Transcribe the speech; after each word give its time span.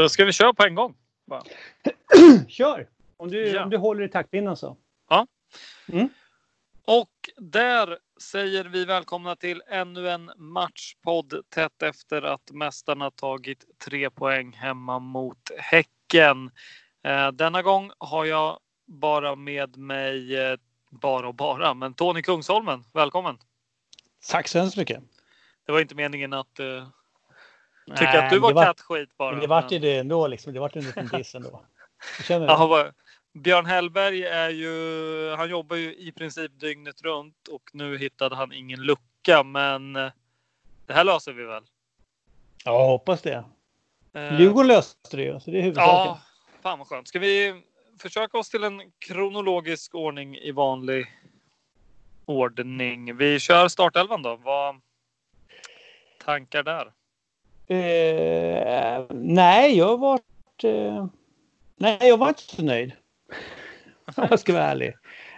Så 0.00 0.08
ska 0.08 0.24
vi 0.24 0.32
köra 0.32 0.54
på 0.54 0.62
en 0.64 0.74
gång? 0.74 0.94
Kör! 2.48 2.88
Om 3.16 3.30
du, 3.30 3.48
Ja. 3.48 3.64
om 3.64 3.70
du 3.70 3.76
håller 3.76 4.04
i 4.04 4.08
taktpinnen 4.08 4.56
så. 4.56 4.76
Och 6.84 7.10
där 7.36 7.98
säger 8.22 8.64
vi 8.64 8.84
välkomna 8.84 9.36
till 9.36 9.62
ännu 9.70 10.10
en 10.10 10.30
matchpodd 10.36 11.34
tätt 11.48 11.82
efter 11.82 12.22
att 12.22 12.50
mästarna 12.50 13.10
tagit 13.10 13.64
tre 13.84 14.10
poäng 14.10 14.52
hemma 14.52 14.98
mot 14.98 15.50
Häcken. 15.58 16.50
Eh, 17.04 17.28
denna 17.28 17.62
gång 17.62 17.90
har 17.98 18.24
jag 18.24 18.58
bara 18.86 19.36
med 19.36 19.76
mig, 19.76 20.36
eh, 20.36 20.56
bara 20.90 21.28
och 21.28 21.34
bara, 21.34 21.74
men 21.74 21.94
Tony 21.94 22.22
Kungsholmen. 22.22 22.84
Välkommen! 22.94 23.38
Tack 24.30 24.48
så 24.48 24.58
hemskt 24.58 24.76
mycket. 24.76 25.02
Det 25.66 25.72
var 25.72 25.80
inte 25.80 25.94
meningen 25.94 26.32
att 26.32 26.60
tycka 27.90 28.12
Nej, 28.12 28.24
att 28.24 28.30
du 28.30 28.38
var 28.38 28.52
var- 28.52 28.64
kattskit 28.64 29.16
bara. 29.16 29.36
Det 29.40 29.46
vart 29.46 29.72
ju 29.72 29.78
det 29.78 29.98
ändå 29.98 30.26
liksom. 30.26 30.52
Det 30.52 30.60
vart 30.60 30.76
en 30.76 30.84
liten 30.84 31.06
diss 31.08 31.34
ändå. 31.34 31.60
Jaha, 32.28 32.92
Björn 33.32 33.66
Hellberg 33.66 34.24
är 34.24 34.50
ju, 34.50 35.34
han 35.36 35.50
jobbar 35.50 35.76
ju 35.76 35.94
i 35.96 36.12
princip 36.12 36.60
dygnet 36.60 37.02
runt 37.02 37.48
och 37.48 37.70
nu 37.72 37.98
hittade 37.98 38.36
han 38.36 38.52
ingen 38.52 38.80
lucka 38.82 39.42
men 39.42 39.96
eh, 39.96 40.12
det 40.86 40.92
här 40.92 41.04
löser 41.04 41.32
vi 41.32 41.44
väl. 41.44 41.62
Ja, 42.64 42.86
hoppas 42.86 43.22
det. 43.22 43.44
Eh, 44.12 44.40
Djurgården 44.40 44.68
löste 44.68 45.16
det 45.16 45.22
ju, 45.22 45.40
så 45.40 45.50
det 45.50 45.58
är 45.58 45.62
huvudsaken. 45.62 45.90
Ja, 45.94 46.20
fan 46.62 46.78
vad 46.78 46.88
skönt. 46.88 47.08
Ska 47.08 47.18
vi 47.18 47.62
försöka 47.98 48.38
oss 48.38 48.50
till 48.50 48.64
en 48.64 48.82
kronologisk 48.98 49.94
ordning 49.94 50.36
i 50.36 50.52
vanlig 50.52 51.06
ordning? 52.24 53.16
Vi 53.16 53.40
kör 53.40 53.68
startelvan 53.68 54.22
då. 54.22 54.36
Vad 54.36 54.80
tankar 56.24 56.62
där? 56.62 56.92
Eh, 57.70 59.04
nej, 59.10 59.78
jag 59.78 59.88
har 59.88 59.98
varit... 59.98 60.64
Eh, 60.64 61.06
nej, 61.76 61.98
jag 62.00 62.16
var 62.16 62.28
inte 62.28 62.42
så 62.42 62.62
nöjd. 62.62 62.92
Om 64.16 64.26
jag 64.30 64.40
ska 64.40 64.52
vara 64.52 64.64
ärlig. 64.64 64.88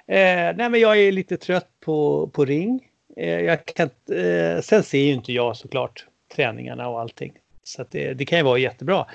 Eh, 0.06 0.56
nej, 0.56 0.68
men 0.70 0.80
jag 0.80 1.00
är 1.00 1.12
lite 1.12 1.36
trött 1.36 1.70
på, 1.80 2.26
på 2.32 2.44
ring. 2.44 2.88
Eh, 3.16 3.40
jag 3.40 3.64
kan, 3.66 3.90
eh, 4.12 4.60
sen 4.60 4.82
ser 4.82 4.98
ju 4.98 5.12
inte 5.12 5.32
jag 5.32 5.56
såklart 5.56 6.06
träningarna 6.34 6.88
och 6.88 7.00
allting. 7.00 7.32
Så 7.62 7.82
att 7.82 7.90
det, 7.90 8.14
det 8.14 8.24
kan 8.24 8.38
ju 8.38 8.44
vara 8.44 8.58
jättebra. 8.58 9.06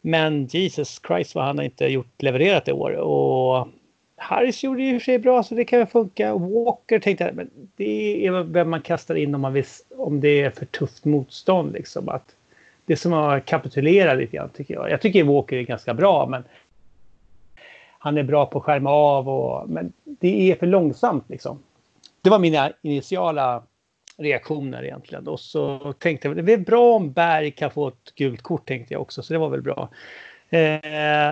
Men 0.00 0.46
Jesus 0.46 1.00
Christ 1.06 1.34
vad 1.34 1.44
han 1.44 1.58
har 1.58 1.64
inte 1.64 1.86
gjort, 1.86 2.22
levererat 2.22 2.68
i 2.68 2.72
år. 2.72 2.90
Och 2.90 3.68
Harris 4.16 4.62
gjorde 4.62 4.82
det 4.82 4.90
i 4.90 4.96
och 4.96 5.00
för 5.00 5.04
sig 5.04 5.18
bra 5.18 5.42
så 5.42 5.54
det 5.54 5.64
kan 5.64 5.78
väl 5.78 5.88
funka. 5.88 6.34
Walker 6.34 6.98
tänkte 6.98 7.24
jag, 7.24 7.34
men 7.34 7.50
det 7.76 8.26
är 8.26 8.42
vem 8.42 8.70
man 8.70 8.82
kastar 8.82 9.14
in 9.14 9.34
om, 9.34 9.40
man 9.40 9.52
vill, 9.52 9.64
om 9.96 10.20
det 10.20 10.40
är 10.40 10.50
för 10.50 10.66
tufft 10.66 11.04
motstånd. 11.04 11.72
Liksom. 11.72 12.08
Att 12.08 12.34
det 12.86 12.92
är 12.92 12.96
som 12.96 13.12
att 13.12 13.44
kapitulera 13.44 14.14
lite 14.14 14.36
grann 14.36 14.48
tycker 14.48 14.74
jag. 14.74 14.90
Jag 14.90 15.00
tycker 15.00 15.24
Walker 15.24 15.56
är 15.56 15.62
ganska 15.62 15.94
bra 15.94 16.26
men 16.26 16.44
han 17.98 18.18
är 18.18 18.22
bra 18.22 18.46
på 18.46 18.58
att 18.58 18.64
skärma 18.64 18.90
av 18.90 19.28
och 19.28 19.70
men 19.70 19.92
det 20.04 20.50
är 20.50 20.56
för 20.56 20.66
långsamt 20.66 21.24
liksom. 21.28 21.62
Det 22.22 22.30
var 22.30 22.38
mina 22.38 22.72
initiala 22.82 23.62
reaktioner 24.16 24.84
egentligen. 24.84 25.28
Och 25.28 25.40
så 25.40 25.92
tänkte 25.92 26.28
jag 26.28 26.44
det 26.44 26.52
är 26.52 26.58
bra 26.58 26.94
om 26.94 27.12
Berg 27.12 27.50
kan 27.50 27.70
få 27.70 27.88
ett 27.88 28.14
gult 28.14 28.42
kort 28.42 28.68
tänkte 28.68 28.94
jag 28.94 29.02
också 29.02 29.22
så 29.22 29.32
det 29.32 29.38
var 29.38 29.48
väl 29.48 29.62
bra. 29.62 29.88
Eh, 30.50 30.80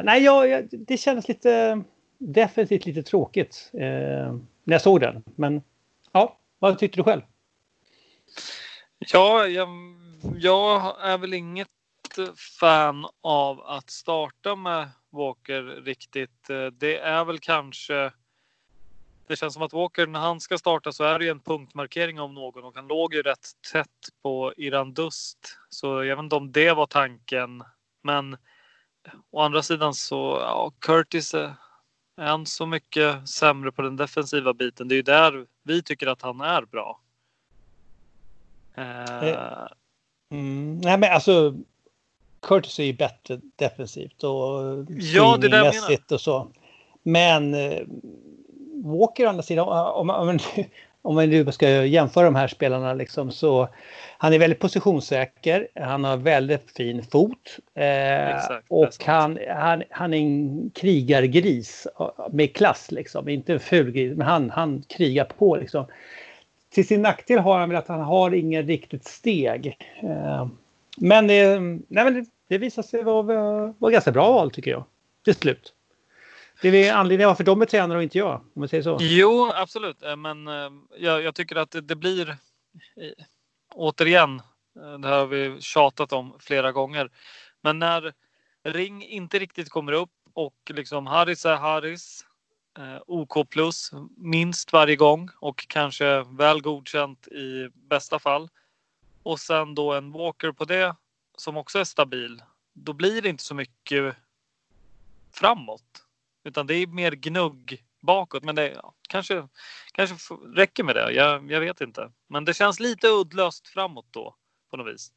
nej, 0.04 0.25
jag, 0.25 0.49
jag, 0.49 0.69
det 0.70 0.97
kändes 0.97 1.28
lite 1.28 1.82
definitivt 2.22 2.87
lite 2.87 3.03
tråkigt 3.03 3.71
eh, 3.72 4.34
när 4.65 4.75
jag 4.75 4.83
såg 4.83 5.00
den. 5.00 5.25
Men 5.37 5.62
ja, 6.12 6.38
vad 6.59 6.78
tyckte 6.78 6.99
du 6.99 7.05
själv? 7.05 7.22
Ja, 8.99 9.47
jag, 9.47 9.69
jag 10.37 10.97
är 11.00 11.19
väl 11.19 11.34
inget 11.34 11.69
fan 12.59 13.06
av 13.21 13.61
att 13.61 13.91
starta 13.91 14.56
med 14.56 14.88
Walker 15.11 15.62
riktigt. 15.62 16.50
Eh, 16.50 16.66
det 16.66 16.99
är 16.99 17.25
väl 17.25 17.38
kanske. 17.38 18.12
Det 19.27 19.37
känns 19.37 19.55
som 19.55 19.62
att 19.62 19.72
Walker 19.72 20.06
när 20.06 20.21
han 20.21 20.41
ska 20.41 20.58
starta 20.58 20.93
så 20.93 21.05
är 21.05 21.19
det 21.19 21.25
ju 21.25 21.31
en 21.31 21.41
punktmarkering 21.41 22.20
av 22.20 22.32
någon 22.32 22.64
och 22.64 22.75
han 22.75 22.87
låg 22.87 23.14
ju 23.14 23.23
rätt 23.23 23.49
tätt 23.73 23.88
på 24.23 24.52
Irandust. 24.56 25.58
Så 25.69 26.05
jag 26.05 26.17
vet 26.17 26.23
inte 26.23 26.37
om 26.37 26.52
det 26.52 26.73
var 26.73 26.87
tanken. 26.87 27.64
Men 28.02 28.37
å 29.31 29.41
andra 29.41 29.62
sidan 29.62 29.94
så 29.94 30.38
ja, 30.41 30.73
Curtis 30.79 31.35
är 32.17 32.26
han 32.26 32.47
så 32.47 32.67
mycket 32.67 33.29
sämre 33.29 33.73
på 33.73 33.82
den 33.82 33.97
defensiva 33.97 34.55
biten. 34.55 34.88
Det 34.88 34.94
är 34.94 34.97
ju 34.97 35.03
där 35.03 35.47
vi 35.62 35.82
tycker 35.82 36.06
att 36.06 36.23
han 36.23 36.41
är 36.41 36.62
bra. 36.62 37.00
Eh, 38.75 39.69
Mm, 40.32 40.79
nej 40.79 40.99
men 40.99 41.12
alltså 41.12 41.55
Curtis 42.41 42.79
är 42.79 42.85
ju 42.85 42.93
bättre 42.93 43.41
defensivt 43.56 44.25
och 44.25 44.31
Ja, 44.99 45.37
det 45.37 45.47
är 45.47 45.50
det 45.50 45.56
jag 45.56 45.75
swingingmässigt 45.75 46.12
och 46.12 46.20
så. 46.20 46.49
Men 47.03 47.55
eh, 47.55 47.82
Walker 48.85 49.26
å 49.26 49.29
andra 49.29 49.43
sidan, 49.43 49.69
om, 49.69 50.11
om, 50.11 50.29
om, 50.29 50.38
om 51.02 51.14
man 51.14 51.31
nu 51.31 51.52
ska 51.52 51.84
jämföra 51.84 52.25
de 52.25 52.34
här 52.34 52.49
spelarna 52.49 52.94
liksom, 52.94 53.31
så 53.31 53.69
han 54.19 54.32
är 54.32 54.38
väldigt 54.38 54.58
positionssäker. 54.58 55.69
Han 55.75 56.04
har 56.04 56.16
väldigt 56.16 56.70
fin 56.76 57.02
fot. 57.02 57.58
Eh, 57.75 58.37
Exakt, 58.37 58.66
och 58.69 59.04
han, 59.06 59.38
han, 59.49 59.82
han 59.90 60.14
är 60.14 60.19
en 60.19 60.70
krigargris 60.75 61.87
med 62.31 62.56
klass 62.56 62.90
liksom. 62.90 63.28
Inte 63.28 63.52
en 63.52 63.60
ful 63.60 63.90
gris, 63.90 64.16
men 64.16 64.26
han, 64.26 64.50
han 64.50 64.82
krigar 64.88 65.25
på 65.25 65.56
liksom. 65.56 65.87
Till 66.75 66.87
sin 66.87 67.02
nackdel 67.02 67.38
har 67.38 67.58
han 67.58 67.69
väl 67.69 67.78
att 67.78 67.88
han 67.88 68.00
har 68.00 68.34
ingen 68.34 68.66
riktigt 68.66 69.05
steg. 69.05 69.76
Eh, 70.02 70.46
men, 70.96 71.26
det, 71.26 71.60
nej, 71.60 71.84
men 71.88 72.14
det, 72.14 72.25
det 72.48 72.58
visar 72.58 72.82
sig 72.82 73.02
vara, 73.02 73.75
vara 73.78 73.93
ganska 73.93 74.12
bra 74.12 74.32
val 74.32 74.50
tycker 74.50 74.70
jag. 74.70 74.84
Till 75.25 75.34
slut. 75.34 75.72
Det 76.62 76.88
är 76.88 76.94
anledningen 76.94 77.29
varför 77.29 77.44
de 77.44 77.62
är 77.62 77.67
tränare 77.67 77.99
och 77.99 78.03
inte 78.03 78.19
jag, 78.19 78.35
om 78.35 78.50
man 78.55 78.69
säger 78.69 78.82
så. 78.82 78.99
Jo, 79.00 79.50
absolut. 79.55 80.03
Eh, 80.03 80.17
men 80.17 80.49
eh, 80.49 80.70
jag, 80.99 81.23
jag 81.23 81.35
tycker 81.35 81.56
att 81.56 81.70
det, 81.70 81.81
det 81.81 81.97
blir 81.97 82.29
eh, 82.31 83.25
återigen, 83.75 84.43
det 84.75 85.09
här 85.09 85.19
har 85.19 85.26
vi 85.26 85.61
tjatat 85.61 86.12
om 86.12 86.37
flera 86.41 86.73
gånger. 86.73 87.11
Men 87.61 87.79
när 87.79 88.12
Ring 88.64 89.05
inte 89.05 89.38
riktigt 89.38 89.70
kommer 89.70 89.93
upp 89.93 90.11
och 90.35 90.55
liksom 90.70 91.06
Harris 91.06 91.47
är 91.47 91.56
Harris. 91.56 92.26
OK 93.06 93.50
plus 93.50 93.91
minst 94.17 94.73
varje 94.73 94.97
gång 94.97 95.29
och 95.41 95.67
kanske 95.69 96.23
väl 96.23 96.62
godkänt 96.62 97.29
i 97.29 97.69
bästa 97.75 98.19
fall. 98.19 98.49
Och 99.23 99.41
sen 99.41 99.75
då 99.75 99.93
en 99.93 100.12
Walker 100.12 100.53
på 100.53 100.65
det 100.65 100.97
som 101.37 101.56
också 101.56 101.79
är 101.79 101.85
stabil. 101.85 102.43
Då 102.73 102.93
blir 102.93 103.23
det 103.23 103.29
inte 103.29 103.44
så 103.44 103.55
mycket 103.55 104.17
framåt. 105.32 106.05
Utan 106.44 106.67
det 106.67 106.75
är 106.75 106.87
mer 106.87 107.12
gnugg 107.12 107.83
bakåt. 108.00 108.44
Men 108.44 108.55
det 108.55 108.69
ja, 108.71 108.94
kanske, 109.09 109.49
kanske 109.93 110.35
räcker 110.35 110.85
med 110.85 110.94
det. 110.94 111.12
Jag, 111.12 111.50
jag 111.50 111.61
vet 111.61 111.81
inte. 111.81 112.11
Men 112.29 112.44
det 112.44 112.55
känns 112.55 112.81
lite 112.81 113.09
uddlöst 113.09 113.69
framåt 113.69 114.06
då 114.11 114.37
på 114.71 114.77
något 114.77 114.94
vis. 114.94 115.12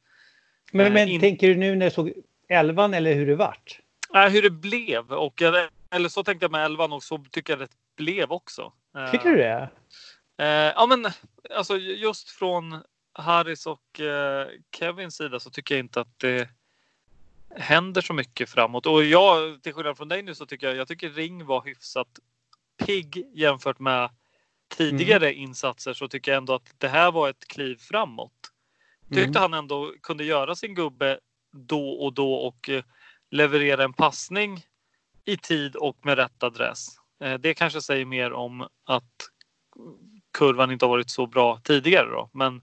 Men, 0.72 0.94
men 0.94 1.10
In... 1.10 1.22
tänker 1.22 1.48
du 1.48 1.56
nu 1.56 1.76
när 1.76 1.86
du 1.86 1.92
såg 1.92 2.14
elvan 2.50 2.94
eller 2.94 3.14
hur 3.14 3.28
det 3.28 3.36
vart? 3.36 3.80
Nej, 4.14 4.30
hur 4.30 4.42
det 4.42 4.50
blev. 4.50 5.12
Och, 5.14 5.42
eller 5.92 6.10
så 6.10 6.24
tänkte 6.24 6.44
jag 6.44 6.52
med 6.52 6.66
elvan 6.66 6.94
och 6.94 7.04
så 7.04 7.18
tycker 7.32 7.54
jag 7.54 7.60
det 7.60 7.72
blev 7.98 8.32
också. 8.32 8.74
Tycker 9.12 9.30
du 9.30 9.38
det? 9.38 9.70
Eh, 10.38 10.48
ja, 10.48 10.86
men 10.86 11.12
alltså 11.58 11.78
just 11.78 12.30
från 12.30 12.84
Harris 13.14 13.68
och 13.68 14.00
eh, 14.00 14.48
Kevins 14.78 15.16
sida 15.16 15.40
så 15.40 15.50
tycker 15.50 15.76
jag 15.76 15.80
inte 15.80 16.02
att 16.02 16.20
det 16.20 16.50
händer 17.56 18.02
så 18.02 18.14
mycket 18.14 18.50
framåt. 18.50 18.86
Och 18.86 19.04
jag, 19.04 19.64
till 19.64 19.74
skillnad 19.74 19.98
från 19.98 20.08
dig 20.08 20.24
nu, 20.24 20.36
så 20.36 20.46
tycker 20.46 20.68
jag, 20.68 20.76
jag 20.76 20.88
tycker 20.88 21.10
Ring 21.10 21.46
var 21.46 21.66
hyfsat 21.66 22.08
pigg 22.86 23.26
jämfört 23.34 23.80
med 23.80 24.10
tidigare 24.68 25.30
mm. 25.30 25.44
insatser 25.44 25.94
så 25.94 26.08
tycker 26.08 26.32
jag 26.32 26.38
ändå 26.38 26.54
att 26.54 26.74
det 26.78 26.88
här 26.88 27.12
var 27.12 27.30
ett 27.30 27.48
kliv 27.48 27.76
framåt. 27.76 28.32
Tyckte 29.10 29.40
mm. 29.40 29.42
han 29.42 29.54
ändå 29.54 29.94
kunde 30.02 30.24
göra 30.24 30.56
sin 30.56 30.76
gubbe 30.76 31.20
då 31.52 31.90
och 31.90 32.14
då 32.14 32.34
och 32.34 32.70
eh, 32.70 32.84
leverera 33.32 33.84
en 33.84 33.94
passning 33.94 34.62
i 35.26 35.38
tid 35.38 35.76
och 35.76 36.06
med 36.06 36.18
rätt 36.18 36.44
adress. 36.44 36.88
Eh, 37.24 37.34
det 37.34 37.54
kanske 37.54 37.82
säger 37.82 38.06
mer 38.06 38.34
om 38.34 38.68
att 38.84 39.14
kurvan 40.34 40.72
inte 40.72 40.86
har 40.86 40.90
varit 40.90 41.10
så 41.10 41.28
bra 41.28 41.60
tidigare 41.64 42.10
då, 42.10 42.30
men 42.34 42.62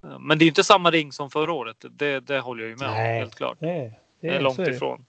men 0.00 0.38
det 0.38 0.44
är 0.44 0.46
inte 0.46 0.64
samma 0.64 0.90
ring 0.90 1.12
som 1.12 1.30
förra 1.30 1.52
året. 1.52 1.84
Det, 1.90 2.20
det 2.20 2.40
håller 2.40 2.62
jag 2.62 2.70
ju 2.70 2.76
med 2.76 2.88
om 2.88 2.94
helt 2.94 3.34
klart. 3.34 3.58
Det, 3.60 3.66
det, 3.66 3.92
det 4.20 4.28
är 4.28 4.40
långt 4.40 4.58
ifrån. 4.58 5.04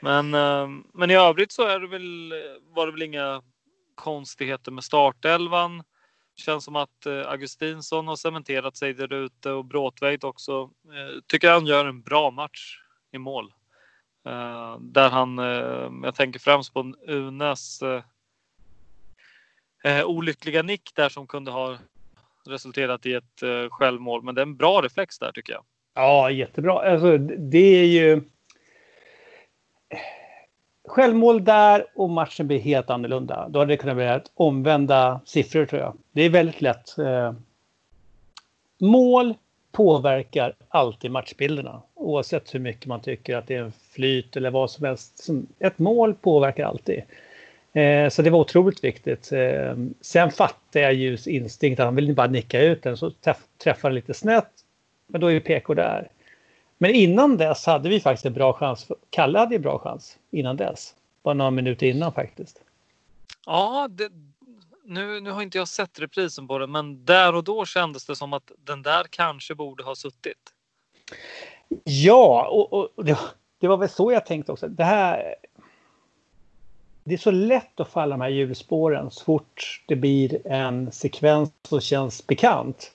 Men, 0.00 0.34
eh, 0.34 0.68
men 0.94 1.10
i 1.10 1.14
övrigt 1.14 1.52
så 1.52 1.62
är 1.62 1.80
det 1.80 1.86
väl, 1.86 2.34
var 2.62 2.86
det 2.86 2.92
väl 2.92 3.02
inga 3.02 3.42
konstigheter 3.94 4.72
med 4.72 4.84
startelvan. 4.84 5.82
Känns 6.36 6.64
som 6.64 6.76
att 6.76 7.06
eh, 7.06 7.30
Augustinsson 7.30 8.08
har 8.08 8.16
cementerat 8.16 8.76
sig 8.76 8.94
där 8.94 9.12
ute 9.12 9.50
och 9.50 9.64
Bråtveit 9.64 10.24
också. 10.24 10.70
Eh, 10.84 11.20
tycker 11.26 11.50
han 11.50 11.66
gör 11.66 11.84
en 11.84 12.02
bra 12.02 12.30
match 12.30 12.80
i 13.12 13.18
mål. 13.18 13.52
Där 14.80 15.08
han, 15.10 15.38
jag 16.04 16.14
tänker 16.14 16.40
främst 16.40 16.74
på 16.74 16.92
Unes 17.06 17.80
olyckliga 20.04 20.62
nick 20.62 20.92
där 20.94 21.08
som 21.08 21.26
kunde 21.26 21.50
ha 21.50 21.78
resulterat 22.48 23.06
i 23.06 23.14
ett 23.14 23.42
eh, 23.42 23.70
självmål. 23.70 24.22
Men 24.22 24.34
det 24.34 24.40
är 24.40 24.46
en 24.46 24.56
bra 24.56 24.82
reflex 24.82 25.18
där 25.18 25.32
tycker 25.32 25.52
jag. 25.52 25.62
Ja, 25.94 26.30
jättebra. 26.30 26.92
Alltså, 26.92 27.18
det 27.18 27.58
är 27.58 27.84
ju... 27.84 28.22
Självmål 30.88 31.44
där 31.44 31.86
och 31.94 32.10
matchen 32.10 32.46
blir 32.46 32.58
helt 32.58 32.90
annorlunda. 32.90 33.48
Då 33.48 33.58
hade 33.58 33.72
det 33.72 33.76
kunnat 33.76 33.96
bli 33.96 34.20
omvända 34.34 35.20
siffror 35.24 35.66
tror 35.66 35.80
jag. 35.82 35.96
Det 36.12 36.22
är 36.22 36.30
väldigt 36.30 36.60
lätt. 36.60 36.98
Eh, 36.98 37.32
mål 38.78 39.34
påverkar 39.72 40.52
alltid 40.68 41.10
matchbilderna. 41.10 41.82
Oavsett 41.94 42.54
hur 42.54 42.60
mycket 42.60 42.86
man 42.86 43.00
tycker 43.00 43.36
att 43.36 43.46
det 43.46 43.54
är 43.54 43.62
en 43.62 43.72
flyt 43.90 44.36
eller 44.36 44.50
vad 44.50 44.70
som 44.70 44.84
helst. 44.84 45.26
Ett 45.58 45.78
mål 45.78 46.14
påverkar 46.14 46.64
alltid. 46.66 47.02
Eh, 47.78 48.08
så 48.08 48.22
det 48.22 48.30
var 48.30 48.38
otroligt 48.38 48.84
viktigt. 48.84 49.32
Eh, 49.32 49.76
sen 50.00 50.30
fattade 50.30 50.84
jag 50.84 50.94
ljus 50.94 51.26
instinkt 51.26 51.80
han 51.80 51.94
ville 51.94 52.14
bara 52.14 52.26
nicka 52.26 52.62
ut 52.62 52.82
den 52.82 52.96
så 52.96 53.12
träffade 53.58 53.94
lite 53.94 54.14
snett. 54.14 54.50
Men 55.06 55.20
då 55.20 55.26
är 55.26 55.30
ju 55.30 55.40
PK 55.40 55.74
där. 55.74 56.10
Men 56.78 56.90
innan 56.94 57.36
dess 57.36 57.66
hade 57.66 57.88
vi 57.88 58.00
faktiskt 58.00 58.26
en 58.26 58.32
bra 58.32 58.52
chans. 58.52 58.86
Kalle 59.10 59.38
hade 59.38 59.56
en 59.56 59.62
bra 59.62 59.78
chans 59.78 60.18
innan 60.30 60.56
dess. 60.56 60.94
Bara 61.22 61.34
några 61.34 61.50
minuter 61.50 61.86
innan 61.86 62.12
faktiskt. 62.12 62.60
Ja, 63.46 63.88
det, 63.90 64.10
nu, 64.84 65.20
nu 65.20 65.30
har 65.30 65.42
inte 65.42 65.58
jag 65.58 65.68
sett 65.68 65.98
reprisen 65.98 66.48
på 66.48 66.58
det, 66.58 66.66
men 66.66 67.04
där 67.04 67.34
och 67.34 67.44
då 67.44 67.64
kändes 67.64 68.06
det 68.06 68.16
som 68.16 68.32
att 68.32 68.52
den 68.58 68.82
där 68.82 69.04
kanske 69.10 69.54
borde 69.54 69.84
ha 69.84 69.94
suttit. 69.94 70.52
Ja, 71.84 72.48
och, 72.48 72.72
och 72.72 73.04
det, 73.04 73.18
det, 73.60 73.68
var 73.68 73.76
väl 73.76 73.88
så 73.88 74.12
jag 74.12 74.26
tänkte 74.26 74.52
också. 74.52 74.68
Det 74.68 74.84
här, 74.84 75.34
det 77.08 77.14
är 77.14 77.18
så 77.18 77.30
lätt 77.30 77.80
att 77.80 77.88
falla 77.88 78.16
de 78.16 78.20
här 78.20 78.28
hjulspåren 78.28 79.10
så 79.10 79.24
fort 79.24 79.82
det 79.86 79.96
blir 79.96 80.46
en 80.46 80.92
sekvens 80.92 81.50
som 81.62 81.80
känns 81.80 82.26
bekant. 82.26 82.92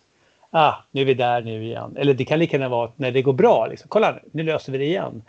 Ah, 0.50 0.74
nu 0.92 1.02
är 1.02 1.06
vi 1.06 1.14
där 1.14 1.42
nu 1.42 1.64
igen. 1.64 1.98
Eller 1.98 2.14
det 2.14 2.26
kan 2.26 2.40
lika 2.40 2.58
gärna 2.58 2.70
vara 2.70 2.92
när 2.96 3.12
det 3.12 3.22
går 3.22 3.34
bra. 3.34 3.68
Liksom. 3.68 3.88
Kolla, 3.90 4.20
nu 4.32 4.44
löser 4.44 4.72
vi 4.72 4.78
det 4.78 4.86
igen. 4.86 5.22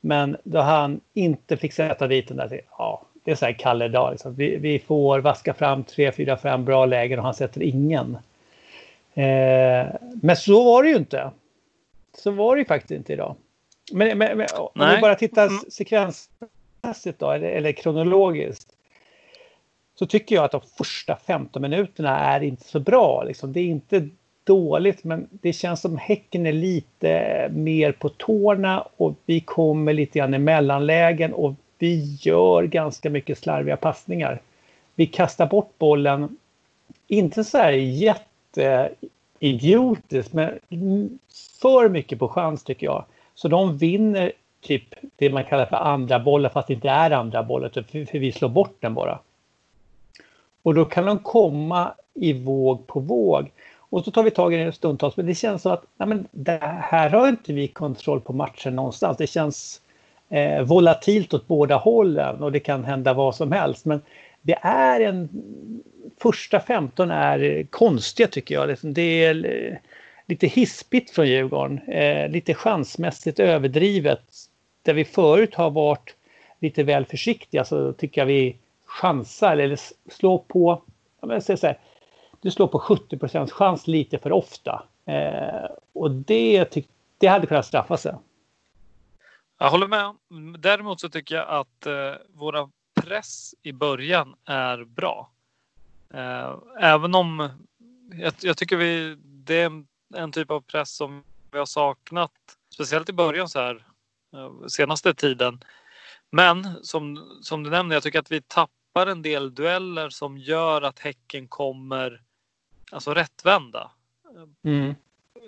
Men 0.00 0.36
då 0.44 0.60
han 0.60 1.00
inte 1.12 1.56
fick 1.56 1.72
sätta 1.72 2.06
dit 2.06 2.28
den 2.28 2.36
där, 2.36 2.60
ja, 2.78 3.02
det 3.24 3.30
är 3.30 3.34
så 3.34 3.44
här 3.44 3.52
Kalle 3.52 3.88
dag. 3.88 4.10
Liksom. 4.12 4.34
Vi, 4.34 4.56
vi, 4.56 4.78
får 4.78 5.18
vaska 5.18 5.54
fram 5.54 5.84
tre, 5.84 6.12
fyra, 6.12 6.36
fem 6.36 6.64
bra 6.64 6.86
lägen 6.86 7.18
och 7.18 7.24
han 7.24 7.34
sätter 7.34 7.62
ingen. 7.62 8.18
Eh, 9.14 9.86
men 10.22 10.36
så 10.36 10.64
var 10.64 10.82
det 10.82 10.88
ju 10.88 10.96
inte. 10.96 11.30
Så 12.18 12.30
var 12.30 12.56
det 12.56 12.60
ju 12.60 12.66
faktiskt 12.66 12.90
inte 12.90 13.12
idag. 13.12 13.36
Men, 13.92 14.18
men, 14.18 14.38
men 14.38 14.46
om 14.54 14.94
vi 14.94 15.00
bara 15.00 15.14
tittar 15.14 15.46
mm 15.46 15.60
tidsmässigt 16.84 17.18
då, 17.18 17.30
eller, 17.30 17.48
eller 17.48 17.72
kronologiskt, 17.72 18.68
så 19.98 20.06
tycker 20.06 20.34
jag 20.34 20.44
att 20.44 20.52
de 20.52 20.60
första 20.78 21.16
15 21.16 21.62
minuterna 21.62 22.18
är 22.18 22.42
inte 22.42 22.64
så 22.64 22.80
bra. 22.80 23.22
Liksom. 23.22 23.52
Det 23.52 23.60
är 23.60 23.66
inte 23.66 24.08
dåligt, 24.44 25.04
men 25.04 25.28
det 25.30 25.52
känns 25.52 25.80
som 25.80 25.98
Häcken 25.98 26.46
är 26.46 26.52
lite 26.52 27.48
mer 27.52 27.92
på 27.92 28.08
tårna 28.08 28.86
och 28.96 29.14
vi 29.26 29.40
kommer 29.40 29.92
lite 29.92 30.18
grann 30.18 30.34
i 30.34 30.38
mellanlägen 30.38 31.32
och 31.32 31.54
vi 31.78 32.18
gör 32.20 32.62
ganska 32.62 33.10
mycket 33.10 33.38
slarviga 33.38 33.76
passningar. 33.76 34.40
Vi 34.94 35.06
kastar 35.06 35.46
bort 35.46 35.78
bollen, 35.78 36.36
inte 37.08 37.44
så 37.44 37.58
här 37.58 37.72
jätteidiotiskt, 37.72 40.32
men 40.32 40.58
för 41.60 41.88
mycket 41.88 42.18
på 42.18 42.28
chans 42.28 42.64
tycker 42.64 42.86
jag. 42.86 43.04
Så 43.34 43.48
de 43.48 43.78
vinner 43.78 44.32
typ 44.64 44.94
det 45.16 45.30
man 45.30 45.44
kallar 45.44 45.66
för 45.66 45.76
andra 45.76 46.18
bollar 46.18 46.50
fast 46.50 46.68
det 46.68 46.74
inte 46.74 46.88
är 46.88 47.10
andra 47.10 47.42
bollar 47.42 47.68
typ 47.68 47.90
för, 47.90 48.04
för 48.04 48.18
vi 48.18 48.32
slår 48.32 48.48
bort 48.48 48.76
den 48.80 48.94
bara. 48.94 49.18
Och 50.62 50.74
då 50.74 50.84
kan 50.84 51.06
de 51.06 51.18
komma 51.18 51.94
i 52.14 52.32
våg 52.32 52.86
på 52.86 53.00
våg. 53.00 53.50
Och 53.76 54.04
så 54.04 54.10
tar 54.10 54.22
vi 54.22 54.30
tag 54.30 54.54
i 54.54 54.56
det 54.56 54.72
stundtals 54.72 55.16
men 55.16 55.26
det 55.26 55.34
känns 55.34 55.62
som 55.62 55.72
att 55.72 55.84
nej 55.96 56.08
men, 56.08 56.28
det 56.30 56.58
här 56.62 57.10
har 57.10 57.28
inte 57.28 57.52
vi 57.52 57.68
kontroll 57.68 58.20
på 58.20 58.32
matchen 58.32 58.76
någonstans. 58.76 59.16
Det 59.16 59.26
känns 59.26 59.80
eh, 60.28 60.62
volatilt 60.62 61.34
åt 61.34 61.46
båda 61.46 61.76
hållen 61.76 62.42
och 62.42 62.52
det 62.52 62.60
kan 62.60 62.84
hända 62.84 63.12
vad 63.14 63.34
som 63.34 63.52
helst. 63.52 63.84
Men 63.84 64.02
det 64.42 64.58
är 64.62 65.00
en... 65.00 65.28
Första 66.18 66.60
15 66.60 67.10
är 67.10 67.66
konstiga 67.70 68.28
tycker 68.28 68.54
jag. 68.54 68.68
Liksom, 68.68 68.94
det 68.94 69.24
är 69.24 69.44
eh, 69.44 69.76
lite 70.26 70.46
hispigt 70.46 71.10
från 71.10 71.28
Djurgården. 71.28 71.80
Eh, 71.88 72.28
lite 72.28 72.54
chansmässigt 72.54 73.40
överdrivet 73.40 74.22
där 74.84 74.94
vi 74.94 75.04
förut 75.04 75.54
har 75.54 75.70
varit 75.70 76.16
lite 76.60 76.82
väl 76.82 77.06
försiktiga 77.06 77.64
så 77.64 77.92
tycker 77.92 78.20
jag 78.20 78.26
vi 78.26 78.56
chansar 78.86 79.56
eller 79.56 79.78
slår 80.10 80.38
på, 80.38 80.82
jag 81.20 81.42
säger 81.42 81.56
så 81.56 81.66
här, 81.66 81.78
du 82.40 82.50
slår 82.50 82.66
på 82.66 82.78
70 82.78 83.48
chans 83.48 83.86
lite 83.86 84.18
för 84.18 84.32
ofta. 84.32 84.84
Eh, 85.04 85.70
och 85.92 86.10
det, 86.10 86.64
tyck, 86.64 86.88
det 87.18 87.26
hade 87.26 87.46
kunnat 87.46 87.66
straffa 87.66 87.96
sig. 87.96 88.14
Jag 89.58 89.70
håller 89.70 89.86
med. 89.86 90.14
Däremot 90.58 91.00
så 91.00 91.08
tycker 91.08 91.34
jag 91.34 91.48
att 91.48 91.86
eh, 91.86 92.14
våra 92.34 92.70
press 93.02 93.54
i 93.62 93.72
början 93.72 94.34
är 94.44 94.84
bra. 94.84 95.30
Eh, 96.14 96.54
även 96.80 97.14
om 97.14 97.50
jag, 98.12 98.32
jag, 98.40 98.56
tycker 98.56 98.76
vi, 98.76 99.16
det 99.18 99.54
är 99.54 99.66
en, 99.66 99.86
en, 100.14 100.32
typ 100.32 100.50
av 100.50 100.60
press 100.60 100.96
som 100.96 101.24
vi 101.50 101.58
har 101.58 101.66
saknat, 101.66 102.32
speciellt 102.74 103.08
i 103.08 103.12
början 103.12 103.48
så 103.48 103.60
här 103.60 103.86
senaste 104.68 105.14
tiden. 105.14 105.60
Men 106.30 106.84
som, 106.84 107.28
som 107.42 107.62
du 107.62 107.70
nämner, 107.70 107.96
jag 107.96 108.02
tycker 108.02 108.18
att 108.18 108.32
vi 108.32 108.42
tappar 108.42 109.06
en 109.06 109.22
del 109.22 109.54
dueller 109.54 110.08
som 110.08 110.38
gör 110.38 110.82
att 110.82 110.98
Häcken 110.98 111.48
kommer 111.48 112.22
alltså 112.90 113.14
rättvända. 113.14 113.90
Mm. 114.64 114.94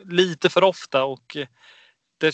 Lite 0.04 0.48
för 0.48 0.64
ofta 0.64 1.04
och 1.04 1.36
det 2.18 2.26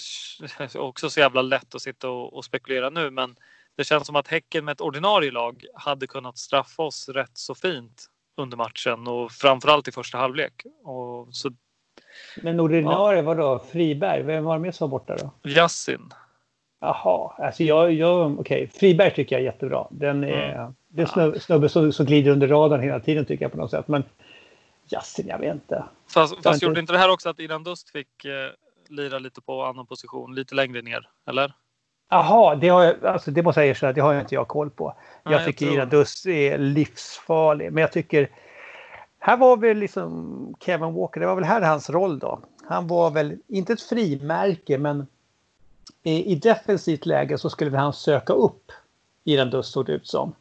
är 0.59 0.76
också 0.76 1.11
så 1.11 1.21
jävla 1.21 1.42
lätt 1.42 1.75
att 1.75 1.82
sitta 1.82 2.11
och, 2.11 2.35
och, 2.35 2.44
spekulera 2.44 2.90
nu 2.90 3.11
men 3.11 3.37
det 3.76 3.85
känns 3.85 4.06
som 4.06 4.16
att 4.16 4.28
Häcken 4.28 4.64
med 4.64 4.73
ett 4.73 4.80
ordinarie 4.80 5.30
lag 5.30 5.64
hade 5.75 6.06
kunnat 6.06 6.38
straffa 6.38 6.82
oss 6.82 7.09
rätt 7.09 7.38
så 7.38 7.54
fint 7.54 8.09
under 8.37 8.56
matchen 8.56 9.06
och 9.06 9.32
framförallt 9.32 9.88
i 9.88 9.92
första 9.92 10.18
halvlek. 10.18 10.66
Och 10.85 11.28
så, 11.30 11.50
men 12.42 12.61
ordinarie 12.61 13.18
ja. 13.18 13.23
vadå? 13.23 13.64
Friberg? 13.73 14.23
Vem 14.23 14.44
var 14.44 14.54
det 14.54 14.62
mer 14.62 14.73
som 14.73 14.90
var 14.90 14.99
borta 14.99 15.16
då? 15.16 15.50
Yassin. 15.50 16.12
Jaha, 16.84 17.32
alltså 17.38 17.62
jag, 17.62 17.92
jag 17.92 18.40
okej. 18.40 18.40
Okay. 18.40 18.66
Friberg 18.66 19.14
tycker 19.14 19.36
jag 19.36 19.40
är 19.40 19.44
jättebra. 19.44 19.86
Den 19.90 20.24
är, 20.24 20.54
mm. 20.54 20.74
Det 20.88 21.02
är 21.02 21.20
en 21.20 21.40
snubbe 21.40 21.68
som, 21.68 21.92
som 21.92 22.06
glider 22.06 22.30
under 22.30 22.48
radarn 22.48 22.80
hela 22.80 23.00
tiden 23.00 23.24
tycker 23.24 23.44
jag 23.44 23.52
på 23.52 23.58
något 23.58 23.70
sätt. 23.70 23.88
Men 23.88 24.04
Yassin, 24.92 25.26
jag 25.28 25.38
vet 25.38 25.54
inte. 25.54 25.84
Fast, 26.14 26.42
fast 26.42 26.62
gjorde 26.62 26.80
inte 26.80 26.92
det 26.92 26.98
här 26.98 27.10
också 27.10 27.28
att 27.28 27.40
Iran 27.40 27.64
Dust 27.64 27.90
fick 27.90 28.24
eh, 28.24 28.32
lira 28.88 29.18
lite 29.18 29.40
på 29.40 29.62
annan 29.62 29.86
position, 29.86 30.34
lite 30.34 30.54
längre 30.54 30.82
ner, 30.82 31.08
eller? 31.28 31.54
Jaha, 32.10 32.54
det, 32.54 32.68
har 32.68 32.84
jag, 32.84 33.06
alltså 33.06 33.30
det 33.30 33.42
måste 33.42 33.60
jag 33.60 33.68
erkänna, 33.68 33.92
det 33.92 34.00
har 34.00 34.20
inte 34.20 34.34
jag 34.34 34.48
koll 34.48 34.70
på. 34.70 34.94
Jag 35.22 35.32
Nej, 35.32 35.44
tycker 35.44 35.66
Iran 35.66 35.88
Dust 35.88 36.26
är 36.26 36.58
livsfarlig, 36.58 37.72
men 37.72 37.80
jag 37.80 37.92
tycker... 37.92 38.30
Här 39.18 39.36
var 39.36 39.56
väl 39.56 39.78
liksom 39.78 40.54
Kevin 40.60 40.94
Walker, 40.94 41.20
det 41.20 41.26
var 41.26 41.34
väl 41.34 41.44
här 41.44 41.60
hans 41.60 41.90
roll 41.90 42.18
då. 42.18 42.40
Han 42.68 42.86
var 42.86 43.10
väl, 43.10 43.36
inte 43.48 43.72
ett 43.72 43.82
frimärke, 43.82 44.78
men 44.78 45.06
i, 46.02 46.32
i 46.32 46.34
defensivt 46.34 47.06
läge 47.06 47.38
så 47.38 47.50
skulle 47.50 47.76
han 47.76 47.92
söka 47.92 48.32
upp 48.32 48.72
Irandus 49.24 49.66
såg 49.66 49.86
det 49.86 49.92
ut 49.92 50.06
som. 50.06 50.34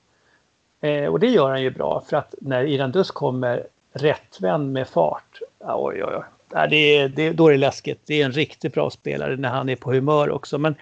Eh, 0.81 1.05
och 1.05 1.19
det 1.19 1.27
gör 1.27 1.49
han 1.49 1.61
ju 1.61 1.69
bra 1.69 2.03
för 2.09 2.17
att 2.17 2.35
när 2.41 2.63
Irandus 2.63 3.11
kommer 3.11 3.67
rättvänd 3.93 4.73
med 4.73 4.87
fart. 4.87 5.39
Oj, 5.59 6.03
oj, 6.03 6.15
oj. 6.15 6.23
Det 6.69 6.97
är, 6.97 7.09
det, 7.09 7.31
då 7.31 7.47
är 7.47 7.51
det 7.51 7.57
läskigt. 7.57 8.01
Det 8.05 8.21
är 8.21 8.25
en 8.25 8.31
riktigt 8.31 8.73
bra 8.73 8.89
spelare 8.89 9.35
när 9.35 9.49
han 9.49 9.69
är 9.69 9.75
på 9.75 9.93
humör 9.93 10.29
också. 10.29 10.57
Men 10.57 10.75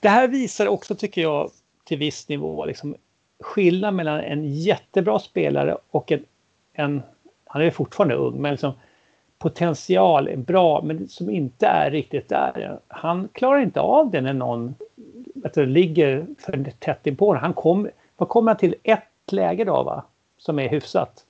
det 0.00 0.08
här 0.08 0.28
visar 0.28 0.66
också, 0.66 0.94
tycker 0.94 1.22
jag, 1.22 1.50
till 1.84 1.98
viss 1.98 2.28
nivå 2.28 2.64
liksom, 2.64 2.96
skillnad 3.40 3.94
mellan 3.94 4.20
en 4.20 4.54
jättebra 4.54 5.18
spelare 5.18 5.76
och 5.90 6.12
en, 6.12 6.24
en 6.72 7.02
han 7.44 7.62
är 7.62 7.70
fortfarande 7.70 8.14
ung, 8.14 8.42
men 8.42 8.50
liksom, 8.50 8.72
potential 9.38 10.28
är 10.28 10.36
bra, 10.36 10.82
men 10.82 11.08
som 11.08 11.30
inte 11.30 11.66
är 11.66 11.90
riktigt 11.90 12.28
där. 12.28 12.78
Han 12.88 13.28
klarar 13.32 13.60
inte 13.60 13.80
av 13.80 14.10
det 14.10 14.20
när 14.20 14.32
någon 14.32 14.74
det 15.54 15.66
ligger 15.66 16.26
för 16.38 16.72
tätt 16.78 17.06
inpå 17.06 17.26
honom. 17.26 17.42
Han 17.42 17.54
kom, 17.54 17.88
vad 18.16 18.28
kommer 18.28 18.50
han 18.50 18.58
till? 18.58 18.74
Ett 18.82 19.32
läge 19.32 19.64
då, 19.64 19.82
va? 19.82 20.04
Som 20.38 20.58
är 20.58 20.68
hyfsat. 20.68 21.24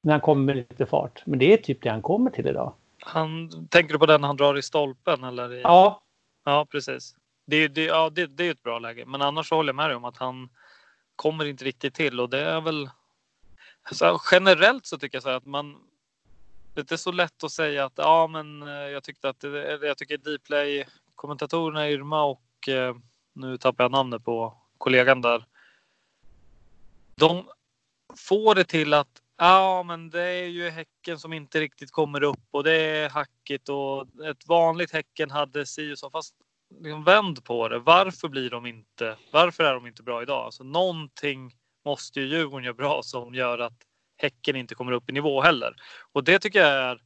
När 0.00 0.12
han 0.12 0.20
kommer 0.20 0.42
med 0.42 0.56
lite 0.56 0.86
fart. 0.86 1.22
Men 1.26 1.38
det 1.38 1.52
är 1.52 1.56
typ 1.56 1.82
det 1.82 1.90
han 1.90 2.02
kommer 2.02 2.30
till 2.30 2.46
idag. 2.46 2.72
Han, 2.98 3.50
tänker 3.68 3.92
du 3.92 3.98
på 3.98 4.06
den 4.06 4.24
han 4.24 4.36
drar 4.36 4.58
i 4.58 4.62
stolpen? 4.62 5.24
Eller 5.24 5.52
i... 5.52 5.60
Ja. 5.60 6.00
Ja, 6.44 6.66
precis. 6.70 7.16
Det, 7.46 7.68
det, 7.68 7.84
ja, 7.84 8.10
det, 8.10 8.26
det 8.26 8.46
är 8.46 8.50
ett 8.50 8.62
bra 8.62 8.78
läge. 8.78 9.04
Men 9.06 9.22
annars 9.22 9.48
så 9.48 9.54
håller 9.54 9.68
jag 9.68 9.76
med 9.76 9.88
dig 9.88 9.96
om 9.96 10.04
att 10.04 10.16
han 10.16 10.48
kommer 11.16 11.44
inte 11.44 11.64
riktigt 11.64 11.94
till 11.94 12.20
och 12.20 12.30
det 12.30 12.40
är 12.40 12.60
väl 12.60 12.90
alltså, 13.82 14.20
generellt 14.30 14.86
så 14.86 14.98
tycker 14.98 15.16
jag 15.16 15.22
så 15.22 15.28
här 15.28 15.36
att 15.36 15.46
man 15.46 15.76
det 16.74 16.92
är 16.92 16.96
så 16.96 17.12
lätt 17.12 17.44
att 17.44 17.52
säga 17.52 17.84
att 17.84 17.92
ja, 17.96 18.26
men 18.26 18.62
eh, 18.62 18.68
jag 18.68 19.02
tyckte 19.02 19.28
att 19.28 19.44
eh, 19.44 19.50
det, 19.50 19.86
jag 19.86 19.98
tycker 19.98 20.38
Dplay 20.38 20.86
kommentatorerna 21.14 21.90
Irma 21.90 22.24
och 22.24 22.68
eh, 22.68 22.96
nu 23.32 23.58
tappar 23.58 23.84
jag 23.84 23.90
namnet 23.90 24.24
på 24.24 24.56
kollegan 24.78 25.20
där. 25.20 25.44
De 27.14 27.44
får 28.16 28.54
det 28.54 28.64
till 28.64 28.94
att 28.94 29.22
ja, 29.36 29.82
men 29.82 30.10
det 30.10 30.22
är 30.22 30.46
ju 30.46 30.70
Häcken 30.70 31.18
som 31.18 31.32
inte 31.32 31.60
riktigt 31.60 31.90
kommer 31.90 32.22
upp 32.22 32.48
och 32.50 32.64
det 32.64 32.72
är 32.72 33.10
hackigt 33.10 33.68
och 33.68 34.06
ett 34.24 34.46
vanligt 34.46 34.92
Häcken 34.92 35.30
hade 35.30 35.66
si 35.66 35.94
och 35.94 35.98
så. 35.98 36.10
Fast 36.10 36.34
liksom 36.80 37.04
vänd 37.04 37.44
på 37.44 37.68
det. 37.68 37.78
Varför 37.78 38.28
blir 38.28 38.50
de 38.50 38.66
inte? 38.66 39.16
Varför 39.30 39.64
är 39.64 39.74
de 39.74 39.86
inte 39.86 40.02
bra 40.02 40.22
idag? 40.22 40.44
Alltså 40.44 40.64
någonting 40.64 41.54
måste 41.84 42.20
ju 42.20 42.26
Djurgården 42.26 42.64
göra 42.64 42.74
bra 42.74 43.02
som 43.02 43.34
gör 43.34 43.58
att 43.58 43.78
Häcken 44.22 44.56
inte 44.56 44.74
kommer 44.74 44.92
upp 44.92 45.10
i 45.10 45.12
nivå 45.12 45.40
heller. 45.40 45.74
Och 46.12 46.24
det 46.24 46.38
tycker 46.38 46.58
jag 46.58 46.90
är 46.90 47.02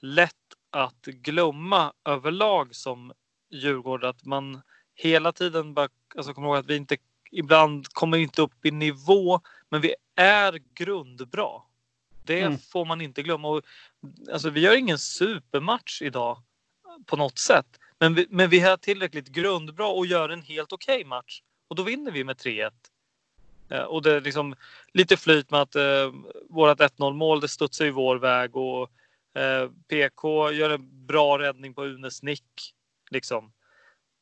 lätt 0.00 0.36
att 0.70 1.04
glömma 1.04 1.92
överlag 2.04 2.74
som 2.74 3.12
Djurgården. 3.50 4.10
Att 4.10 4.24
man 4.24 4.62
hela 4.94 5.32
tiden 5.32 5.74
bara 5.74 5.88
alltså, 6.16 6.34
kommer 6.34 6.48
ihåg 6.48 6.56
att 6.56 6.66
vi 6.66 6.76
inte 6.76 6.96
ibland 7.30 7.88
kommer 7.88 8.18
inte 8.18 8.42
upp 8.42 8.66
i 8.66 8.70
nivå, 8.70 9.40
men 9.68 9.80
vi 9.80 9.94
är 10.16 10.60
grundbra. 10.74 11.50
Det 12.24 12.40
mm. 12.40 12.58
får 12.58 12.84
man 12.84 13.00
inte 13.00 13.22
glömma. 13.22 13.48
Och, 13.48 13.62
alltså, 14.32 14.50
vi 14.50 14.60
gör 14.60 14.76
ingen 14.76 14.98
supermatch 14.98 16.02
idag 16.02 16.42
på 17.06 17.16
något 17.16 17.38
sätt, 17.38 17.78
men 17.98 18.14
vi, 18.14 18.26
men 18.30 18.50
vi 18.50 18.60
är 18.60 18.76
tillräckligt 18.76 19.28
grundbra 19.28 19.86
och 19.86 20.06
gör 20.06 20.28
en 20.28 20.42
helt 20.42 20.72
okej 20.72 20.94
okay 20.94 21.04
match 21.04 21.42
och 21.68 21.76
då 21.76 21.82
vinner 21.82 22.12
vi 22.12 22.24
med 22.24 22.36
3-1. 22.36 22.70
Eh, 23.72 23.82
och 23.82 24.02
det 24.02 24.12
är 24.12 24.20
liksom 24.20 24.54
lite 24.92 25.16
flyt 25.16 25.50
med 25.50 25.60
att 25.60 25.74
eh, 25.74 26.12
vårt 26.48 26.78
1-0 26.78 27.14
mål 27.14 27.40
det 27.40 27.48
studsar 27.48 27.84
i 27.84 27.90
vår 27.90 28.16
väg 28.16 28.56
och 28.56 28.90
eh, 29.34 29.70
PK 29.88 30.50
gör 30.50 30.70
en 30.70 31.06
bra 31.06 31.38
räddning 31.38 31.74
på 31.74 31.84
Unes 31.84 32.22
nick. 32.22 32.74
Liksom. 33.10 33.52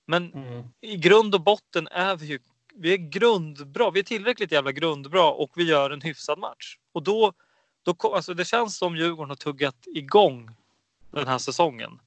Men 0.07 0.33
mm. 0.33 0.65
i 0.81 0.97
grund 0.97 1.35
och 1.35 1.41
botten 1.41 1.89
är 1.89 2.17
vi 2.17 2.27
ju 2.27 2.39
vi 2.75 2.93
är 2.93 2.97
grundbra. 2.97 3.91
Vi 3.91 4.01
är 4.01 4.05
tillräckligt 4.05 4.53
jävla 4.53 4.73
grundbra 4.73 5.31
och 5.31 5.51
vi 5.57 5.65
gör 5.65 5.91
en 5.91 6.01
hyfsad 6.01 6.39
match. 6.39 6.77
Och 6.93 7.03
då, 7.03 7.33
då 7.83 8.15
alltså 8.15 8.35
det 8.35 8.45
känns 8.45 8.79
som 8.79 8.97
Djurgården 8.97 9.31
har 9.31 9.37
tuggat 9.37 9.87
igång 9.87 10.51
den 11.11 11.27
här 11.27 11.39
säsongen. 11.39 11.99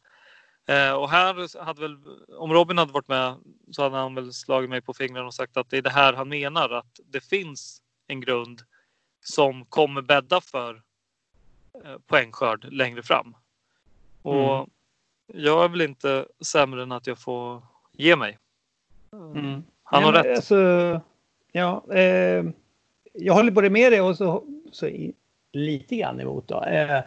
Eh, 0.66 0.92
och 0.92 1.10
här 1.10 1.64
hade 1.64 1.82
väl, 1.82 1.98
om 2.38 2.54
Robin 2.54 2.78
hade 2.78 2.94
varit 2.94 3.08
med 3.08 3.36
så 3.72 3.84
hade 3.84 3.98
han 3.98 4.16
väl 4.16 4.34
slagit 4.34 4.70
mig 4.70 4.82
på 4.82 4.94
fingrarna 4.94 5.28
och 5.28 5.34
sagt 5.34 5.58
att 5.58 5.70
det 5.70 5.78
är 5.78 5.82
det 5.82 5.90
här 5.90 6.14
han 6.14 6.30
menar, 6.30 6.70
att 6.70 7.00
det 7.06 7.22
finns 7.22 7.82
en 8.08 8.22
grund 8.22 8.62
som 9.26 9.66
kommer 9.66 10.02
bädda 10.02 10.42
för 10.42 10.82
eh, 11.84 11.98
poängskörd 12.08 12.74
längre 12.74 13.04
fram. 13.04 13.36
Och 14.22 14.56
mm. 14.56 14.70
jag 15.28 15.64
är 15.64 15.70
väl 15.70 15.82
inte 15.82 16.26
sämre 16.46 16.84
än 16.84 16.92
att 16.92 17.08
jag 17.08 17.20
får 17.20 17.64
ge 17.92 18.16
mig. 18.16 18.40
Mm. 19.14 19.64
Han 19.84 20.04
har 20.04 20.14
rätt. 20.14 20.38
Alltså, 20.38 21.02
ja, 21.52 21.94
eh, 21.94 22.46
jag 23.14 23.34
håller 23.34 23.52
både 23.52 23.70
med 23.70 23.92
dig 23.92 24.02
och 24.02 24.18
så, 24.18 24.44
så 24.72 24.90
lite 25.54 25.96
grann 25.96 26.20
emot. 26.20 26.48
Då. 26.48 26.64
Eh, 26.64 27.02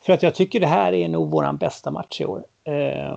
för 0.00 0.12
att 0.12 0.22
jag 0.22 0.34
tycker 0.34 0.60
det 0.60 0.66
här 0.66 0.92
är 0.92 1.08
nog 1.08 1.30
vår 1.30 1.52
bästa 1.52 1.90
match 1.90 2.20
i 2.20 2.24
år. 2.24 2.44
Eh, 2.64 3.16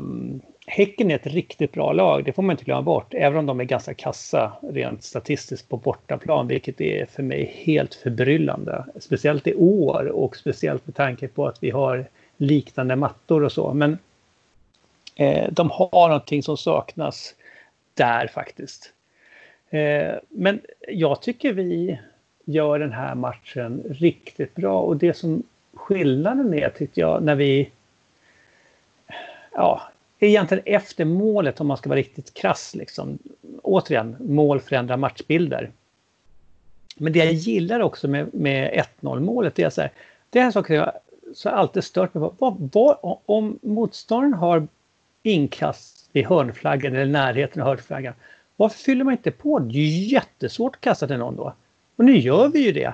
häcken 0.68 1.12
är 1.12 1.16
ett 1.16 1.28
riktigt 1.28 1.72
bra 1.72 1.94
lag, 1.94 2.25
det 2.25 2.34
får 2.34 2.44
man 2.44 2.54
inte 2.54 2.63
glömma 2.63 2.82
bort. 2.82 3.13
Även 3.13 3.39
om 3.39 3.46
de 3.46 3.60
är 3.60 3.63
ganska 3.63 3.94
kassa 3.94 4.51
rent 4.62 5.04
statistiskt 5.04 5.70
på 5.70 5.78
bortaplan, 5.78 6.48
vilket 6.48 6.82
är 6.82 7.06
för 7.06 7.24
mig 7.24 7.54
helt 7.66 7.96
förbryllande. 7.96 8.86
Speciellt 9.00 9.48
i 9.48 9.56
år 9.56 10.08
och 10.08 10.36
speciellt 10.36 10.88
med 10.88 10.96
tanke 10.96 11.28
på 11.28 11.48
att 11.48 11.63
vi 11.63 11.70
har 11.70 12.06
liknande 12.38 12.96
mattor 12.96 13.44
och 13.44 13.51
så. 13.51 13.74
Men 13.74 13.98
eh, 15.16 15.51
de 15.51 15.70
har 15.70 16.08
någonting 16.08 16.44
som 16.44 16.58
saknas 16.58 17.36
där 17.94 18.28
faktiskt. 18.28 18.94
Eh, 19.70 20.16
men 20.30 20.62
jag 20.88 21.22
tycker 21.22 21.54
vi 21.54 22.00
gör 22.50 22.79
den 22.79 22.91
här 22.91 23.15
matchen 23.15 23.84
riktigt 23.89 24.56
bra 24.56 24.82
och 24.82 24.98
det 24.98 25.13
som 25.13 25.44
skillnaden 25.74 26.53
är 26.53 26.70
tyckte 26.70 27.00
jag 27.00 27.24
när 27.24 27.36
vi 27.36 27.72
ja, 29.51 29.82
egentligen 30.20 30.63
efter 30.65 31.06
målet 31.06 31.62
om 31.62 31.68
man 31.68 31.77
ska 31.77 31.89
vara 31.89 32.00
riktigt 32.00 32.34
krass 32.34 32.75
liksom. 32.75 33.18
Återigen, 33.62 34.15
mål 34.20 34.60
förändrar 34.60 34.98
matchbilder. 34.98 35.72
Men 36.98 37.13
det 37.13 37.20
jag 37.20 37.34
gillar 37.34 37.79
också 37.79 38.08
med, 38.08 38.34
med 38.34 38.86
1-0 39.01 39.20
målet 39.20 39.56
det 39.56 39.63
är 39.63 39.70
så 39.70 39.82
här, 39.82 39.91
det 40.29 40.39
är 40.39 40.44
en 40.44 40.53
sak 40.53 40.70
jag 40.70 40.91
så 41.34 41.50
alltid 41.50 41.84
stört 41.84 42.13
mig 42.13 42.22
på. 42.22 42.34
Vad, 42.38 42.70
vad, 42.74 43.20
om 43.25 43.60
motståndaren 43.62 44.34
har 44.34 44.68
inkast 45.24 46.10
vid 46.12 46.25
hörnflaggan 46.25 46.96
eller 46.96 47.12
närheten 47.12 47.62
av 47.62 47.68
hörnflaggan. 47.68 48.13
Varför 48.56 48.77
fyller 48.77 49.03
man 49.03 49.12
inte 49.12 49.32
på? 49.32 49.60
Det 49.60 49.77
är 49.77 49.82
ju 49.82 50.06
jättesvårt 50.08 50.75
att 50.75 50.82
kasta 50.82 51.08
till 51.08 51.18
någon 51.18 51.36
då. 51.36 51.53
Och 52.00 52.06
nu 52.06 52.18
gör 52.18 52.48
vi 52.48 52.60
ju 52.60 52.72
det. 52.72 52.94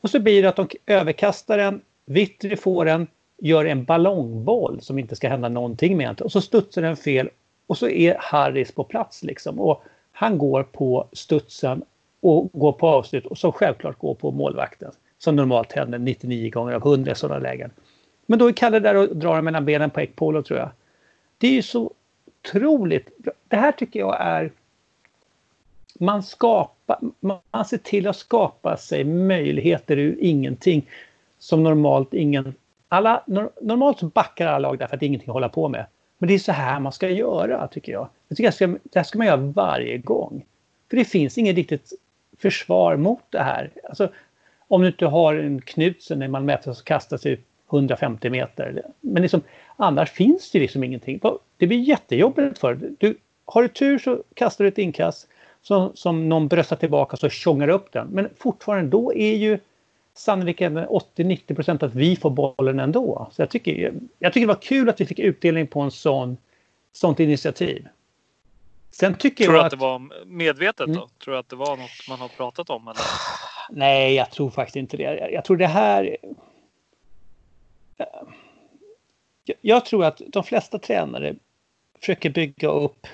Och 0.00 0.10
så 0.10 0.20
blir 0.20 0.42
det 0.42 0.48
att 0.48 0.56
de 0.56 0.68
överkastar 0.86 1.58
den, 1.58 1.80
Vittri 2.06 2.56
får 2.56 2.84
den, 2.84 3.06
gör 3.38 3.64
en 3.64 3.84
ballongboll 3.84 4.80
som 4.80 4.98
inte 4.98 5.16
ska 5.16 5.28
hända 5.28 5.48
någonting 5.48 5.96
med. 5.96 6.20
Och 6.20 6.32
så 6.32 6.40
studsar 6.40 6.82
den 6.82 6.96
fel 6.96 7.30
och 7.66 7.78
så 7.78 7.88
är 7.88 8.16
Harris 8.18 8.72
på 8.72 8.84
plats 8.84 9.22
liksom. 9.22 9.60
Och 9.60 9.82
han 10.12 10.38
går 10.38 10.62
på 10.62 11.08
studsen 11.12 11.82
och 12.20 12.50
går 12.52 12.72
på 12.72 12.88
avslut 12.88 13.26
och 13.26 13.38
så 13.38 13.52
självklart 13.52 13.98
går 13.98 14.14
på 14.14 14.30
målvakten. 14.30 14.92
som 15.18 15.36
normalt 15.36 15.72
händer 15.72 15.98
99 15.98 16.50
gånger 16.50 16.72
av 16.72 16.86
100 16.86 17.12
i 17.12 17.14
sådana 17.14 17.38
lägen. 17.38 17.70
Men 18.26 18.38
då 18.38 18.48
är 18.48 18.52
Kalle 18.52 18.80
där 18.80 18.94
och 18.94 19.16
drar 19.16 19.42
mellan 19.42 19.64
benen 19.64 19.90
på 19.90 20.00
Ekpolo 20.00 20.42
tror 20.42 20.58
jag. 20.58 20.70
Det 21.38 21.46
är 21.46 21.52
ju 21.52 21.62
så 21.62 21.92
otroligt. 22.26 23.08
Det 23.48 23.56
här 23.56 23.72
tycker 23.72 24.00
jag 24.00 24.16
är... 24.20 24.50
Man 25.98 26.22
skapar, 26.22 26.98
man 27.20 27.64
ser 27.64 27.78
till 27.78 28.08
att 28.08 28.16
skapa 28.16 28.76
sig 28.76 29.04
möjligheter 29.04 29.96
ur 29.96 30.16
ingenting 30.20 30.90
som 31.38 31.62
normalt 31.62 32.14
ingen... 32.14 32.54
Alla, 32.88 33.24
normalt 33.60 33.98
så 33.98 34.06
backar 34.06 34.46
alla 34.46 34.58
lag 34.58 34.78
därför 34.78 34.94
att 34.94 35.00
det 35.00 35.06
är 35.06 35.08
ingenting 35.08 35.30
att 35.30 35.34
hålla 35.34 35.48
på 35.48 35.68
med. 35.68 35.86
Men 36.18 36.28
det 36.28 36.34
är 36.34 36.38
så 36.38 36.52
här 36.52 36.80
man 36.80 36.92
ska 36.92 37.08
göra 37.08 37.68
tycker 37.68 37.92
jag. 37.92 38.08
jag 38.28 38.36
tycker 38.36 38.50
ska, 38.50 38.66
det 38.66 38.94
här 38.94 39.02
ska 39.02 39.18
man 39.18 39.26
göra 39.26 39.36
varje 39.36 39.98
gång. 39.98 40.44
För 40.90 40.96
det 40.96 41.04
finns 41.04 41.38
inget 41.38 41.56
riktigt 41.56 41.92
försvar 42.38 42.96
mot 42.96 43.22
det 43.30 43.42
här. 43.42 43.70
Alltså, 43.88 44.08
om 44.68 44.82
du 44.82 44.86
inte 44.88 45.06
har 45.06 45.34
en 45.34 45.60
Knutsen 45.60 46.18
när 46.18 46.28
man 46.28 46.44
mäter 46.44 46.72
så 46.72 46.84
kastar 46.84 47.16
sig 47.16 47.40
150 47.70 48.30
meter. 48.30 48.82
Men 49.00 49.22
liksom, 49.22 49.42
annars 49.76 50.10
finns 50.10 50.50
det 50.50 50.58
liksom 50.58 50.84
ingenting. 50.84 51.20
Det 51.56 51.66
blir 51.66 51.78
jättejobbigt 51.78 52.58
för 52.58 52.78
du 52.98 53.16
Har 53.44 53.62
du 53.62 53.68
tur 53.68 53.98
så 53.98 54.22
kastar 54.34 54.64
du 54.64 54.68
ett 54.68 54.78
inkast 54.78 55.28
som, 55.62 55.90
som 55.94 56.28
någon 56.28 56.48
bröstar 56.48 56.76
tillbaka 56.76 57.16
så 57.16 57.28
tjongar 57.28 57.68
upp 57.68 57.92
den. 57.92 58.08
Men 58.08 58.28
fortfarande 58.36 58.90
då 58.90 59.14
är 59.14 59.36
ju 59.36 59.58
sannolikheten 60.14 60.78
80-90% 60.78 61.84
att 61.84 61.94
vi 61.94 62.16
får 62.16 62.30
bollen 62.30 62.80
ändå. 62.80 63.28
Så 63.32 63.42
jag 63.42 63.50
tycker, 63.50 63.94
jag 64.18 64.32
tycker 64.32 64.46
det 64.46 64.54
var 64.54 64.62
kul 64.62 64.88
att 64.88 65.00
vi 65.00 65.06
fick 65.06 65.18
utdelning 65.18 65.66
på 65.66 65.80
en 65.80 65.90
sån, 65.90 66.36
sånt 66.92 67.20
initiativ. 67.20 67.88
Sen 68.90 69.14
tycker 69.14 69.44
tror 69.44 69.56
jag 69.56 69.66
att... 69.66 69.70
Du 69.70 69.76
att 69.76 69.80
det 69.80 69.86
var 69.86 70.24
medvetet 70.26 70.86
då? 70.86 70.92
Mm. 70.92 71.08
Tror 71.24 71.34
du 71.34 71.40
att 71.40 71.48
det 71.48 71.56
var 71.56 71.76
något 71.76 72.08
man 72.08 72.18
har 72.18 72.28
pratat 72.28 72.70
om? 72.70 72.88
Eller? 72.88 73.02
Nej, 73.70 74.14
jag 74.14 74.30
tror 74.30 74.50
faktiskt 74.50 74.76
inte 74.76 74.96
det. 74.96 75.30
Jag 75.32 75.44
tror 75.44 75.56
det 75.56 75.66
här... 75.66 76.16
Jag 79.60 79.84
tror 79.84 80.04
att 80.04 80.20
de 80.28 80.44
flesta 80.44 80.78
tränare 80.78 81.34
försöker 81.98 82.30
bygga 82.30 82.68
upp 82.68 83.06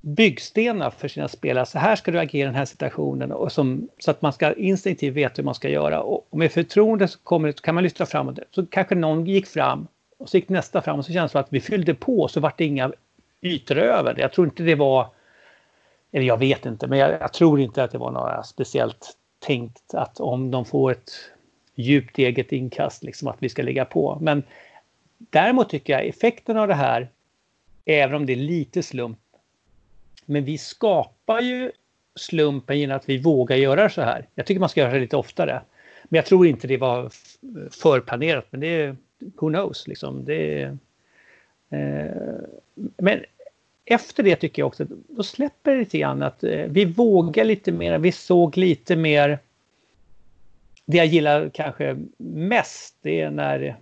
byggstenar 0.00 0.90
för 0.90 1.08
sina 1.08 1.28
spelare. 1.28 1.66
Så 1.66 1.78
här 1.78 1.96
ska 1.96 2.10
du 2.10 2.18
agera 2.18 2.42
i 2.42 2.46
den 2.46 2.54
här 2.54 2.64
situationen 2.64 3.32
och 3.32 3.52
som, 3.52 3.88
så 3.98 4.10
att 4.10 4.22
man 4.22 4.32
ska 4.32 4.52
instinktivt 4.52 5.14
veta 5.14 5.34
hur 5.36 5.44
man 5.44 5.54
ska 5.54 5.68
göra. 5.68 6.02
Och 6.02 6.38
med 6.38 6.52
förtroende 6.52 7.08
så, 7.08 7.18
kommer, 7.18 7.52
så 7.52 7.62
kan 7.62 7.74
man 7.74 7.84
lyfta 7.84 8.06
fram 8.06 8.34
det. 8.34 8.44
Så 8.50 8.66
kanske 8.66 8.94
någon 8.94 9.26
gick 9.26 9.46
fram 9.46 9.86
och 10.18 10.28
så 10.28 10.36
gick 10.36 10.48
nästa 10.48 10.82
fram 10.82 10.98
och 10.98 11.04
så 11.04 11.12
känns 11.12 11.30
det 11.30 11.32
som 11.32 11.40
att 11.40 11.52
vi 11.52 11.60
fyllde 11.60 11.94
på 11.94 12.28
så 12.28 12.40
vart 12.40 12.58
det 12.58 12.64
inga 12.64 12.92
ytor 13.42 13.78
över. 13.78 14.14
Jag 14.18 14.32
tror 14.32 14.46
inte 14.46 14.62
det 14.62 14.74
var, 14.74 15.06
eller 16.12 16.26
jag 16.26 16.38
vet 16.38 16.66
inte, 16.66 16.86
men 16.86 16.98
jag, 16.98 17.10
jag 17.10 17.32
tror 17.32 17.60
inte 17.60 17.84
att 17.84 17.90
det 17.90 17.98
var 17.98 18.10
några 18.10 18.42
speciellt 18.42 19.16
tänkt 19.38 19.94
att 19.94 20.20
om 20.20 20.50
de 20.50 20.64
får 20.64 20.90
ett 20.90 21.12
djupt 21.74 22.18
eget 22.18 22.52
inkast, 22.52 23.02
liksom 23.02 23.28
att 23.28 23.36
vi 23.38 23.48
ska 23.48 23.62
ligga 23.62 23.84
på. 23.84 24.18
Men 24.20 24.42
däremot 25.18 25.68
tycker 25.68 25.92
jag 25.92 26.06
effekten 26.06 26.56
av 26.56 26.68
det 26.68 26.74
här, 26.74 27.08
även 27.84 28.16
om 28.16 28.26
det 28.26 28.32
är 28.32 28.36
lite 28.36 28.82
slump, 28.82 29.18
men 30.30 30.44
vi 30.44 30.58
skapar 30.58 31.40
ju 31.40 31.72
slumpen 32.14 32.78
genom 32.78 32.96
att 32.96 33.08
vi 33.08 33.18
vågar 33.18 33.56
göra 33.56 33.90
så 33.90 34.02
här. 34.02 34.26
Jag 34.34 34.46
tycker 34.46 34.60
man 34.60 34.68
ska 34.68 34.80
göra 34.80 34.92
det 34.92 35.00
lite 35.00 35.16
oftare. 35.16 35.62
Men 36.04 36.16
jag 36.16 36.26
tror 36.26 36.46
inte 36.46 36.66
det 36.66 36.76
var 36.76 37.10
förplanerat, 37.70 38.46
men 38.50 38.60
det 38.60 38.66
är, 38.66 38.96
who 39.18 39.48
knows 39.48 39.88
liksom. 39.88 40.24
Det 40.24 40.62
eh, 41.70 42.10
men 42.96 43.20
efter 43.84 44.22
det 44.22 44.36
tycker 44.36 44.62
jag 44.62 44.66
också, 44.66 44.86
då 45.08 45.22
släpper 45.22 45.72
det 45.72 45.78
lite 45.78 45.98
grann 45.98 46.22
att 46.22 46.44
eh, 46.44 46.64
vi 46.68 46.84
vågar 46.84 47.44
lite 47.44 47.72
mer, 47.72 47.98
vi 47.98 48.12
såg 48.12 48.56
lite 48.56 48.96
mer 48.96 49.38
det 50.84 50.96
jag 50.96 51.06
gillar 51.06 51.50
kanske 51.54 51.96
mest 52.18 52.96
det 53.02 53.20
är 53.20 53.30
när 53.30 53.76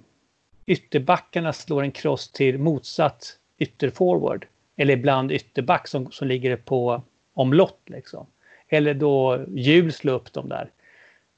ytterbackarna 0.66 1.52
slår 1.52 1.82
en 1.82 1.92
cross 1.92 2.32
till 2.32 2.58
motsatt 2.58 3.38
ytterforward. 3.58 4.46
Eller 4.80 4.94
ibland 4.94 5.32
ytterback 5.32 5.88
som, 5.88 6.10
som 6.10 6.28
ligger 6.28 6.56
på 6.56 7.02
omlott 7.34 7.80
liksom. 7.86 8.26
Eller 8.68 8.94
då 8.94 9.44
hjul 9.48 9.92
slår 9.92 10.14
upp 10.14 10.32
dem 10.32 10.48
där. 10.48 10.70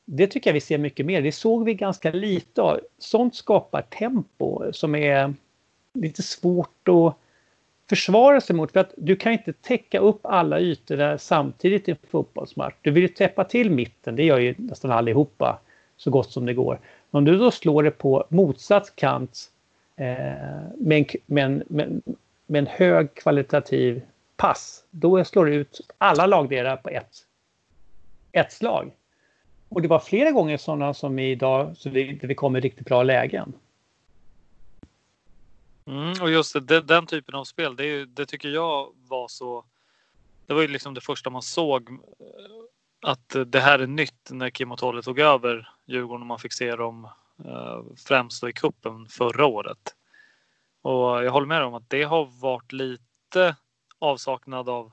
Det 0.04 0.26
tycker 0.26 0.50
jag 0.50 0.54
vi 0.54 0.61
ser 0.61 0.78
mycket 0.78 1.06
mer. 1.06 1.23
Det 1.23 1.32
såg 1.32 1.64
vi 1.64 1.75
ganska 1.75 2.12
lite 2.12 2.62
av. 2.62 2.80
Sånt 2.99 3.35
skapar 3.35 3.82
tempo 3.82 4.72
som 4.72 4.94
är 4.94 5.35
lite 5.94 6.22
svårt 6.22 6.88
att 6.88 7.16
försvara 7.88 8.40
sig 8.40 8.57
mot. 8.57 8.72
För 8.72 8.81
att 8.81 8.94
du 8.96 9.16
kan 9.16 9.33
inte 9.33 9.53
täcka 9.53 9.98
upp 9.98 10.20
alla 10.22 10.61
ytor 10.61 10.96
där 10.96 11.16
samtidigt 11.16 11.88
i 11.88 11.90
en 11.90 11.96
fotbollsmatch. 12.11 12.74
Du 12.81 12.90
vill 12.90 13.03
ju 13.03 13.09
täppa 13.09 13.44
till 13.44 13.70
mitten, 13.70 14.16
det 14.16 14.24
gör 14.24 14.38
ju 14.38 14.55
nästan 14.59 14.90
allihopa 14.90 15.59
så 15.96 16.11
gott 16.11 16.31
som 16.31 16.46
det 16.46 16.55
går. 16.55 16.81
Men 17.11 17.18
om 17.18 17.24
du 17.24 17.38
då 17.38 17.50
slår 17.50 17.83
det 17.83 17.90
på 17.90 18.26
motsatt 18.29 18.96
kant 18.96 19.50
eh, 19.96 20.07
med, 20.76 20.98
en, 20.98 21.07
med, 21.26 21.44
en, 21.44 21.62
med, 21.68 22.03
med 22.51 22.59
en 22.59 22.67
hög 22.67 23.15
kvalitativ 23.15 24.03
pass, 24.37 24.85
då 24.91 25.25
slår 25.25 25.45
du 25.45 25.55
ut 25.55 25.81
alla 25.99 26.27
lagdelar 26.27 26.77
på 26.77 26.89
ett, 26.89 27.27
ett 28.33 28.53
slag. 28.53 28.93
Och 29.69 29.83
det 29.83 29.89
var 29.89 29.99
flera 29.99 30.31
gånger 30.31 30.57
sådana 30.57 30.95
som 30.95 31.19
idag, 31.19 31.77
så 31.77 31.91
vi 31.91 32.11
inte 32.11 32.35
kommer 32.35 32.61
riktigt 32.61 32.87
bra 32.87 33.03
lägen. 33.03 33.53
Mm, 35.87 36.23
och 36.23 36.31
just 36.31 36.69
det, 36.69 36.81
den 36.81 37.07
typen 37.07 37.35
av 37.35 37.45
spel, 37.45 37.77
det, 37.77 38.05
det, 38.05 38.27
tycker 38.27 38.49
jag 38.49 38.93
var 39.09 39.29
så... 39.29 39.65
Det 40.47 40.55
var 40.55 40.63
ju 40.63 40.69
liksom 40.69 40.95
det 40.95 41.01
första 41.01 41.31
man 41.31 41.43
såg 41.43 41.91
eh, 41.91 41.97
att 43.01 43.37
det 43.47 43.61
här 43.61 43.79
är 43.79 43.87
nytt 43.87 44.31
när 44.31 44.51
Kim 44.51 44.73
och 44.73 44.79
Tolle 44.79 45.03
tog 45.03 45.19
över 45.19 45.69
Djurgården 45.87 46.23
och 46.23 46.27
man 46.27 46.39
fick 46.39 46.53
se 46.53 46.77
dem 46.77 47.09
eh, 47.45 47.83
främst 48.07 48.45
i 48.45 48.53
kuppen 48.53 49.07
förra 49.09 49.47
året. 49.47 49.95
Och 50.83 51.25
jag 51.25 51.31
håller 51.31 51.47
med 51.47 51.62
om 51.62 51.75
att 51.75 51.90
det 51.90 52.03
har 52.03 52.40
varit 52.40 52.73
lite 52.73 53.57
avsaknad 53.99 54.69
av 54.69 54.93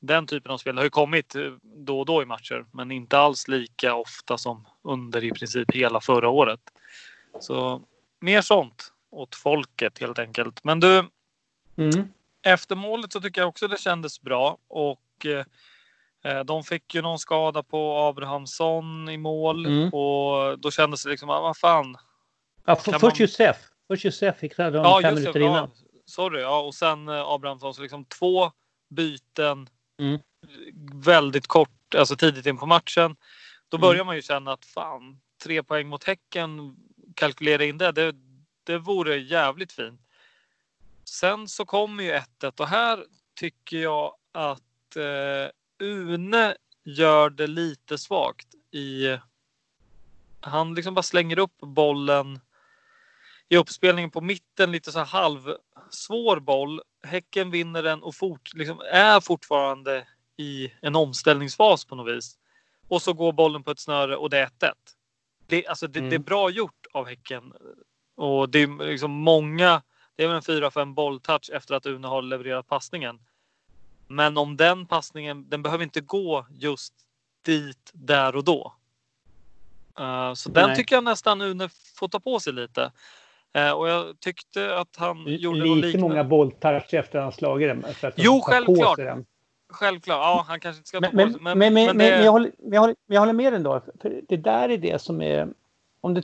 den 0.00 0.26
typen 0.26 0.52
av 0.52 0.58
spel. 0.58 0.74
Det 0.74 0.80
har 0.80 0.86
ju 0.86 0.90
kommit 0.90 1.34
eh, 1.34 1.52
då 1.62 2.00
och 2.00 2.06
då 2.06 2.22
i 2.22 2.26
matcher, 2.26 2.66
men 2.72 2.90
inte 2.90 3.18
alls 3.18 3.48
lika 3.48 3.94
ofta 3.94 4.38
som 4.38 4.66
under 4.82 5.24
i 5.24 5.30
princip 5.30 5.74
hela 5.74 6.00
förra 6.00 6.28
året. 6.28 6.60
Så 7.40 7.82
mer 8.20 8.40
sånt 8.40 8.92
åt 9.10 9.34
folket 9.34 9.98
helt 9.98 10.18
enkelt. 10.18 10.64
Men 10.64 10.80
du, 10.80 10.98
mm. 11.76 12.08
efter 12.42 12.76
målet 12.76 13.12
så 13.12 13.20
tycker 13.20 13.40
jag 13.40 13.48
också 13.48 13.68
det 13.68 13.80
kändes 13.80 14.20
bra 14.20 14.58
och 14.68 15.26
eh, 16.24 16.44
de 16.44 16.64
fick 16.64 16.94
ju 16.94 17.02
någon 17.02 17.18
skada 17.18 17.62
på 17.62 17.98
Abrahamsson 17.98 19.08
i 19.08 19.16
mål 19.16 19.66
mm. 19.66 19.88
och 19.88 20.58
då 20.58 20.70
kändes 20.70 21.04
det 21.04 21.10
liksom, 21.10 21.30
ah, 21.30 21.40
vad 21.40 21.56
fan. 21.56 21.96
Ja, 22.64 22.76
för, 22.76 22.92
först 22.92 23.02
man... 23.02 23.12
Josef. 23.16 23.56
Först 23.88 24.04
Josef 24.04 24.38
fick 24.38 24.56
det 24.56 24.62
ja, 24.62 25.00
fem 25.02 25.14
minuter 25.14 25.40
innan. 25.40 25.70
Sorry, 26.06 26.40
ja, 26.40 26.60
och 26.60 26.74
sen 26.74 27.08
eh, 27.08 27.20
Abrahamsson 27.20 27.74
så 27.74 27.82
liksom 27.82 28.04
två 28.04 28.52
byten 28.88 29.68
mm. 30.00 30.20
väldigt 30.94 31.46
kort, 31.46 31.94
alltså 31.94 32.16
tidigt 32.16 32.46
in 32.46 32.58
på 32.58 32.66
matchen. 32.66 33.16
Då 33.68 33.78
börjar 33.78 33.94
mm. 33.94 34.06
man 34.06 34.16
ju 34.16 34.22
känna 34.22 34.52
att 34.52 34.64
fan, 34.64 35.20
tre 35.44 35.62
poäng 35.62 35.88
mot 35.88 36.04
Häcken, 36.04 36.76
kalkylera 37.14 37.64
in 37.64 37.78
det, 37.78 37.92
det, 37.92 38.14
det 38.64 38.78
vore 38.78 39.16
jävligt 39.16 39.72
fint. 39.72 40.00
Sen 41.04 41.48
så 41.48 41.64
kommer 41.64 42.04
ju 42.04 42.12
1-1 42.40 42.60
och 42.60 42.68
här 42.68 43.04
tycker 43.34 43.76
jag 43.76 44.14
att 44.32 44.96
eh, 44.96 45.50
Une 45.78 46.54
gör 46.84 47.30
det 47.30 47.46
lite 47.46 47.98
svagt 47.98 48.54
i. 48.70 49.18
Han 50.40 50.74
liksom 50.74 50.94
bara 50.94 51.02
slänger 51.02 51.38
upp 51.38 51.58
bollen 51.60 52.40
i 53.48 53.56
uppspelningen 53.56 54.10
på 54.10 54.20
mitten, 54.20 54.72
lite 54.72 54.92
så 54.92 54.98
här 54.98 55.06
halvsvår 55.06 56.40
boll. 56.40 56.80
Häcken 57.02 57.50
vinner 57.50 57.82
den 57.82 58.02
och 58.02 58.14
fort, 58.14 58.54
liksom 58.54 58.80
är 58.92 59.20
fortfarande 59.20 60.06
i 60.36 60.72
en 60.80 60.96
omställningsfas 60.96 61.84
på 61.84 61.94
något 61.94 62.16
vis. 62.16 62.38
Och 62.88 63.02
så 63.02 63.12
går 63.12 63.32
bollen 63.32 63.62
på 63.62 63.70
ett 63.70 63.80
snöre 63.80 64.16
och 64.16 64.30
det 64.30 64.38
är 64.38 64.46
1-1. 64.46 64.72
Det, 65.46 65.66
alltså 65.66 65.86
det, 65.86 65.98
mm. 65.98 66.10
det, 66.10 66.16
är 66.16 66.20
bra 66.20 66.50
gjort 66.50 66.86
av 66.92 67.06
Häcken 67.06 67.52
och 68.14 68.48
det 68.48 68.62
är 68.62 68.86
liksom 68.86 69.10
många, 69.10 69.82
det 70.16 70.24
är 70.24 70.28
väl 70.28 70.36
en 70.36 70.42
4-5 70.42 70.94
bolltouch 70.94 71.50
efter 71.52 71.74
att 71.74 71.86
Une 71.86 72.08
har 72.08 72.22
levererat 72.22 72.66
passningen. 72.66 73.18
Men 74.08 74.38
om 74.38 74.56
den 74.56 74.86
passningen, 74.86 75.48
den 75.48 75.62
behöver 75.62 75.84
inte 75.84 76.00
gå 76.00 76.46
just 76.50 76.94
dit 77.42 77.90
där 77.92 78.36
och 78.36 78.44
då. 78.44 78.74
Uh, 80.00 80.34
så 80.34 80.50
Nej. 80.50 80.66
den 80.66 80.76
tycker 80.76 80.96
jag 80.96 81.04
nästan 81.04 81.40
Une 81.40 81.68
får 81.94 82.08
ta 82.08 82.20
på 82.20 82.40
sig 82.40 82.52
lite. 82.52 82.92
Uh, 83.56 83.70
och 83.70 83.88
jag 83.88 84.20
tyckte 84.20 84.76
att 84.76 84.96
han 84.96 85.26
L 85.26 85.36
gjorde 85.40 85.58
Lite 85.58 85.74
liknande. 85.74 85.98
många 85.98 86.24
bolltouch 86.24 86.94
efter 86.94 87.18
att 87.18 87.24
han 87.24 87.32
slagit 87.32 87.68
den. 87.68 87.94
För 87.94 88.08
att 88.08 88.14
jo, 88.16 88.40
självklart. 88.40 88.98
Självklart. 89.68 90.18
Ja, 90.18 90.44
han 90.48 90.60
kanske 90.60 90.78
inte 90.78 90.88
ska 90.88 91.00
ta 91.00 91.08
men, 91.12 91.26
på 91.26 91.32
sig. 91.32 91.42
Men, 91.42 91.58
men, 91.58 91.74
men, 91.74 91.86
men, 91.86 91.98
det... 91.98 92.24
jag, 92.24 92.32
håller, 92.32 92.50
jag, 92.56 92.80
håller, 92.80 92.96
jag 93.06 93.20
håller 93.20 93.32
med 93.32 93.54
ändå. 93.54 93.80
För 94.00 94.20
det 94.28 94.36
där 94.36 94.68
är 94.68 94.78
det 94.78 95.02
som 95.02 95.22
är... 95.22 95.48
Om 96.00 96.14
det, 96.14 96.22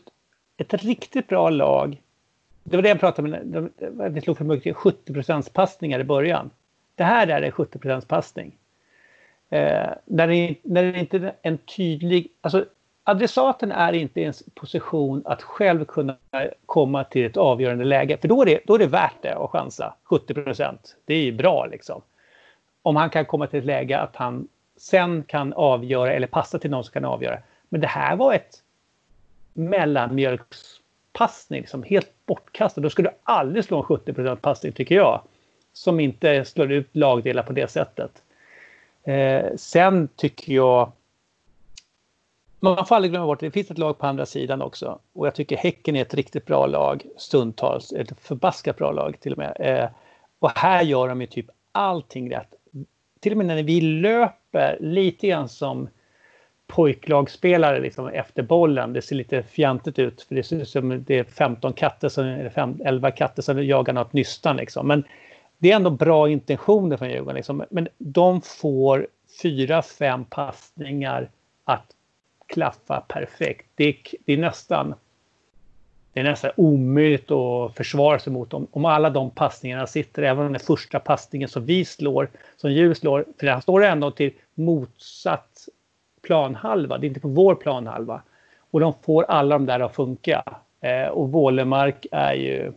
ett 0.57 0.75
riktigt 0.75 1.29
bra 1.29 1.51
lag. 1.51 2.03
Det 2.65 2.77
var 2.77 2.83
det 2.83 2.89
jag 2.89 3.01
pratade 3.01 3.29
med. 3.29 3.71
Vi 4.13 4.21
slog 4.21 4.39
för 4.39 4.45
mycket 4.45 4.77
70% 4.77 5.53
passningar 5.53 6.01
i 6.01 6.05
början. 6.05 6.51
Det 6.95 7.05
här 7.05 7.27
är 7.27 7.43
en 7.43 7.53
70 7.53 8.01
passning. 8.07 8.57
Eh, 9.51 9.91
när, 10.05 10.29
det, 10.29 10.57
när 10.63 10.93
det 10.93 10.99
inte 10.99 11.17
är 11.17 11.35
en 11.43 11.59
tydlig... 11.59 12.33
Alltså, 12.41 12.65
adressaten 13.05 13.73
är 13.73 13.93
inte 13.93 14.21
i 14.21 14.25
en 14.25 14.33
position 14.55 15.23
att 15.25 15.43
själv 15.43 15.85
kunna 15.85 16.17
komma 16.67 17.05
till 17.05 17.27
ett 17.27 17.37
avgörande 17.37 17.85
läge. 17.85 18.17
För 18.17 18.29
då 18.29 18.43
är 18.43 18.47
det, 18.47 18.61
då 18.67 18.75
är 18.75 18.79
det 18.79 18.87
värt 18.87 19.23
det 19.23 19.35
att 19.35 19.51
chansa 19.51 19.95
70 20.05 20.35
procent. 20.35 20.97
Det 21.05 21.15
är 21.15 21.23
ju 21.23 21.33
bra 21.33 21.67
liksom. 21.67 22.03
Om 22.83 22.97
han 22.97 23.11
kan 23.11 23.25
komma 23.25 23.47
till 23.47 23.59
ett 23.59 23.65
läge 23.65 23.99
att 23.99 24.17
han 24.17 24.49
sen 24.77 25.23
kan 25.23 25.53
avgöra 25.53 26.13
eller 26.13 26.27
passa 26.27 26.59
till 26.59 26.71
någon 26.71 26.85
som 26.85 26.93
kan 26.93 27.05
avgöra. 27.05 27.39
Men 27.69 27.81
det 27.81 27.87
här 27.87 28.17
var 28.17 28.35
ett 28.35 28.63
mellanmjölkspassning, 29.53 31.61
liksom 31.61 31.83
helt 31.83 32.27
bortkastad. 32.27 32.81
Då 32.81 32.91
skulle 32.91 33.09
du 33.09 33.15
aldrig 33.23 33.65
slå 33.65 33.79
en 33.79 33.85
70% 33.85 34.37
passning 34.37 34.73
tycker 34.73 34.95
jag. 34.95 35.21
Som 35.73 36.01
inte 36.01 36.45
slår 36.45 36.73
ut 36.73 36.97
lagdelar 36.97 37.43
på 37.43 37.53
det 37.53 37.71
sättet. 37.71 38.23
Eh, 39.05 39.45
sen 39.57 40.09
tycker 40.17 40.53
jag 40.53 40.93
man 42.63 42.87
får 42.87 42.95
aldrig 42.95 43.13
glömma 43.13 43.27
bort 43.27 43.37
att 43.37 43.41
det 43.41 43.51
finns 43.51 43.71
ett 43.71 43.79
lag 43.79 43.99
på 43.99 44.07
andra 44.07 44.27
sidan 44.27 44.63
också. 44.63 44.99
Och 45.13 45.27
jag 45.27 45.35
tycker 45.35 45.57
Häcken 45.57 45.97
är 45.97 46.03
ett 46.03 46.15
riktigt 46.15 46.47
bra 46.47 46.67
lag 46.67 47.07
stundtals. 47.17 47.93
Ett 47.93 48.21
förbaskat 48.21 48.77
bra 48.77 48.93
lag 48.93 49.21
till 49.21 49.33
och 49.33 49.39
med. 49.39 49.57
Eh, 49.61 49.89
och 50.39 50.51
här 50.51 50.83
gör 50.83 51.09
de 51.09 51.21
ju 51.21 51.27
typ 51.27 51.47
allting 51.73 52.33
rätt. 52.33 52.55
Till 53.21 53.33
och 53.33 53.39
med 53.39 53.47
när 53.47 53.63
vi 53.63 53.81
löper 53.81 54.79
lite 54.81 55.27
grann 55.27 55.49
som 55.49 55.89
pojklagsspelare 56.67 57.81
liksom 57.81 58.09
efter 58.09 58.43
bollen. 58.43 58.93
Det 58.93 59.03
ser 59.03 59.17
lite 59.17 59.43
fjantigt 59.43 59.99
ut 59.99 60.23
för 60.23 60.35
det 60.35 60.43
ser 60.43 60.57
ut 60.57 60.69
som 60.69 61.05
det 61.05 61.19
är 61.19 61.25
15 61.25 61.73
katter 61.73 62.09
som, 62.09 62.25
eller 62.25 62.51
5, 62.51 62.81
11 62.85 63.11
katter 63.11 63.43
som 63.43 63.65
jagar 63.65 63.93
något 63.93 64.13
nystan 64.13 64.57
liksom. 64.57 64.87
Men 64.87 65.05
det 65.59 65.73
är 65.73 65.77
ändå 65.77 65.91
bra 65.91 66.29
intentioner 66.29 66.97
från 66.97 67.11
Djurgården 67.11 67.37
liksom. 67.37 67.65
Men 67.71 67.89
de 67.99 68.41
får 68.41 69.07
fyra, 69.43 69.83
fem 69.83 70.25
passningar 70.25 71.31
att 71.65 71.87
klaffa 72.53 73.01
perfekt. 73.09 73.67
Det 73.75 73.85
är, 73.85 73.97
det 74.25 74.33
är 74.33 74.39
nästan 74.39 74.95
det 76.13 76.21
är 76.21 76.25
nästan 76.25 76.51
omöjligt 76.57 77.31
att 77.31 77.77
försvara 77.77 78.19
sig 78.19 78.33
mot 78.33 78.55
om, 78.55 78.67
om 78.71 78.85
alla 78.85 79.11
de 79.11 79.31
passningarna 79.31 79.87
sitter. 79.87 80.23
Även 80.23 80.47
om 80.47 80.53
den 80.53 80.61
första 80.61 80.99
passningen 80.99 81.49
som 81.49 81.67
vi 81.67 81.85
slår, 81.85 82.29
som 82.57 82.73
Djur 82.73 82.95
slår, 82.95 83.25
för 83.41 83.47
han 83.47 83.63
står 83.63 83.85
ändå 83.85 84.11
till 84.11 84.33
motsatt 84.55 85.69
planhalva. 86.23 86.99
Det 86.99 87.07
är 87.07 87.09
inte 87.09 87.21
på 87.21 87.29
vår 87.29 87.55
planhalva. 87.55 88.23
Och 88.71 88.81
de 88.81 88.95
får 89.03 89.23
alla 89.23 89.55
de 89.55 89.67
där 89.67 89.81
att 89.81 89.95
funka. 89.95 90.43
Eh, 90.81 91.09
och 91.09 91.29
Wålemark 91.33 92.07
är 92.13 92.35
ju, 92.35 92.73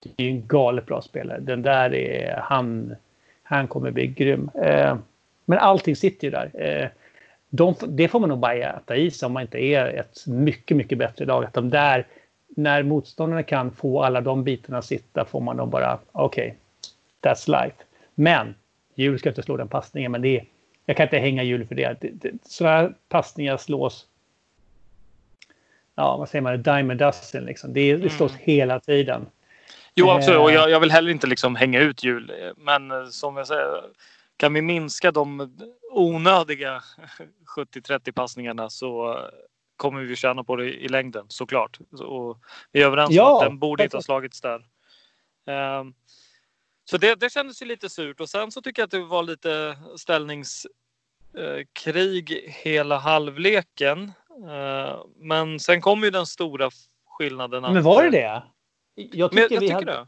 det 0.00 0.24
är 0.24 0.28
en 0.28 0.46
galet 0.46 0.86
bra 0.86 1.02
spelare. 1.02 1.40
Den 1.40 1.62
där 1.62 1.94
är, 1.94 2.36
han, 2.36 2.94
han 3.42 3.68
kommer 3.68 3.90
bli 3.90 4.06
grym. 4.06 4.50
Eh, 4.54 4.96
men 5.44 5.58
allting 5.58 5.96
sitter 5.96 6.26
ju 6.26 6.30
där. 6.30 6.50
Eh, 6.54 6.88
de, 7.56 7.74
det 7.88 8.08
får 8.08 8.20
man 8.20 8.28
nog 8.28 8.38
bara 8.38 8.54
äta 8.54 8.96
i 8.96 9.10
sig 9.10 9.26
om 9.26 9.32
man 9.32 9.42
inte 9.42 9.58
är 9.58 9.86
ett 9.86 10.26
mycket, 10.26 10.76
mycket 10.76 10.98
bättre 10.98 11.24
lag. 11.24 11.44
Att 11.44 11.54
de 11.54 11.70
där, 11.70 12.06
när 12.48 12.82
motståndarna 12.82 13.42
kan 13.42 13.70
få 13.70 14.02
alla 14.02 14.20
de 14.20 14.44
bitarna 14.44 14.78
att 14.78 14.84
sitta 14.84 15.24
får 15.24 15.40
man 15.40 15.56
nog 15.56 15.68
bara, 15.68 15.98
okej, 16.12 16.46
okay, 16.46 17.32
that's 17.32 17.62
life. 17.62 17.76
Men, 18.14 18.54
Hjul 18.94 19.18
ska 19.18 19.28
inte 19.28 19.42
slå 19.42 19.56
den 19.56 19.68
passningen, 19.68 20.12
men 20.12 20.22
det 20.22 20.38
är, 20.38 20.44
jag 20.86 20.96
kan 20.96 21.06
inte 21.06 21.18
hänga 21.18 21.42
Hjul 21.42 21.66
för 21.66 21.74
det. 21.74 21.96
det, 22.00 22.10
det 22.12 22.32
sådana 22.42 22.92
passningar 23.08 23.56
slås, 23.56 24.06
ja 25.94 26.16
vad 26.16 26.28
säger 26.28 26.42
man, 26.42 26.62
diamond 26.62 26.98
dustin 26.98 27.44
liksom. 27.44 27.72
Det, 27.72 27.96
det 27.96 28.10
slås 28.10 28.32
mm. 28.32 28.42
hela 28.44 28.80
tiden. 28.80 29.26
Jo, 29.94 30.10
absolut. 30.10 30.40
Och 30.40 30.52
jag, 30.52 30.70
jag, 30.70 30.80
vill 30.80 30.90
heller 30.90 31.10
inte 31.10 31.26
liksom 31.26 31.56
hänga 31.56 31.80
ut 31.80 32.04
Hjul, 32.04 32.32
men 32.56 32.90
eh, 32.90 33.04
som 33.04 33.36
jag 33.36 33.46
säger, 33.46 33.82
kan 34.36 34.54
vi 34.54 34.62
minska 34.62 35.12
de 35.12 35.56
onödiga 35.90 36.82
70-30 37.56 38.12
passningarna 38.12 38.70
så 38.70 39.18
kommer 39.76 40.00
vi 40.00 40.16
tjäna 40.16 40.44
på 40.44 40.56
det 40.56 40.72
i 40.72 40.88
längden 40.88 41.26
såklart. 41.28 41.78
Och 42.00 42.38
vi 42.72 42.82
är 42.82 42.86
överens 42.86 43.10
ja, 43.10 43.30
om 43.30 43.36
att 43.36 43.42
den 43.42 43.58
borde 43.58 43.84
inte 43.84 43.96
ha 43.96 44.02
slagits 44.02 44.40
där. 44.40 44.66
Um, 45.80 45.94
så 46.84 46.98
det, 46.98 47.14
det 47.14 47.32
kändes 47.32 47.62
ju 47.62 47.66
lite 47.66 47.88
surt 47.88 48.20
och 48.20 48.28
sen 48.28 48.50
så 48.50 48.62
tycker 48.62 48.82
jag 48.82 48.86
att 48.86 48.90
det 48.90 49.04
var 49.04 49.22
lite 49.22 49.78
ställningskrig 49.96 52.30
uh, 52.30 52.36
hela 52.46 52.98
halvleken. 52.98 54.12
Uh, 54.44 55.04
men 55.16 55.60
sen 55.60 55.80
kom 55.80 56.04
ju 56.04 56.10
den 56.10 56.26
stora 56.26 56.70
skillnaden. 57.06 57.62
Men 57.62 57.82
var 57.82 58.02
det 58.02 58.10
det? 58.10 58.42
Jag 58.94 59.30
tycker, 59.30 59.38
jag, 59.42 59.52
jag 59.52 59.60
tycker 59.60 59.74
hade... 59.74 59.92
det. 59.92 60.06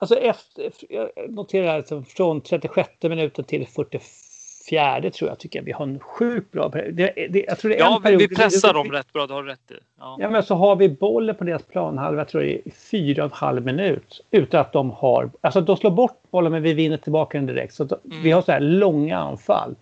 Alltså 0.00 0.16
efter, 0.16 0.70
jag 0.88 1.10
noterar 1.28 1.76
alltså 1.76 2.02
från 2.02 2.40
36 2.40 2.90
minuten 3.02 3.44
till 3.44 3.66
44 3.66 5.10
tror 5.10 5.30
jag 5.30 5.38
tycker 5.38 5.58
jag 5.58 5.64
vi 5.64 5.72
har 5.72 5.84
en 5.84 6.00
sjukt 6.00 6.52
bra 6.52 6.68
det, 6.68 6.90
det, 6.92 7.44
jag 7.48 7.58
tror 7.58 7.68
det 7.68 7.76
är 7.76 7.80
Ja, 7.80 7.96
en 7.96 8.02
period, 8.02 8.20
vi 8.20 8.28
pressar 8.28 8.74
dem 8.74 8.92
rätt 8.92 9.12
bra, 9.12 9.26
det 9.26 9.34
har 9.34 9.42
du 9.42 9.48
rätt 9.48 9.70
i. 9.70 9.74
Ja. 9.98 10.16
ja. 10.20 10.30
men 10.30 10.42
så 10.42 10.54
har 10.54 10.76
vi 10.76 10.88
bollen 10.88 11.34
på 11.34 11.44
deras 11.44 11.62
planhalva, 11.62 12.20
jag 12.20 12.28
tror 12.28 12.40
det 12.40 12.54
är 12.54 12.70
fyra 12.70 13.24
och 13.24 13.30
en 13.30 13.36
halv 13.36 13.64
minut. 13.64 14.20
Utan 14.30 14.60
att 14.60 14.72
de 14.72 14.90
har, 14.90 15.30
alltså 15.40 15.60
de 15.60 15.76
slår 15.76 15.90
bort 15.90 16.22
bollen 16.30 16.52
men 16.52 16.62
vi 16.62 16.74
vinner 16.74 16.96
tillbaka 16.96 17.38
den 17.38 17.46
direkt. 17.46 17.74
Så 17.74 17.82
mm. 17.82 18.22
vi 18.22 18.30
har 18.30 18.42
så 18.42 18.52
här 18.52 18.60
långa 18.60 19.18
anfall. 19.18 19.74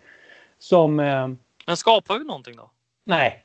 Som... 0.58 1.00
Eh, 1.00 1.28
men 1.66 1.76
skapar 1.76 2.18
vi 2.18 2.24
någonting 2.24 2.56
då? 2.56 2.70
Nej. 3.04 3.44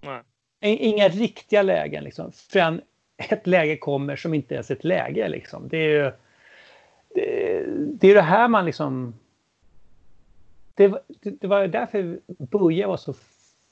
nej. 0.00 0.22
Inga 0.60 1.08
riktiga 1.08 1.62
lägen 1.62 2.04
liksom. 2.04 2.32
Förrän 2.32 2.80
ett 3.28 3.46
läge 3.46 3.76
kommer 3.76 4.16
som 4.16 4.34
inte 4.34 4.54
ens 4.54 4.70
är 4.70 4.74
ett 4.74 4.84
läge. 4.84 5.28
Liksom. 5.28 5.68
Det 5.68 5.76
är 5.76 5.88
ju 5.88 6.12
det, 7.14 7.64
det, 8.00 8.10
är 8.10 8.14
det 8.14 8.22
här 8.22 8.48
man 8.48 8.64
liksom... 8.64 9.14
Det, 10.74 10.94
det, 11.22 11.46
var 11.46 11.66
därför 11.66 12.18
Buja 12.26 12.88
var 12.88 12.96
så 12.96 13.14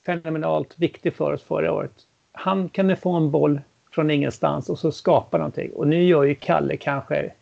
fenomenalt 0.07 0.79
viktig 0.79 1.15
för 1.15 1.33
oss 1.33 1.43
förra 1.43 1.73
året. 1.73 1.93
Han 2.33 2.69
kunde 2.69 2.97
få 2.97 3.13
en 3.13 3.31
boll 3.31 3.61
från 3.93 4.11
ingenstans 4.11 4.69
och 4.69 4.79
så 4.79 4.93
skapa 4.93 5.39
någonting. 5.39 5.71
Och 5.73 5.89
nu 5.89 6.05
gör 6.05 6.23
ju 6.23 6.35
Kalle 6.35 6.77
kanske 6.77 7.33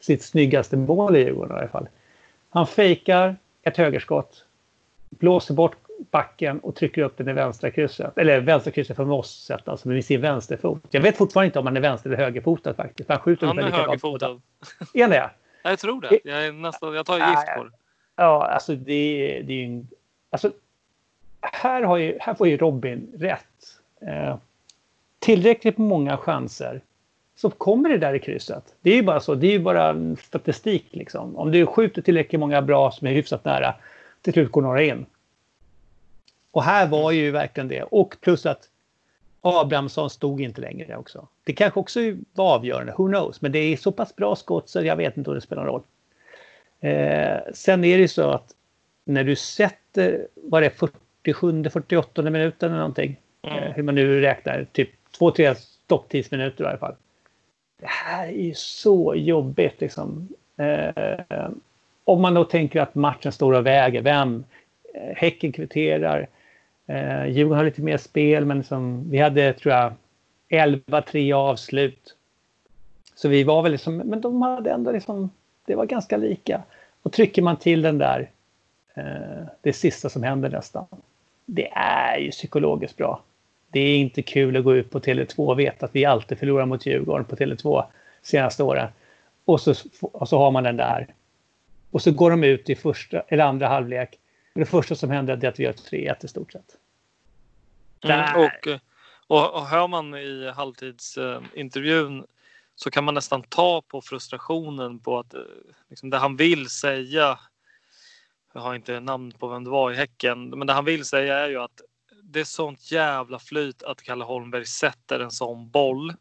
sitt 0.00 0.22
snyggaste 0.22 0.76
mål 0.76 1.16
i 1.16 1.18
Djurgården 1.18 1.56
i 1.56 1.60
alla 1.60 1.68
fall. 1.68 1.88
Han 2.50 2.66
fejkar 2.66 3.36
ett 3.62 3.76
högerskott, 3.76 4.44
blåser 5.10 5.54
bort 5.54 5.81
backen 6.10 6.58
och 6.60 6.74
trycker 6.74 7.02
upp 7.02 7.16
den 7.16 7.28
i 7.28 7.32
vänstra 7.32 7.70
krysset. 7.70 8.18
Eller 8.18 8.40
vänstra 8.40 8.72
krysset 8.72 8.96
från 8.96 9.10
oss 9.10 9.44
sett 9.44 9.68
alltså 9.68 9.88
med 9.88 10.04
sin 10.04 10.20
vänsterfot. 10.20 10.82
Jag 10.90 11.00
vet 11.00 11.16
fortfarande 11.16 11.46
inte 11.46 11.58
om 11.58 11.66
han 11.66 11.76
är 11.76 11.80
vänster 11.80 12.10
eller 12.10 12.24
högerfotad 12.24 12.74
faktiskt. 12.74 13.08
Han 13.08 13.18
skjuter 13.18 13.46
han 13.46 13.58
är 13.58 13.70
högerfotad. 13.70 14.40
Är 14.94 15.02
han 15.02 15.10
det? 15.10 15.30
Jag 15.62 15.78
tror 15.78 16.00
det. 16.00 16.20
Jag, 16.24 16.46
är 16.46 16.52
nästan, 16.52 16.94
jag 16.94 17.06
tar 17.06 17.18
gift 17.18 17.56
på 17.56 17.64
det. 17.64 17.70
Ja, 18.16 18.46
alltså 18.46 18.74
det, 18.74 19.42
det 19.46 19.52
är 19.52 19.56
ju 19.56 19.64
en... 19.64 19.88
Alltså, 20.30 20.52
här, 21.40 21.82
har 21.82 21.96
ju, 21.96 22.18
här 22.20 22.34
får 22.34 22.48
ju 22.48 22.56
Robin 22.56 23.12
rätt. 23.18 23.80
Eh, 24.00 24.36
tillräckligt 25.18 25.78
många 25.78 26.16
chanser 26.16 26.80
så 27.36 27.50
kommer 27.50 27.88
det 27.88 27.98
där 27.98 28.14
i 28.14 28.18
krysset. 28.18 28.74
Det 28.80 28.90
är 28.90 28.96
ju 28.96 29.02
bara 29.02 29.20
så. 29.20 29.34
Det 29.34 29.46
är 29.46 29.52
ju 29.52 29.58
bara 29.58 29.96
statistik 30.16 30.86
liksom. 30.90 31.36
Om 31.36 31.52
du 31.52 31.66
skjuter 31.66 32.02
tillräckligt 32.02 32.40
många 32.40 32.62
bra 32.62 32.90
som 32.90 33.06
är 33.06 33.12
hyfsat 33.12 33.44
nära 33.44 33.74
till 34.22 34.32
slut 34.32 34.52
går 34.52 34.62
några 34.62 34.82
in. 34.82 35.06
Och 36.52 36.62
här 36.62 36.86
var 36.86 37.10
ju 37.10 37.30
verkligen 37.30 37.68
det. 37.68 37.82
Och 37.82 38.16
plus 38.20 38.46
att 38.46 38.68
Abrahamsson 39.40 40.10
stod 40.10 40.40
inte 40.40 40.60
längre 40.60 40.96
också. 40.96 41.28
Det 41.44 41.52
kanske 41.52 41.80
också 41.80 42.00
var 42.34 42.54
avgörande, 42.54 42.94
who 42.98 43.08
knows. 43.08 43.40
Men 43.40 43.52
det 43.52 43.58
är 43.58 43.76
så 43.76 43.92
pass 43.92 44.16
bra 44.16 44.36
skott 44.36 44.68
så 44.68 44.84
jag 44.84 44.96
vet 44.96 45.16
inte 45.16 45.30
om 45.30 45.34
det 45.34 45.40
spelar 45.40 45.64
någon 45.64 45.72
roll. 45.72 45.82
Eh, 46.80 47.38
sen 47.54 47.84
är 47.84 47.98
det 47.98 48.08
så 48.08 48.30
att 48.30 48.54
när 49.04 49.24
du 49.24 49.36
sätter, 49.36 50.26
vad 50.34 50.62
det 50.62 50.66
är, 50.66 50.88
47, 51.22 51.64
48 51.70 52.22
minuten 52.22 52.68
eller 52.68 52.78
någonting. 52.78 53.16
Mm. 53.42 53.58
Eh, 53.58 53.72
hur 53.72 53.82
man 53.82 53.94
nu 53.94 54.20
räknar, 54.20 54.66
typ 54.72 54.90
2-3 55.18 55.54
stopptidsminuter 55.54 56.64
i 56.64 56.66
alla 56.66 56.78
fall. 56.78 56.94
Det 57.80 57.88
här 57.88 58.26
är 58.26 58.42
ju 58.42 58.54
så 58.54 59.14
jobbigt 59.14 59.80
liksom. 59.80 60.28
Eh, 60.56 61.50
om 62.04 62.22
man 62.22 62.34
då 62.34 62.44
tänker 62.44 62.80
att 62.80 62.94
matchen 62.94 63.32
står 63.32 63.52
och 63.52 63.66
väger, 63.66 64.02
vem? 64.02 64.44
Eh, 64.94 65.16
häcken 65.16 65.52
kvitterar. 65.52 66.28
Eh, 66.86 67.26
Djurgården 67.26 67.58
har 67.58 67.64
lite 67.64 67.82
mer 67.82 67.96
spel, 67.96 68.44
men 68.44 68.58
liksom, 68.58 69.10
vi 69.10 69.18
hade, 69.18 69.52
tror 69.52 69.74
jag, 69.74 69.92
11-3 70.48 71.32
avslut. 71.32 72.16
Så 73.14 73.28
vi 73.28 73.44
var 73.44 73.62
väl 73.62 73.72
liksom, 73.72 73.96
men 73.96 74.20
de 74.20 74.42
hade 74.42 74.70
ändå 74.70 74.92
liksom, 74.92 75.30
det 75.66 75.74
var 75.74 75.86
ganska 75.86 76.16
lika. 76.16 76.62
Och 77.02 77.12
trycker 77.12 77.42
man 77.42 77.56
till 77.56 77.82
den 77.82 77.98
där, 77.98 78.30
eh, 78.94 79.46
det 79.60 79.72
sista 79.72 80.08
som 80.08 80.22
händer 80.22 80.50
nästan. 80.50 80.86
Det 81.46 81.68
är 81.74 82.18
ju 82.18 82.30
psykologiskt 82.30 82.96
bra. 82.96 83.22
Det 83.70 83.80
är 83.80 83.98
inte 83.98 84.22
kul 84.22 84.56
att 84.56 84.64
gå 84.64 84.74
ut 84.74 84.90
på 84.90 85.00
Tele2 85.00 85.36
och 85.36 85.58
veta 85.58 85.86
att 85.86 85.94
vi 85.94 86.04
alltid 86.04 86.38
förlorar 86.38 86.66
mot 86.66 86.86
Djurgården 86.86 87.24
på 87.24 87.36
Tele2 87.36 87.84
senaste 88.22 88.62
åren. 88.62 88.88
Och 89.44 89.60
så, 89.60 89.74
och 90.00 90.28
så 90.28 90.38
har 90.38 90.50
man 90.50 90.64
den 90.64 90.76
där. 90.76 91.06
Och 91.90 92.02
så 92.02 92.12
går 92.12 92.30
de 92.30 92.44
ut 92.44 92.70
i 92.70 92.74
första 92.74 93.22
eller 93.28 93.44
andra 93.44 93.68
halvlek 93.68 94.18
det 94.54 94.66
första 94.66 94.94
som 94.94 95.10
händer 95.10 95.44
är 95.44 95.48
att 95.48 95.60
vi 95.60 95.64
gör 95.64 95.72
3-1 95.72 96.24
i 96.24 96.28
stort 96.28 96.52
sett. 96.52 96.76
Mm, 98.00 98.40
och, 98.40 98.80
och, 99.26 99.54
och 99.54 99.66
hör 99.66 99.88
man 99.88 100.14
i 100.14 100.50
halvtidsintervjun 100.50 102.26
så 102.74 102.90
kan 102.90 103.04
man 103.04 103.14
nästan 103.14 103.42
ta 103.42 103.82
på 103.82 104.00
frustrationen 104.02 104.98
på 104.98 105.18
att 105.18 105.34
liksom, 105.90 106.10
det 106.10 106.18
han 106.18 106.36
vill 106.36 106.68
säga. 106.68 107.38
Jag 108.54 108.60
har 108.60 108.74
inte 108.74 109.00
namn 109.00 109.32
på 109.32 109.48
vem 109.48 109.64
det 109.64 109.70
var 109.70 109.92
i 109.92 109.96
Häcken, 109.96 110.48
men 110.48 110.66
det 110.66 110.72
han 110.72 110.84
vill 110.84 111.04
säga 111.04 111.38
är 111.38 111.48
ju 111.48 111.58
att 111.58 111.80
det 112.22 112.40
är 112.40 112.44
sånt 112.44 112.92
jävla 112.92 113.38
flyt 113.38 113.82
att 113.82 114.02
Kalle 114.02 114.24
Holmberg 114.24 114.66
sätter 114.66 115.20
en 115.20 115.30
sån 115.30 115.70
boll. 115.70 116.14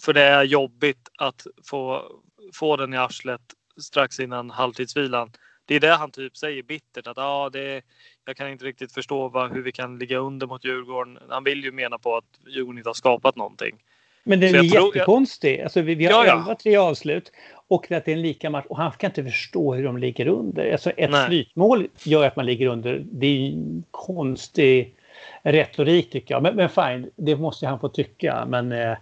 För 0.00 0.12
det 0.12 0.22
är 0.22 0.42
jobbigt 0.42 1.08
att 1.18 1.46
få, 1.64 2.12
få 2.54 2.76
den 2.76 2.94
i 2.94 2.96
arslet 2.96 3.40
strax 3.80 4.20
innan 4.20 4.50
halvtidsvilan. 4.50 5.32
Det 5.68 5.74
är 5.74 5.80
det 5.80 5.94
han 5.94 6.10
typ 6.10 6.36
säger 6.36 6.62
bittert 6.62 7.06
att 7.06 7.18
ah, 7.18 7.50
det, 7.50 7.82
jag 8.24 8.36
kan 8.36 8.48
inte 8.48 8.64
riktigt 8.64 8.92
förstå 8.92 9.28
vad, 9.28 9.52
hur 9.52 9.62
vi 9.62 9.72
kan 9.72 9.98
ligga 9.98 10.18
under 10.18 10.46
mot 10.46 10.64
Djurgården. 10.64 11.18
Han 11.28 11.44
vill 11.44 11.64
ju 11.64 11.72
mena 11.72 11.98
på 11.98 12.16
att 12.16 12.24
Djurgården 12.46 12.78
inte 12.78 12.88
har 12.88 12.94
skapat 12.94 13.36
någonting. 13.36 13.76
Men 14.24 14.40
den 14.40 14.54
är 14.54 14.54
jag 14.54 14.64
jättekonstig. 14.64 15.60
Alltså, 15.60 15.80
vi, 15.80 15.94
vi 15.94 16.06
har 16.06 16.26
Ja, 16.26 16.44
ja. 16.48 16.56
11-3 16.64 16.78
avslut 16.78 17.32
och 17.68 17.92
att 17.92 18.04
det 18.04 18.12
är 18.12 18.16
en 18.16 18.22
lika 18.22 18.50
match. 18.50 18.64
Och 18.68 18.76
han 18.76 18.92
kan 18.92 19.10
inte 19.10 19.24
förstå 19.24 19.74
hur 19.74 19.84
de 19.84 19.98
ligger 19.98 20.28
under. 20.28 20.72
Alltså, 20.72 20.90
ett 20.90 21.10
Nej. 21.10 21.26
flytmål 21.26 21.88
gör 22.02 22.26
att 22.26 22.36
man 22.36 22.46
ligger 22.46 22.66
under. 22.66 23.04
Det 23.04 23.26
är 23.26 23.48
en 23.48 23.84
konstig 23.90 24.94
retorik 25.42 26.10
tycker 26.10 26.34
jag. 26.34 26.42
Men, 26.42 26.56
men 26.56 26.68
fine, 26.68 27.10
det 27.16 27.36
måste 27.36 27.66
han 27.66 27.80
få 27.80 27.88
tycka. 27.88 28.46
Men 28.48 28.72
eh, 28.72 28.96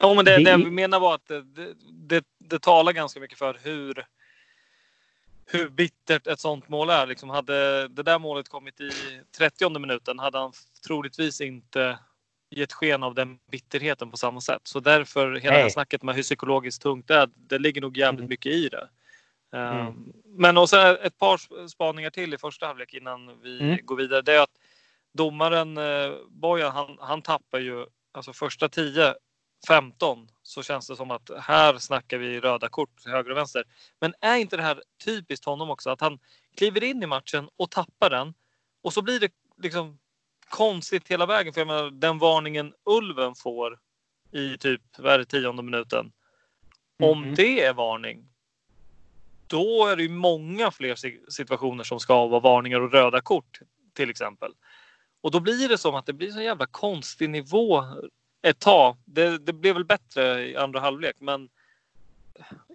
Ja, 0.00 0.14
men 0.14 0.24
det, 0.24 0.36
Det 0.36 0.44
det 0.44 0.56
vi 0.56 0.70
menar 0.70 1.00
var 1.00 1.14
att 1.14 1.26
det, 1.26 1.44
det, 1.90 2.24
det 2.38 2.62
talar 2.62 2.92
ganska 2.92 3.20
mycket 3.20 3.38
för 3.38 3.56
hur, 3.62 4.04
hur 5.52 5.68
bittert 5.68 6.26
ett 6.26 6.40
sånt 6.40 6.68
mål 6.68 6.90
är. 6.90 7.06
Liksom 7.06 7.30
hade 7.30 7.88
det 7.88 8.02
där 8.02 8.18
målet 8.18 8.48
kommit 8.48 8.80
i 8.80 8.90
30 9.38 9.78
minuten 9.78 10.18
hade 10.18 10.38
han 10.38 10.52
troligtvis 10.86 11.40
inte 11.40 11.98
gett 12.50 12.72
sken 12.72 13.02
av 13.02 13.14
den 13.14 13.38
bitterheten 13.50 14.10
på 14.10 14.16
samma 14.16 14.40
sätt. 14.40 14.60
Så 14.64 14.80
därför 14.80 15.34
hela 15.34 15.56
det 15.56 15.62
här 15.62 15.68
snacket 15.68 16.02
med 16.02 16.14
hur 16.14 16.22
psykologiskt 16.22 16.82
tungt 16.82 17.08
det 17.08 17.14
är, 17.14 17.28
det 17.36 17.58
ligger 17.58 17.80
nog 17.80 17.96
jävligt 17.96 18.18
Mm. 18.20 18.28
mycket 18.28 18.52
i 18.52 18.68
det. 18.68 18.88
Um, 19.52 19.60
Mm. 19.60 20.12
Men 20.24 20.58
och 20.58 20.70
sen 20.70 20.96
ett 21.02 21.18
par 21.18 21.66
spaningar 21.68 22.10
till 22.10 22.34
i 22.34 22.38
första 22.38 22.66
halvlek 22.66 22.94
innan 22.94 23.40
vi 23.42 23.60
Mm. 23.60 23.78
går 23.82 23.96
vidare. 23.96 24.22
Det 24.22 24.32
är 24.34 24.42
att 24.42 24.56
domaren 25.14 25.78
eh, 25.78 26.12
Bojan, 26.28 26.72
han, 26.72 26.96
han 27.00 27.22
tappar 27.22 27.58
ju 27.58 27.86
alltså 28.12 28.32
första 28.32 28.68
10 28.68 29.14
15 29.68 30.28
så 30.50 30.62
känns 30.62 30.86
det 30.86 30.96
som 30.96 31.10
att 31.10 31.30
här 31.38 31.78
snackar 31.78 32.18
vi 32.18 32.40
röda 32.40 32.68
kort 32.68 32.96
till 33.02 33.10
höger 33.10 33.30
och 33.30 33.36
vänster. 33.36 33.64
Men 34.00 34.14
är 34.20 34.36
inte 34.36 34.56
det 34.56 34.62
här 34.62 34.82
typiskt 35.04 35.44
honom 35.46 35.70
också 35.70 35.90
att 35.90 36.00
han 36.00 36.18
kliver 36.56 36.84
in 36.84 37.02
i 37.02 37.06
matchen 37.06 37.48
och 37.56 37.70
tappar 37.70 38.10
den 38.10 38.34
och 38.82 38.92
så 38.92 39.02
blir 39.02 39.20
det 39.20 39.32
liksom 39.62 39.98
konstigt 40.48 41.08
hela 41.08 41.26
vägen. 41.26 41.52
För 41.52 41.60
jag 41.60 41.68
menar, 41.68 41.90
den 41.90 42.18
varningen 42.18 42.74
Ulven 42.84 43.34
får 43.34 43.78
i 44.32 44.58
typ 44.58 44.80
vad 44.98 45.12
är 45.12 45.18
det, 45.18 45.24
tionde 45.24 45.62
minuten. 45.62 46.12
Om 47.02 47.22
Mhm. 47.22 47.34
det 47.34 47.64
är 47.64 47.72
varning. 47.74 48.28
Då 49.46 49.86
är 49.86 49.96
det 49.96 50.02
ju 50.02 50.08
många 50.08 50.70
fler 50.70 50.94
si- 50.94 51.24
situationer 51.28 51.84
som 51.84 52.00
ska 52.00 52.26
vara 52.26 52.40
varningar 52.40 52.80
och 52.80 52.92
röda 52.92 53.20
kort 53.20 53.60
till 53.94 54.10
exempel. 54.10 54.52
Och 55.20 55.30
då 55.30 55.40
blir 55.40 55.68
det 55.68 55.78
som 55.78 55.94
att 55.94 56.06
det 56.06 56.12
blir 56.12 56.30
så 56.30 56.40
jävla 56.40 56.66
konstig 56.66 57.30
nivå 57.30 57.84
ett 58.42 58.58
tag. 58.58 58.96
Det, 59.04 59.38
det 59.38 59.52
blev 59.52 59.74
väl 59.74 59.84
bättre 59.84 60.40
i 60.48 60.56
andra 60.56 60.80
halvlek 60.80 61.16
men 61.18 61.48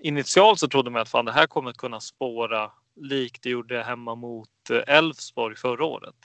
initialt 0.01 0.59
så 0.59 0.67
trodde 0.67 0.89
man 0.89 1.01
att 1.01 1.09
fan 1.09 1.25
det 1.25 1.31
här 1.31 1.47
kommer 1.47 1.69
att 1.69 1.77
kunna 1.77 1.99
spåra 1.99 2.71
likt 2.95 3.43
det 3.43 3.49
gjorde 3.49 3.83
hemma 3.83 4.15
mot 4.15 4.49
eh, 4.71 4.95
Elfsborg 4.97 5.55
förra 5.55 5.85
året. 5.85 6.15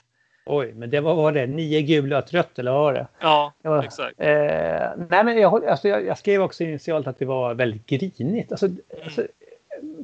oj, 0.45 0.73
men 0.73 0.89
det 0.89 0.99
var, 0.99 1.15
var 1.15 1.31
det? 1.31 1.47
Nio 1.47 1.81
gula 1.81 2.17
och 2.17 2.31
rött 2.33 2.59
eller 2.59 2.71
vad 2.71 2.81
var 2.81 2.93
det? 2.93 3.07
Ja, 3.19 3.53
var- 3.61 3.83
exakt. 3.83 4.19
Eh, 4.19 4.27
nej, 5.09 5.23
men 5.23 5.37
jag, 5.37 5.65
alltså, 5.65 5.87
jag, 5.87 6.05
jag 6.05 6.17
skrev 6.17 6.41
också 6.41 6.63
initialt 6.63 7.07
att 7.07 7.19
det 7.19 7.25
var 7.25 7.53
väldigt 7.53 7.85
grinigt. 7.85 8.51
Alltså, 8.51 8.69
alltså, 9.03 9.27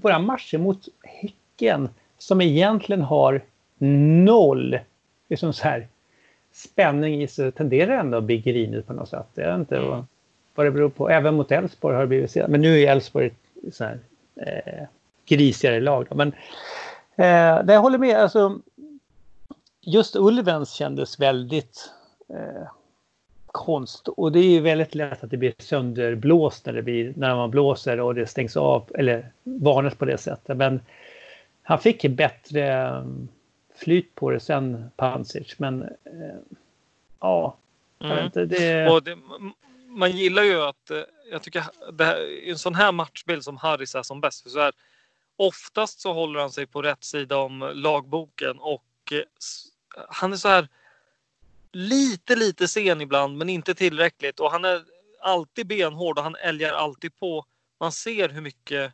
våra 0.02 0.19
matcher 0.19 0.58
mot 0.58 0.88
Häcken 1.04 1.89
som 2.17 2.41
egentligen 2.41 3.02
har 3.02 3.41
noll 4.26 4.80
liksom 5.30 5.54
så 5.54 5.63
här, 5.63 5.88
spänning 6.58 7.24
i 7.24 7.28
sig 7.28 7.52
tenderar 7.52 7.98
ändå 7.98 8.17
att 8.17 8.24
bli 8.24 8.38
grinigt 8.38 8.88
på 8.88 8.93
något 8.93 9.10
sätt. 9.10 9.28
Jag 9.34 9.48
vet 9.52 9.60
inte 9.60 9.78
Mm. 9.78 9.89
vad, 9.89 10.06
vad 10.56 10.65
det 10.65 10.72
beror 10.72 10.89
på. 10.89 11.10
Även 11.10 11.36
mot 11.36 11.52
Elfsborg 11.52 11.96
har 11.96 12.02
det 12.02 12.08
blivit 12.08 12.32
så. 12.32 12.46
Men 12.48 12.62
nu 12.62 12.80
är 12.80 12.91
Elfsborg 12.91 13.26
ett 13.28 13.76
så 13.76 13.84
här, 13.84 14.00
eh, 14.36 14.84
grisigare 15.26 15.80
lag. 15.80 16.08
Då. 16.10 16.15
Men 16.15 16.28
eh, 17.15 17.65
det 17.65 17.74
jag 17.74 17.82
håller 17.82 17.98
med. 17.98 18.17
Alltså, 18.17 18.60
just 19.82 20.15
Ulvens 20.15 20.72
kändes 20.72 21.20
väldigt 21.20 21.91
eh, 22.30 22.67
konst. 23.46 24.08
Och 24.08 24.32
det 24.32 24.39
är 24.39 24.50
ju 24.50 24.60
väldigt 24.60 24.96
lätt 24.96 25.24
att 25.24 25.32
det 25.32 25.38
blir 25.38 25.54
sönderblåst 25.58 26.65
när, 26.65 26.74
det 26.74 26.82
blir, 26.82 27.13
när 27.15 27.36
man 27.36 27.52
blåser 27.52 28.00
och 28.00 28.15
det 28.15 28.28
stängs 28.28 28.58
av 28.58 28.84
eller 28.96 29.32
varnas 29.43 29.96
på 29.96 30.06
det 30.06 30.17
sättet. 30.17 30.58
Men 30.58 30.80
han 31.63 31.80
fick 31.80 32.06
bättre 32.06 32.91
flyt 33.78 34.16
på 34.16 34.30
det 34.32 34.40
sen 34.40 34.92
Pansic. 34.96 35.60
Men 35.60 35.82
eh, 35.84 36.38
ja, 37.20 37.58
jag 38.00 38.08
vet 38.08 38.16
Mm. 38.16 38.26
inte. 38.26 38.46
Det, 38.46 39.00
det, 39.00 39.18
man 39.88 40.12
gillar 40.12 40.44
ju 40.44 40.62
att, 40.62 40.90
eh, 40.92 41.02
jag 41.32 41.44
tycker 41.44 41.63
här, 42.00 42.48
en 42.50 42.58
sån 42.58 42.76
här 42.76 42.92
matchbild 42.92 43.44
som 43.44 43.58
Harris 43.58 43.96
är 43.96 44.04
som 44.04 44.22
bäst. 44.22 44.44
För 44.44 44.50
så 44.50 44.60
här, 44.60 44.72
oftast 45.36 46.00
så 46.00 46.13
håller 46.13 46.40
han 46.40 46.52
sig 46.52 46.66
på 46.68 46.82
rätt 46.82 47.04
sida 47.04 47.38
om 47.38 47.72
lagboken 47.74 48.60
och 48.60 48.84
eh, 49.12 49.22
han 50.10 50.34
är 50.34 50.38
så 50.38 50.48
här 50.48 50.68
lite, 51.72 52.36
lite 52.36 52.68
sen 52.68 53.02
ibland 53.02 53.38
men 53.38 53.50
inte 53.50 53.76
tillräckligt 53.76 54.40
och 54.40 54.52
han 54.52 54.66
är 54.66 54.84
alltid 55.22 55.68
benhård 55.68 56.18
och 56.18 56.24
han 56.24 56.36
älgar 56.36 56.74
alltid 56.74 57.16
på. 57.20 57.46
Man 57.80 57.92
ser 57.92 58.30
hur 58.30 58.42
mycket 58.42 58.94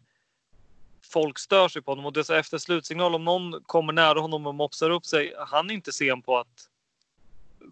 folk 1.04 1.39
stör 1.39 1.68
sig 1.68 1.82
på 1.82 1.92
honom 1.92 2.06
och 2.06 2.13
det 2.13 2.20
är 2.20 2.24
så 2.24 2.34
efter 2.34 2.58
slutsignal 2.58 3.16
om 3.16 3.26
någon 3.26 3.63
kommer 3.66 3.94
nära 3.94 4.20
honom 4.20 4.48
och 4.48 4.56
mopsar 4.56 4.89
upp 4.89 5.06
sig. 5.06 5.34
Han 5.48 5.70
är 5.70 5.74
inte 5.74 5.92
sen 5.92 6.22
på 6.22 6.38
att 6.38 6.70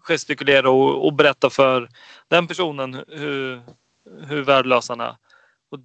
gestikulera 0.00 0.70
och, 0.70 1.06
och 1.06 1.12
berätta 1.12 1.50
för 1.50 1.88
den 2.28 2.46
personen 2.46 3.04
hur, 3.08 3.60
hur 4.26 4.42
värdelös 4.42 4.88
han 4.88 5.00
är. 5.00 5.16
Och 5.70 5.78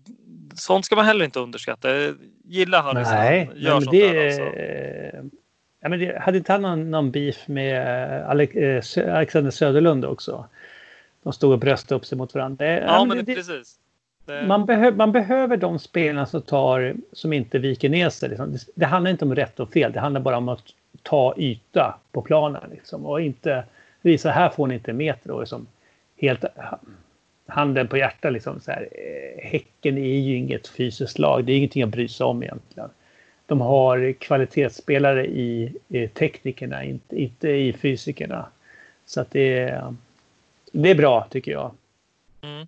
sånt 0.55 0.85
ska 0.85 0.95
man 0.95 1.05
heller 1.05 1.25
inte 1.25 1.39
underskatta. 1.39 1.95
Jag 1.97 2.15
gillar 2.43 2.81
Harry 2.81 3.05
som 3.05 3.13
nej, 3.13 3.51
gör 3.55 3.73
men 3.73 3.81
sånt 3.81 3.91
det, 3.91 4.13
där. 4.13 4.25
Alltså. 4.25 4.41
ja, 5.79 5.89
men 5.89 5.99
det, 5.99 6.19
hade 6.19 6.37
inte 6.37 6.51
han 6.51 6.61
någon, 6.61 6.91
någon 6.91 7.11
beef 7.11 7.47
med 7.47 7.75
eh, 8.39 8.73
eh, 9.03 9.15
Alexander 9.15 9.51
Söderlund 9.51 10.05
också? 10.05 10.47
De 11.23 11.33
stod 11.33 11.51
och 11.51 11.59
bröstade 11.59 11.95
upp 11.99 12.05
sig 12.05 12.17
mot 12.17 12.33
varandra. 12.33 12.65
Det- 12.65 12.79
Ja, 12.79 13.05
men 13.05 13.17
men 13.17 13.25
det- 13.25 13.35
precis. 13.35 13.79
Man, 14.47 14.65
behö 14.65 14.91
man 14.91 15.11
behöver 15.11 15.57
de 15.57 15.79
spelarna 15.79 16.25
som, 16.25 16.41
tar, 16.41 16.95
som 17.13 17.33
inte 17.33 17.59
viker 17.59 17.89
ner 17.89 18.09
sig. 18.09 18.29
Liksom. 18.29 18.51
Det, 18.51 18.59
det 18.75 18.85
handlar 18.85 19.11
inte 19.11 19.25
om 19.25 19.35
rätt 19.35 19.59
och 19.59 19.73
fel. 19.73 19.91
Det 19.91 19.99
handlar 19.99 20.21
bara 20.21 20.37
om 20.37 20.49
att 20.49 20.63
ta 21.03 21.33
yta 21.37 21.99
på 22.11 22.21
planen. 22.21 22.61
Liksom. 22.71 23.05
Och 23.05 23.21
inte 23.21 23.63
visa 24.01 24.29
här 24.31 24.49
får 24.49 24.67
ni 24.67 24.73
inte 24.73 24.91
en 24.91 24.97
meter. 24.97 25.31
Och 25.31 25.39
liksom, 25.39 25.67
helt 26.17 26.45
handen 27.47 27.87
på 27.87 27.97
hjärtat. 27.97 28.33
Liksom, 28.33 28.59
så 28.59 28.71
här, 28.71 28.87
eh, 28.91 29.49
häcken 29.49 29.97
är 29.97 30.17
ju 30.19 30.35
inget 30.35 30.67
fysiskt 30.67 31.19
lag. 31.19 31.45
Det 31.45 31.51
är 31.53 31.57
ingenting 31.57 31.83
att 31.83 31.89
bry 31.89 32.07
sig 32.07 32.25
om 32.25 32.43
egentligen. 32.43 32.89
De 33.45 33.61
har 33.61 34.11
kvalitetsspelare 34.13 35.25
i, 35.27 35.75
i 35.87 36.07
teknikerna, 36.07 36.83
inte, 36.83 37.21
inte 37.21 37.49
i 37.49 37.73
fysikerna. 37.73 38.45
Så 39.05 39.21
att 39.21 39.31
det, 39.31 39.59
är- 39.59 39.95
det 40.71 40.89
är 40.91 40.95
bra 40.95 41.27
tycker 41.29 41.51
jag. 41.51 41.71
Mm. 42.41 42.67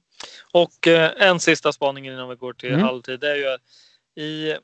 Och 0.51 0.87
eh, 0.87 1.11
en 1.17 1.39
sista 1.39 1.71
spaning 1.73 2.07
innan 2.07 2.29
vi 2.29 2.35
går 2.35 2.53
till 2.53 2.69
Mm. 2.69 2.83
halvtid. 2.83 3.19
Det 3.19 3.31
är 3.31 3.35
ju 3.35 3.57
i 4.23 4.51
eh, 4.51 4.57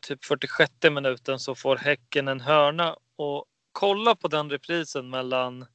typ 0.00 0.24
46 0.24 0.72
minuten 0.82 1.38
så 1.38 1.54
får 1.54 1.76
Häcken 1.76 2.28
en 2.28 2.40
hörna. 2.40 2.96
Och 3.16 3.44
kolla 3.72 4.14
på 4.14 4.28
den 4.28 4.50
reprisen 4.50 5.10
mellan 5.10 5.66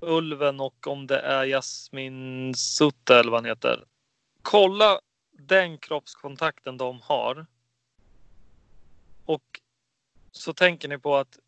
Ulven 0.00 0.60
och 0.60 0.86
om 0.86 1.06
det 1.06 1.18
är 1.18 1.44
Jasmin 1.44 2.54
Sutta 2.54 3.20
eller 3.20 3.30
vad 3.30 3.40
han 3.40 3.50
heter. 3.50 3.84
Kolla 4.42 5.00
den 5.32 5.78
kroppskontakten 5.78 6.76
de 6.76 7.00
har. 7.00 7.46
Och 9.24 9.60
så 10.32 10.52
tänker 10.52 10.88
ni 10.88 10.98
på 10.98 11.16
att 11.16 11.38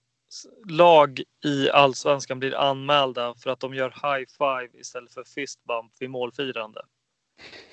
lag 0.68 1.22
i 1.44 1.70
allsvenskan 1.70 2.38
blir 2.38 2.54
anmälda 2.54 3.34
för 3.34 3.50
att 3.50 3.60
de 3.60 3.74
gör 3.74 3.88
high 3.90 4.26
five 4.38 4.80
istället 4.80 5.14
för 5.14 5.24
fist 5.24 5.64
bump 5.64 5.92
vid 5.98 6.10
målfirande. 6.10 6.80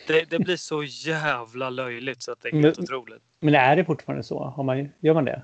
Det, 0.08 0.30
det 0.30 0.40
blir 0.40 0.58
så 0.58 0.84
jävla 0.84 1.70
löjligt 1.70 2.24
så 2.24 2.32
att 2.32 2.42
det 2.42 2.50
är 2.50 2.54
helt 2.54 2.78
Men- 2.78 2.84
otroligt. 2.84 3.24
Men 3.40 3.56
är 3.56 3.76
det 3.76 3.86
fortfarande 3.86 4.24
så? 4.24 4.44
Har 4.44 4.64
man, 4.64 4.90
gör 5.00 5.14
man 5.14 5.26
det? 5.26 5.42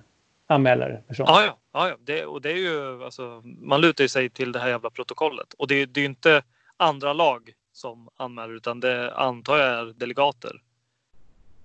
Anmäler 0.48 1.04
person? 1.08 1.26
Ja, 1.30 1.44
ja, 1.46 1.58
ja, 1.74 1.90
ja. 1.90 1.96
Det, 2.00 2.26
och 2.26 2.42
det 2.42 2.52
är 2.52 2.58
ju 2.58 3.04
alltså, 3.04 3.42
man 3.46 3.82
lutar 3.82 4.04
ju 4.04 4.08
sig 4.08 4.30
till 4.30 4.52
det 4.52 4.60
här 4.60 4.70
jävla 4.70 4.90
protokollet 4.90 5.54
och 5.54 5.68
det, 5.68 5.76
är- 5.76 5.86
det 5.86 6.00
är 6.00 6.02
ju 6.02 6.06
inte 6.10 6.44
andra 6.78 7.14
lag 7.14 7.54
som 7.72 8.10
anmäler 8.18 8.54
utan 8.56 8.80
det 8.80 9.14
antar 9.16 9.58
jag 9.58 9.68
är 9.80 9.86
delegater. 9.86 10.62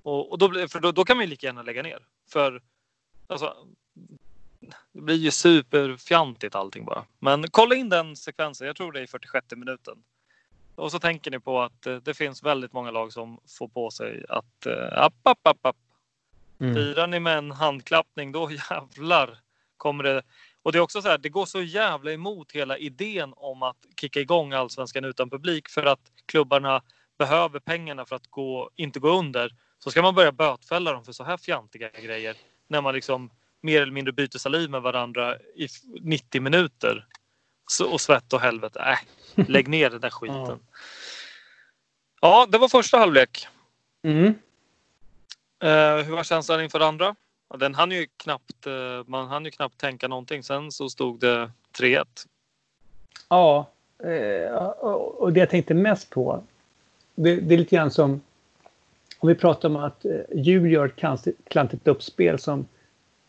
Och, 0.02 0.30
och 0.32 0.38
då, 0.38 0.68
för 0.68 0.80
då, 0.80 0.92
då 0.92 1.04
kan 1.04 1.16
man 1.16 1.26
ju 1.26 1.30
lika 1.30 1.46
gärna 1.46 1.62
lägga 1.62 1.82
ner 1.82 1.98
för 2.32 2.62
alltså, 3.26 3.54
det 4.92 5.00
blir 5.00 5.16
ju 5.16 5.30
superfjantigt 5.30 6.54
allting 6.54 6.84
bara. 6.84 7.04
Men 7.18 7.50
kolla 7.50 7.74
in 7.74 7.88
den 7.88 8.16
sekvensen. 8.16 8.66
Jag 8.66 8.76
tror 8.76 8.92
det 8.92 9.00
är 9.00 9.04
i 9.04 9.06
46 9.06 9.46
minuten. 9.56 10.02
Och 10.74 10.90
så 10.90 10.98
tänker 10.98 11.30
ni 11.30 11.40
på 11.40 11.60
att 11.60 11.86
eh, 11.86 11.96
det 11.96 12.14
finns 12.14 12.42
väldigt 12.42 12.72
många 12.72 12.90
lag 12.90 13.12
som 13.12 13.40
får 13.58 13.68
på 13.68 13.90
sig 13.90 14.24
att 14.28 14.66
eh, 14.66 15.02
app, 15.02 15.14
app, 15.22 15.46
app, 15.46 15.66
app. 15.66 15.76
Mm. 16.60 16.74
Firar 16.74 17.06
ni 17.06 17.20
med 17.20 17.38
en 17.38 17.50
handklappning 17.50 18.32
då 18.32 18.50
jävlar 18.70 19.38
kommer 19.76 20.04
det. 20.04 20.22
Och 20.62 20.72
det 20.72 20.78
är 20.78 20.82
också 20.82 21.02
så 21.02 21.08
här, 21.08 21.18
det 21.18 21.28
går 21.28 21.46
så 21.46 21.62
jävla 21.62 22.12
emot 22.12 22.52
hela 22.52 22.78
idén 22.78 23.32
om 23.36 23.62
att 23.62 23.76
kicka 24.00 24.20
igång 24.20 24.52
allsvenskan 24.52 25.04
utan 25.04 25.30
publik 25.30 25.68
för 25.68 25.86
att 25.86 26.12
klubbarna 26.26 26.82
behöver 27.18 27.58
pengarna 27.58 28.04
för 28.04 28.16
att 28.16 28.26
gå, 28.26 28.70
inte 28.76 29.00
gå 29.00 29.18
under. 29.18 29.54
Så 29.78 29.90
ska 29.90 30.02
man 30.02 30.14
börja 30.14 30.32
bötfälla 30.32 30.92
dem 30.92 31.04
för 31.04 31.12
så 31.12 31.24
här 31.24 31.36
fjantiga 31.36 31.88
grejer 31.88 32.36
när 32.68 32.80
man 32.80 32.94
liksom 32.94 33.30
mer 33.60 33.82
eller 33.82 33.92
mindre 33.92 34.12
byter 34.12 34.38
saliv 34.38 34.70
med 34.70 34.82
varandra 34.82 35.36
i 35.36 35.68
90 36.00 36.40
minuter. 36.40 37.06
Så, 37.70 37.92
och 37.92 38.00
svett 38.00 38.32
och 38.32 38.40
helvete. 38.40 38.80
Äh, 38.80 39.44
lägg 39.48 39.68
ner 39.68 39.90
den 39.90 40.00
där 40.00 40.10
skiten. 40.10 40.58
Ja, 42.22 42.46
det 42.50 42.58
var 42.58 42.68
första 42.68 42.98
halvlek. 42.98 43.46
Mm. 44.02 44.26
Uh, 45.64 46.04
hur 46.04 46.16
var 46.16 46.24
känslan 46.24 46.62
inför 46.62 46.80
andra? 46.80 47.14
Den 47.58 47.74
hann 47.74 47.90
ju 47.90 48.06
knappt, 48.16 48.66
uh, 48.66 48.72
man 49.06 49.28
hann 49.28 49.44
ju 49.44 49.50
knappt 49.50 49.78
tänka 49.78 50.08
någonting. 50.08 50.42
Sen 50.42 50.72
så 50.72 50.88
stod 50.88 51.20
det 51.20 51.50
3-1. 51.78 52.04
Ja, 53.28 53.70
uh, 54.04 54.52
och 54.52 55.32
det 55.32 55.40
jag 55.40 55.50
tänkte 55.50 55.74
mest 55.74 56.10
på. 56.10 56.44
Det, 57.14 57.36
det, 57.36 57.54
är 57.54 57.58
lite 57.58 57.76
grann 57.76 57.90
som 57.90 58.20
om 59.18 59.28
vi 59.28 59.34
pratar 59.34 59.68
om 59.68 59.76
att 59.76 60.06
Djur 60.34 60.66
gör 60.66 60.86
ett 60.86 61.26
klantigt 61.48 61.88
uppspel 61.88 62.38
som 62.38 62.66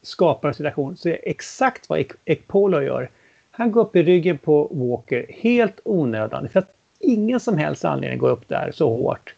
skapar 0.02 0.48
en 0.48 0.54
situation. 0.54 0.98
Så 0.98 1.10
är 1.10 1.20
exakt 1.24 1.90
vad 1.90 2.06
Ekpolo 2.26 2.82
gör. 2.82 3.10
Han 3.52 3.72
går 3.72 3.82
upp 3.82 3.96
i 3.96 4.04
ryggen 4.04 4.38
på 4.38 4.68
Walker 4.72 5.26
helt 5.30 5.80
onödan. 5.84 6.50
För 6.50 6.60
att 6.60 6.74
ingen 7.00 7.40
som 7.40 7.58
helst 7.58 7.86
anledning 7.86 8.18
att 8.18 8.22
gå 8.22 8.30
upp 8.30 8.48
där 8.48 8.72
så 8.72 8.90
hårt. 8.90 9.36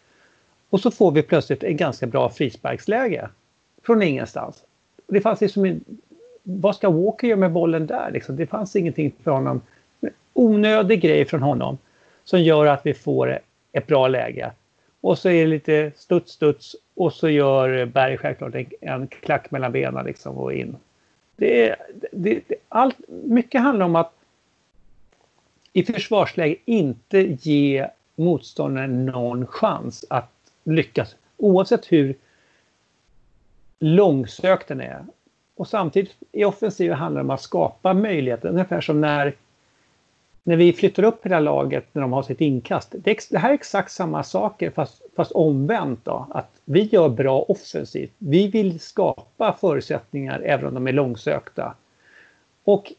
Och 0.70 0.80
så 0.80 0.92
får 0.92 1.12
vi 1.12 1.22
plötsligt 1.22 1.64
en 1.64 1.78
ganska 1.78 2.08
bra 2.08 2.30
frisparksläge. 2.30 3.30
Från 3.84 4.02
ingenstans. 4.02 4.64
Det 5.08 5.22
fanns 5.22 5.42
liksom 5.42 5.66
en, 5.66 5.84
vad 6.44 6.76
ska 6.76 6.90
Walker 6.90 7.28
göra 7.28 7.40
med 7.40 7.52
bollen 7.52 7.88
där? 7.88 8.12
Liksom? 8.12 8.36
Det 8.36 8.48
fanns 8.48 8.76
ingenting 8.76 9.14
för 9.24 9.32
honom. 9.32 9.62
Onödig 10.34 11.02
grej 11.02 11.26
från 11.26 11.42
honom. 11.42 11.78
Som 12.24 12.42
gör 12.42 12.66
att 12.66 12.86
vi 12.86 12.94
får 12.94 13.40
ett 13.72 13.88
bra 13.88 14.08
läge. 14.08 14.52
Och 15.02 15.18
så 15.18 15.30
är 15.30 15.42
det 15.42 15.46
lite 15.46 15.92
studs, 15.96 16.32
studs 16.32 16.76
och 16.96 17.14
så 17.14 17.30
gör 17.30 17.86
Berg 17.86 18.18
självklart 18.18 18.56
en, 18.56 18.66
en 18.82 19.08
klack 19.08 19.52
mellan 19.52 19.72
benen 19.72 20.06
liksom 20.06 20.38
och 20.38 20.54
in. 20.54 20.78
Det, 21.36 21.76
det, 22.12 22.42
det, 22.48 22.56
allt, 22.70 22.98
mycket 23.08 23.62
handlar 23.62 23.86
om 23.86 23.96
att 23.96 24.14
i 25.74 25.84
försvarsläge 25.84 26.56
inte 26.66 27.20
ge 27.20 27.88
motståndaren 28.16 29.06
någon 29.06 29.48
chans 29.48 30.06
att 30.10 30.32
lyckas 30.64 31.16
oavsett 31.38 31.92
hur 31.92 32.16
långsökt 33.80 34.68
den 34.68 34.82
är. 34.82 35.06
Och 35.56 35.68
samtidigt 35.68 36.16
i 36.32 36.46
offensiven 36.46 36.98
handlar 36.98 37.22
det 37.22 37.26
om 37.26 37.30
att 37.30 37.42
skapa 37.42 37.94
möjligheter, 37.94 38.50
ungefär 38.50 38.82
som 38.82 39.02
när 39.02 39.36
när 40.44 40.56
vi 40.56 40.74
flyttar 40.74 41.04
upp 41.04 41.26
hela 41.26 41.40
laget 41.40 41.86
när 41.92 42.02
de 42.02 42.14
har 42.14 42.24
sitt 42.24 42.42
inkast. 42.42 42.96
Det, 42.98 43.30
det 43.30 43.38
här 43.38 43.50
är 43.50 43.54
exakt 43.54 43.92
samma 43.92 44.24
saker 44.24 44.70
fast, 44.70 45.02
fast 45.16 45.32
omvänt 45.32 46.00
då. 46.04 46.28
Att 46.30 46.62
vi 46.66 46.84
gör 46.84 47.10
bra 47.10 47.42
offensivt. 47.42 48.12
Vi 48.18 48.48
vill 48.48 48.80
skapa 48.80 49.58
förutsättningar 49.60 50.40
även 50.40 50.66
om 50.66 50.74
de 50.74 50.88
är 50.88 50.94
långsökta. 50.94 51.76
Och 52.64 52.94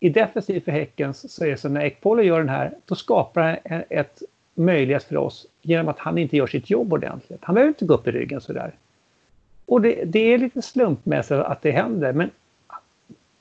i 0.00 0.08
defensiv 0.08 0.60
för 0.60 0.72
Häcken 0.72 1.14
så 1.14 1.44
är 1.44 1.50
det 1.50 1.56
så 1.56 1.68
när 1.68 1.84
Ekpolo 1.84 2.22
gör 2.22 2.38
den 2.38 2.48
här, 2.48 2.74
då 2.86 2.94
skapar 2.94 3.42
han 3.42 3.78
e-, 3.78 3.84
ett 3.88 4.22
möjlighet 4.54 5.04
för 5.04 5.16
oss 5.16 5.46
genom 5.62 5.88
att 5.88 5.98
han 5.98 6.18
inte 6.18 6.36
gör 6.36 6.46
sitt 6.46 6.70
jobb 6.70 6.92
ordentligt. 6.92 7.38
Han 7.42 7.54
behöver 7.54 7.68
inte 7.68 7.84
gå 7.84 7.94
upp 7.94 8.08
i 8.08 8.10
ryggen 8.10 8.40
sådär. 8.40 8.72
Och 9.66 9.80
det, 9.80 10.04
det 10.04 10.18
är 10.18 10.38
lite 10.38 10.62
slumpmässigt 10.62 11.40
att 11.40 11.62
det 11.62 11.70
händer, 11.70 12.12
men 12.12 12.30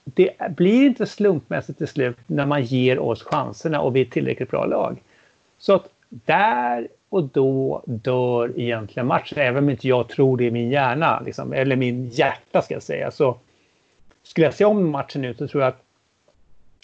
det 0.03 0.55
blir 0.55 0.85
inte 0.85 1.05
slumpmässigt 1.05 1.77
till 1.77 1.87
slut 1.87 2.17
när 2.27 2.45
man 2.45 2.63
ger 2.63 2.99
oss 2.99 3.23
chanserna 3.23 3.81
och 3.81 3.95
vi 3.95 4.01
är 4.01 4.05
ett 4.05 4.11
tillräckligt 4.11 4.51
bra 4.51 4.65
lag. 4.65 5.01
Så 5.57 5.73
att 5.73 5.89
där 6.09 6.87
och 7.09 7.23
då 7.23 7.83
dör 7.85 8.59
egentligen 8.59 9.07
matchen, 9.07 9.37
även 9.37 9.63
om 9.63 9.69
inte 9.69 9.87
jag 9.87 10.09
tror 10.09 10.37
det 10.37 10.43
i 10.43 10.51
min 10.51 10.69
hjärna, 10.69 11.21
liksom, 11.25 11.53
eller 11.53 11.75
min 11.75 12.09
hjärta 12.09 12.61
ska 12.61 12.73
jag 12.73 12.83
säga. 12.83 13.11
Så 13.11 13.37
skulle 14.23 14.47
jag 14.47 14.53
se 14.53 14.65
om 14.65 14.89
matchen 14.89 15.21
nu 15.21 15.33
så 15.33 15.47
tror 15.47 15.63
jag 15.63 15.69
att 15.69 15.83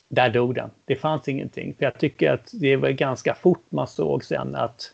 där 0.10 0.30
dog 0.30 0.56
den. 0.56 0.70
Det 0.86 0.96
fanns 0.96 1.28
ingenting. 1.28 1.74
För 1.74 1.86
jag 1.86 1.98
tycker 1.98 2.32
att 2.32 2.50
det 2.54 2.76
var 2.76 2.90
ganska 2.90 3.36
fort 3.36 3.66
man 3.70 3.88
såg 3.88 4.24
sen 4.24 4.56
att 4.56 4.94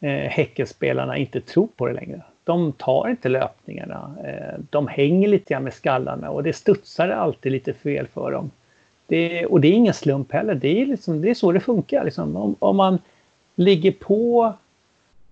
eh, 0.00 0.10
Häckenspelarna 0.10 1.16
inte 1.16 1.40
tror 1.40 1.68
på 1.76 1.86
det 1.86 1.92
längre 1.92 2.22
de 2.44 2.72
tar 2.72 3.08
inte 3.08 3.28
löpningarna. 3.28 4.14
Eh, 4.24 4.60
de 4.70 4.88
hänger 4.88 5.28
lite 5.28 5.54
grann 5.54 5.64
med 5.64 5.74
skallarna 5.74 6.30
och 6.30 6.42
det 6.42 6.52
studsar 6.52 7.08
alltid 7.08 7.52
lite 7.52 7.72
fel 7.72 8.06
för 8.06 8.30
dem. 8.30 8.50
Det, 9.06 9.46
och 9.46 9.60
det 9.60 9.68
är 9.68 9.72
ingen 9.72 9.94
slump 9.94 10.32
heller. 10.32 10.54
Det 10.54 10.82
är, 10.82 10.86
liksom, 10.86 11.20
det 11.22 11.30
är 11.30 11.34
så 11.34 11.52
det 11.52 11.60
funkar. 11.60 12.04
Liksom. 12.04 12.36
Om, 12.36 12.56
om, 12.58 12.76
man 12.76 12.98
ligger 13.54 13.92
på 13.92 14.52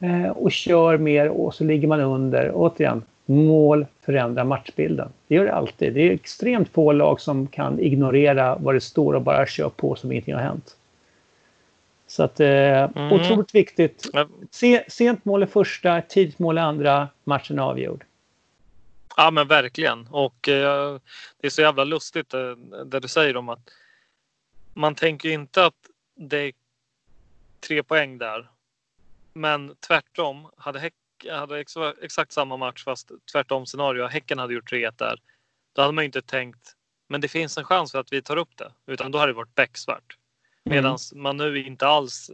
eh, 0.00 0.30
och 0.30 0.52
kör 0.52 0.98
mer 0.98 1.28
och 1.28 1.54
så 1.54 1.64
ligger 1.64 1.88
man 1.88 2.00
under. 2.00 2.50
Återigen, 2.54 3.02
mål 3.26 3.86
förändrar 4.00 4.44
matchbilden. 4.44 5.08
Det 5.28 5.34
gör 5.34 5.44
det 5.44 5.54
alltid. 5.54 5.94
Det 5.94 6.00
är 6.00 6.10
extremt 6.10 6.68
få 6.68 6.92
lag 6.92 7.20
som 7.20 7.46
kan 7.46 7.80
ignorera 7.80 8.56
vad 8.60 8.74
det 8.74 8.80
står 8.80 9.14
och 9.14 9.22
bara 9.22 9.46
kör 9.46 9.68
på 9.68 9.94
som 9.94 10.12
ingenting 10.12 10.34
har 10.34 10.42
hänt. 10.42 10.76
Så 12.12 12.22
att, 12.22 12.40
eh, 12.40 12.82
mm. 12.82 13.12
otroligt 13.12 13.54
viktigt. 13.54 14.10
Se, 14.50 14.84
sent 14.88 15.24
mål 15.24 15.42
i 15.42 15.46
första, 15.46 16.02
tidigt 16.02 16.38
mål 16.38 16.58
i 16.58 16.60
andra, 16.60 17.08
matchen 17.24 17.58
är 17.58 17.62
avgjord. 17.62 18.04
Ja 19.16 19.30
men 19.30 19.48
verkligen 19.48 20.06
och 20.10 20.48
eh, 20.48 20.98
det 21.40 21.46
är 21.46 21.50
så 21.50 21.62
jävla 21.62 21.84
lustigt 21.84 22.34
eh, 22.34 22.50
det 22.86 23.00
du 23.00 23.08
säger 23.08 23.36
om 23.36 23.48
att 23.48 23.68
man 24.74 24.94
tänker 24.94 25.28
inte 25.28 25.64
att 25.64 25.74
det 26.14 26.38
är 26.38 26.52
tre 27.60 27.82
poäng 27.82 28.18
där. 28.18 28.50
Men 29.32 29.74
tvärtom, 29.86 30.50
hade, 30.56 30.78
Häck, 30.78 30.94
hade 31.30 31.60
ex, 31.60 31.74
exakt 32.02 32.32
samma 32.32 32.56
match 32.56 32.84
fast 32.84 33.10
tvärtom 33.32 33.66
scenario, 33.66 34.06
Häcken 34.06 34.38
hade 34.38 34.54
gjort 34.54 34.70
3 34.70 34.90
där. 34.90 35.20
Då 35.72 35.82
hade 35.82 35.94
man 35.94 36.04
inte 36.04 36.22
tänkt, 36.22 36.76
men 37.08 37.20
det 37.20 37.28
finns 37.28 37.58
en 37.58 37.64
chans 37.64 37.92
för 37.92 37.98
att 37.98 38.12
vi 38.12 38.22
tar 38.22 38.36
upp 38.36 38.56
det. 38.56 38.72
Utan 38.86 39.10
då 39.10 39.18
hade 39.18 39.32
det 39.32 39.36
varit 39.36 39.54
becksvart. 39.54 40.16
Medan 40.64 40.96
mm. 41.12 41.22
man 41.22 41.36
nu 41.36 41.66
inte 41.66 41.86
alls 41.86 42.30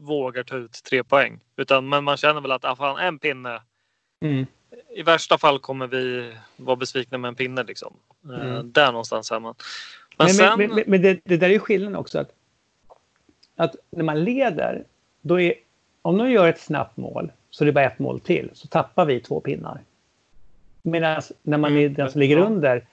vågar 0.00 0.42
ta 0.42 0.56
ut 0.56 0.72
tre 0.72 1.04
poäng. 1.04 1.40
Utan 1.56 1.88
men 1.88 2.04
man 2.04 2.16
känner 2.16 2.40
väl 2.40 2.52
att 2.52 2.64
ah, 2.64 2.76
fan, 2.76 2.98
en 2.98 3.18
pinne. 3.18 3.62
Mm. 4.20 4.46
I 4.96 5.02
värsta 5.02 5.38
fall 5.38 5.58
kommer 5.58 5.86
vi 5.86 6.32
vara 6.56 6.76
besvikna 6.76 7.18
med 7.18 7.28
en 7.28 7.34
pinne. 7.34 7.62
Liksom. 7.62 7.96
Eh, 8.24 8.46
mm. 8.46 8.72
Där 8.72 8.92
någonstans 8.92 9.30
är 9.30 9.40
man. 9.40 9.54
Men, 10.16 10.26
men, 10.26 10.34
sen... 10.34 10.58
men, 10.58 10.84
men, 10.86 11.02
det, 11.02 11.20
det, 11.24 11.36
där 11.36 11.48
är 11.48 11.52
ju 11.52 11.58
skillnaden 11.58 11.96
också. 11.96 12.18
Att, 12.18 12.32
att 13.56 13.76
när 13.90 14.04
man 14.04 14.24
leder, 14.24 14.84
då 15.20 15.40
är, 15.40 15.54
om 16.02 16.18
de 16.18 16.30
gör 16.30 16.48
ett 16.48 16.60
snabbt 16.60 16.96
mål 16.96 17.32
så 17.50 17.64
är 17.64 17.66
det 17.66 17.72
bara 17.72 17.84
ett 17.84 17.98
mål 17.98 18.20
till. 18.20 18.50
Så 18.52 18.68
tappar 18.68 19.04
vi 19.04 19.20
två 19.20 19.40
pinnar. 19.40 19.80
Medan 20.82 21.22
när 21.42 21.58
man 21.58 21.70
mm. 21.72 21.84
är 21.84 21.88
den 21.88 22.10
som 22.10 22.20
ligger 22.20 22.36
under 22.36 22.86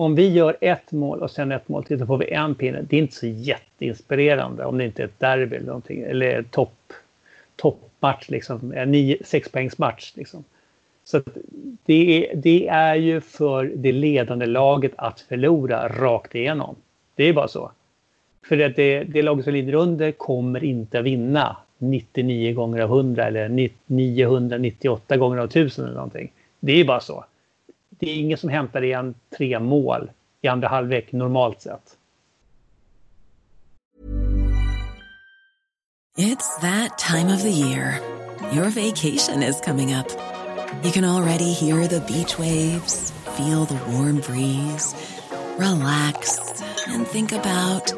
om 0.00 0.14
vi 0.14 0.28
gör 0.28 0.56
ett 0.60 0.92
mål 0.92 1.22
och 1.22 1.30
sen 1.30 1.52
ett 1.52 1.68
mål 1.68 1.84
till 1.84 1.98
så 1.98 2.06
får 2.06 2.18
vi 2.18 2.30
en 2.30 2.54
pinne. 2.54 2.82
Det 2.82 2.96
är 2.96 3.00
inte 3.00 3.14
så 3.14 3.26
jätteinspirerande 3.26 4.64
om 4.64 4.78
det 4.78 4.84
inte 4.84 5.02
är 5.02 5.06
ett 5.06 5.20
derby 5.20 5.56
eller 5.56 5.66
någonting. 5.66 6.02
Eller 6.02 6.42
topp, 6.42 6.92
toppmatch, 7.56 8.28
liksom. 8.28 8.72
Eh, 8.72 8.82
en 8.82 9.16
sexpoängsmatch. 9.24 10.12
Liksom. 10.16 10.44
Så 11.04 11.22
det 11.84 12.30
är, 12.30 12.36
det 12.36 12.68
är 12.68 12.94
ju 12.94 13.20
för 13.20 13.64
det 13.64 13.92
ledande 13.92 14.46
laget 14.46 14.92
att 14.96 15.20
förlora 15.20 15.88
rakt 15.88 16.34
igenom. 16.34 16.76
Det 17.14 17.24
är 17.24 17.32
bara 17.32 17.48
så. 17.48 17.70
För 18.48 18.56
det, 18.56 18.68
det, 18.68 19.04
det 19.04 19.22
laget 19.22 19.44
som 19.44 19.54
lider 19.54 19.74
under 19.74 20.12
kommer 20.12 20.64
inte 20.64 20.98
att 20.98 21.04
vinna 21.04 21.56
99 21.78 22.54
gånger 22.54 22.80
av 22.80 22.90
100 22.90 23.26
eller 23.26 23.70
998 23.86 25.16
gånger 25.16 25.38
av 25.38 25.44
1000 25.44 25.84
eller 25.84 25.94
någonting. 25.94 26.32
Det 26.60 26.80
är 26.80 26.84
bara 26.84 27.00
så 27.00 27.24
det 28.00 28.10
är 28.10 28.16
ingen 28.16 28.38
som 28.38 28.50
hämtar 28.50 28.84
igen 28.84 29.14
tre 29.36 29.58
mål 29.58 30.10
i 30.42 30.48
andra 30.48 30.68
halvlek 30.68 31.12
normalt 31.12 31.60
sett. 31.60 31.96
It's 36.18 36.60
that 36.60 36.98
time 36.98 37.34
of 37.34 37.42
the 37.42 37.50
year. 37.50 38.00
Your 38.52 38.70
vacation 38.70 39.42
is 39.42 39.60
coming 39.60 39.94
up. 39.94 40.08
You 40.82 40.92
can 40.92 41.04
already 41.04 41.52
hear 41.52 41.86
the 41.86 42.00
beach 42.00 42.38
waves, 42.38 43.12
feel 43.36 43.64
the 43.64 43.78
warm 43.92 44.20
breeze, 44.20 44.94
relax 45.58 46.38
and 46.88 47.06
think 47.06 47.32
about 47.32 47.92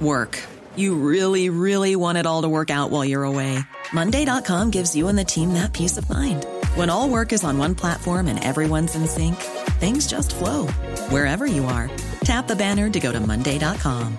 work. 0.00 0.42
You 0.76 0.94
really, 0.94 1.50
really 1.50 1.96
want 1.96 2.18
it 2.18 2.26
all 2.26 2.42
to 2.42 2.48
work 2.48 2.70
out 2.70 2.90
while 2.90 3.04
you're 3.04 3.24
away. 3.24 3.58
Monday.com 3.92 4.70
gives 4.70 4.94
you 4.94 5.08
and 5.08 5.18
the 5.18 5.24
team 5.24 5.54
that 5.54 5.72
peace 5.72 5.96
of 5.96 6.08
mind. 6.08 6.46
When 6.78 6.90
all 6.90 7.10
work 7.10 7.32
is 7.32 7.42
on 7.42 7.58
one 7.58 7.74
platform 7.74 8.28
and 8.28 8.38
everyone's 8.38 8.94
in 8.94 9.08
sync, 9.08 9.34
things 9.80 10.06
just 10.06 10.32
flow 10.32 10.68
wherever 11.10 11.44
you 11.44 11.64
are. 11.64 11.90
Tap 12.20 12.46
the 12.46 12.54
banner 12.54 12.88
to 12.88 13.00
go 13.00 13.10
to 13.10 13.18
Monday.com. 13.18 14.16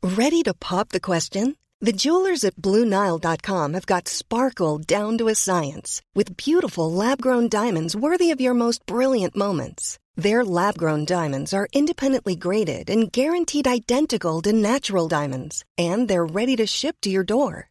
Ready 0.00 0.44
to 0.44 0.54
pop 0.54 0.90
the 0.90 1.00
question? 1.00 1.56
The 1.80 1.92
jewelers 1.92 2.44
at 2.44 2.54
BlueNile.com 2.54 3.74
have 3.74 3.86
got 3.86 4.06
sparkle 4.06 4.78
down 4.78 5.18
to 5.18 5.26
a 5.26 5.34
science 5.34 6.00
with 6.14 6.36
beautiful 6.36 6.92
lab 6.92 7.20
grown 7.20 7.48
diamonds 7.48 7.96
worthy 7.96 8.30
of 8.30 8.40
your 8.40 8.54
most 8.54 8.86
brilliant 8.86 9.34
moments. 9.34 9.98
Their 10.14 10.44
lab 10.44 10.78
grown 10.78 11.04
diamonds 11.04 11.52
are 11.52 11.66
independently 11.72 12.36
graded 12.36 12.88
and 12.88 13.10
guaranteed 13.10 13.66
identical 13.66 14.40
to 14.42 14.52
natural 14.52 15.08
diamonds, 15.08 15.64
and 15.76 16.06
they're 16.06 16.24
ready 16.24 16.54
to 16.56 16.66
ship 16.66 16.94
to 17.02 17.10
your 17.10 17.24
door. 17.24 17.70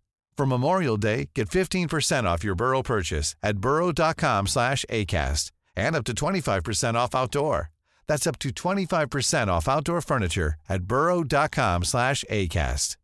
For 0.37 0.45
Memorial 0.45 0.97
Day, 0.97 1.29
get 1.35 1.49
15% 1.49 2.23
off 2.23 2.43
your 2.43 2.55
Burrow 2.55 2.81
purchase 2.81 3.35
at 3.43 3.57
burrow.com 3.57 4.47
slash 4.47 4.85
ACAST 4.89 5.51
and 5.75 5.95
up 5.95 6.03
to 6.05 6.13
25% 6.13 6.95
off 6.95 7.13
outdoor. 7.13 7.69
That's 8.07 8.27
up 8.27 8.39
to 8.39 8.49
25% 8.49 9.47
off 9.47 9.67
outdoor 9.67 10.01
furniture 10.01 10.55
at 10.67 10.81
burrow.com 10.83 11.83
slash 11.83 12.25
ACAST. 12.29 12.97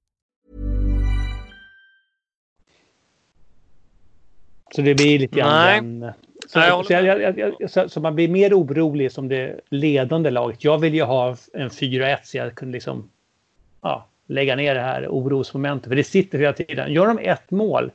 Så 4.76 4.82
det 4.82 4.96
blir 4.96 5.20
lite 5.20 5.36
grann 5.36 6.00
Nej. 6.00 6.14
Så, 6.48 6.60
Nej, 6.60 6.70
så, 6.70 6.76
håller 6.76 7.06
jag, 7.06 7.22
jag, 7.22 7.56
jag, 7.60 7.70
så, 7.70 7.90
så 7.90 8.00
man 8.00 8.16
blir 8.16 8.28
mer 8.28 8.54
orolig 8.54 9.12
som 9.12 9.28
det 9.28 9.60
ledande 9.70 10.30
laget. 10.30 10.64
Jag 10.64 10.78
vill 10.78 10.94
ju 10.94 11.04
ha 11.04 11.36
en 11.54 11.70
4-1 11.70 12.18
så 12.24 12.38
jag 12.38 12.56
kunde 12.56 12.74
liksom 12.74 13.10
ja, 13.82 14.08
lägga 14.28 14.56
ner 14.56 14.76
det 14.76 14.82
här 14.82 15.08
orosmomentet. 15.10 15.88
För 15.90 15.96
det 15.96 16.04
sitter 16.04 16.40
hela 16.40 16.54
tiden. 16.54 16.94
Gör 16.94 17.08
de 17.08 17.20
ett 17.20 17.52
mål, 17.52 17.92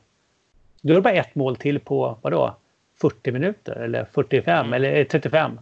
då 0.81 0.91
är 0.93 0.95
det 0.95 1.01
bara 1.01 1.13
ett 1.13 1.35
mål 1.35 1.55
till 1.55 1.79
på 1.79 2.17
vadå? 2.21 2.55
40 3.01 3.31
minuter 3.31 3.75
eller 3.75 4.05
45 4.05 4.59
Mm. 4.65 4.73
eller 4.73 5.03
35. 5.03 5.59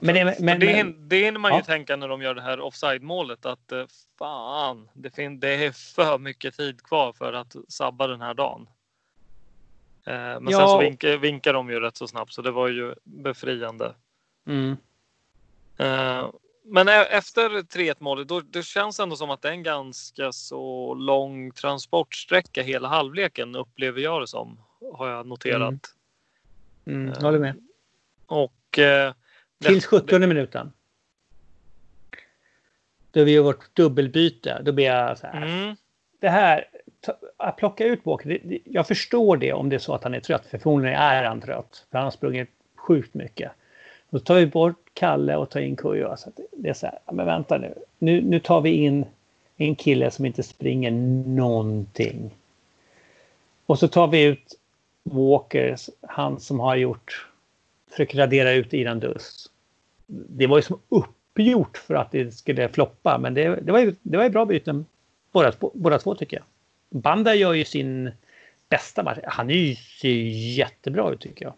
Men, 0.00 0.14
det- 0.14 0.24
men, 0.40 0.60
det, 0.60 0.66
men, 0.84 1.08
det 1.08 1.16
hinner 1.24 1.38
man 1.38 1.52
ju 1.52 1.58
Ja. 1.58 1.64
tänka 1.64 1.96
när 1.96 2.08
de 2.08 2.22
gör 2.22 2.34
det 2.34 2.42
här 2.42 2.60
offside-målet 2.60 3.46
att 3.46 3.72
eh, 3.72 3.84
fan, 4.18 4.88
det, 4.92 5.10
fin- 5.10 5.40
det 5.40 5.48
är 5.54 5.72
för 5.94 6.18
mycket 6.18 6.56
tid 6.56 6.82
kvar 6.82 7.12
för 7.12 7.32
att 7.32 7.56
sabba 7.68 8.06
den 8.06 8.20
här 8.20 8.34
dagen. 8.34 8.68
Eh, 10.06 10.12
men 10.14 10.46
sen 10.46 10.50
Ja. 10.60 10.66
så 10.68 10.78
vinkar, 10.78 11.16
vinkar 11.16 11.52
de 11.52 11.70
ju 11.70 11.80
rätt 11.80 11.96
så 11.96 12.06
snabbt 12.08 12.32
så 12.32 12.42
det 12.42 12.50
var 12.50 12.68
ju 12.68 12.94
befriande. 13.04 13.94
mm, 14.46 14.76
Eh, 15.78 16.26
men 16.64 16.88
efter 16.88 17.48
3-1 17.50 17.94
målet 17.98 18.28
då, 18.28 18.40
det 18.40 18.62
känns 18.62 19.00
ändå 19.00 19.16
som 19.16 19.30
att 19.30 19.42
det 19.42 19.48
är 19.48 19.52
en 19.52 19.62
ganska 19.62 20.32
så 20.32 20.94
lång 20.94 21.50
transportsträcka 21.52 22.62
hela 22.62 22.88
halvleken 22.88 23.56
upplever 23.56 24.00
jag 24.00 24.22
det 24.22 24.26
som. 24.26 24.58
Har 24.94 25.08
jag 25.08 25.26
noterat. 25.26 25.94
mm, 26.86 27.12
jag 27.14 27.20
håller 27.22 27.38
med. 27.38 27.54
Och 28.26 28.78
eh, 28.78 29.14
det- 29.58 29.68
Tills 29.68 29.86
70 29.86 30.18
minuten. 30.18 30.72
Då 33.10 33.24
vi 33.24 33.32
gör 33.32 33.42
vårt 33.42 33.76
dubbelbyte. 33.76 34.62
Då 34.62 34.72
blir 34.72 34.84
jag 34.84 35.18
så 35.18 35.26
här. 35.26 35.46
Mm, 35.46 35.76
det 36.20 36.28
här, 36.28 36.64
att 37.36 37.56
plocka 37.56 37.84
ut 37.84 38.00
Walker, 38.04 38.28
det, 38.28 38.38
det, 38.44 38.58
jag 38.64 38.86
förstår 38.86 39.36
det 39.36 39.52
om 39.52 39.68
det 39.68 39.76
är 39.76 39.78
så 39.80 39.94
att 39.94 40.02
han 40.04 40.14
är 40.14 40.20
trött, 40.20 40.46
för 40.46 40.58
förmodligen 40.58 40.96
är 40.98 41.24
han 41.24 41.40
trött, 41.40 41.86
för 41.90 41.98
han 41.98 42.04
har 42.04 42.10
sprungit 42.10 42.50
sjukt 42.76 43.14
mycket. 43.14 43.52
Då 44.12 44.18
tar 44.18 44.34
vi 44.34 44.46
bort 44.46 44.90
Kalle 44.94 45.36
och 45.36 45.50
tar 45.50 45.60
in 45.60 45.76
Kujo. 45.76 46.16
Så 46.16 46.28
att 46.28 46.40
det 46.52 46.68
är 46.68 46.74
så 46.74 46.86
här, 46.86 46.98
men 47.12 47.26
vänta 47.26 47.58
nu. 47.58 47.74
nu, 47.98 48.20
nu 48.20 48.40
tar 48.40 48.60
vi 48.60 48.70
in 48.70 49.04
en 49.56 49.74
kille 49.74 50.10
som 50.10 50.26
inte 50.26 50.42
springer 50.42 50.90
någonting. 51.28 52.30
Och 53.66 53.78
så 53.78 53.88
tar 53.88 54.06
vi 54.08 54.22
ut 54.22 54.58
Walker, 55.02 55.76
han 56.00 56.40
som 56.40 56.60
har 56.60 56.76
gjort, 56.76 57.28
försöker 57.90 58.18
radera 58.18 58.52
ut 58.52 58.74
Iran 58.74 59.00
Dust. 59.00 59.50
Det 60.06 60.46
var 60.46 60.56
ju 60.58 60.62
som 60.62 60.78
uppgjort 60.88 61.76
för 61.76 61.94
att 61.94 62.10
det 62.12 62.34
skulle 62.34 62.68
floppa, 62.68 63.18
men 63.18 63.34
det, 63.34 63.56
det, 63.60 63.72
var, 63.72 63.78
ju, 63.78 63.94
det 64.02 64.16
var 64.16 64.24
ju 64.24 64.30
bra 64.30 64.44
byten 64.44 64.86
båda, 65.32 65.52
två- 65.52 65.70
båda 65.74 65.98
två 65.98 66.14
tycker 66.14 66.36
jag. 66.36 66.44
Banda 67.02 67.34
gör 67.34 67.52
ju 67.52 67.64
sin 67.64 68.10
bästa 68.68 69.02
match. 69.02 69.18
Han 69.24 69.50
är 69.50 69.54
ju, 69.54 69.74
ser 69.74 70.08
ju 70.08 70.30
jättebra 70.30 71.10
ut 71.10 71.20
tycker 71.20 71.44
jag. 71.44 71.54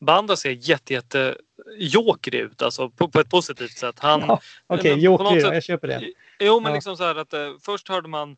Banda 0.00 0.36
ser 0.36 0.50
jätte, 0.50 0.92
jätte 0.94 1.36
joker 1.76 2.34
ut, 2.34 2.62
alltså 2.62 2.90
på, 2.90 3.08
på 3.08 3.20
ett 3.20 3.30
positivt 3.30 3.78
sätt. 3.78 3.98
Han, 3.98 4.20
Ja, 4.28 4.40
Okej, 4.66 4.90
något 4.94 5.02
Joker, 5.02 5.40
sätt- 5.40 5.54
jag 5.54 5.64
köper 5.64 5.88
det. 5.88 6.12
Jo, 6.40 6.60
men 6.60 6.70
Ja. 6.70 6.74
liksom 6.74 6.96
så 6.96 7.04
här 7.04 7.14
att 7.14 7.32
eh, 7.32 7.52
först 7.60 7.88
hörde 7.88 8.08
man 8.08 8.36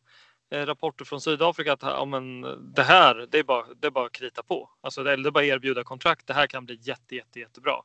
eh, 0.49 0.65
rapporter 0.65 1.05
från 1.05 1.21
Sydafrika 1.21 1.73
att 1.73 1.81
ja, 1.81 2.05
men, 2.05 2.41
det 2.75 2.83
här, 2.83 3.27
det 3.31 3.39
är, 3.39 3.43
bara, 3.43 3.65
det 3.81 3.87
är 3.87 3.91
bara 3.91 4.05
att 4.05 4.11
krita 4.11 4.43
på. 4.43 4.69
Alltså, 4.81 5.03
det, 5.03 5.15
det 5.15 5.29
är 5.29 5.31
bara 5.31 5.39
att 5.43 5.45
erbjuda 5.49 5.83
kontrakt. 5.83 6.27
Det 6.27 6.33
här 6.33 6.47
kan 6.47 6.65
bli 6.65 6.79
jätte, 6.81 7.15
jätte, 7.15 7.39
jättebra. 7.39 7.75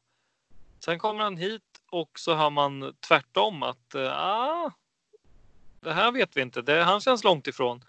Sen 0.84 0.98
kommer 0.98 1.24
han 1.24 1.36
hit 1.36 1.62
och 1.90 2.10
så 2.18 2.34
har 2.34 2.50
man 2.50 2.94
tvärtom 3.08 3.62
att 3.62 3.94
eh, 3.94 4.12
ah, 4.18 4.70
det 5.80 5.92
här 5.92 6.12
vet 6.12 6.36
vi 6.36 6.40
inte. 6.40 6.62
Det, 6.62 6.82
han 6.82 7.00
känns 7.00 7.24
långt 7.24 7.46
ifrån. 7.46 7.84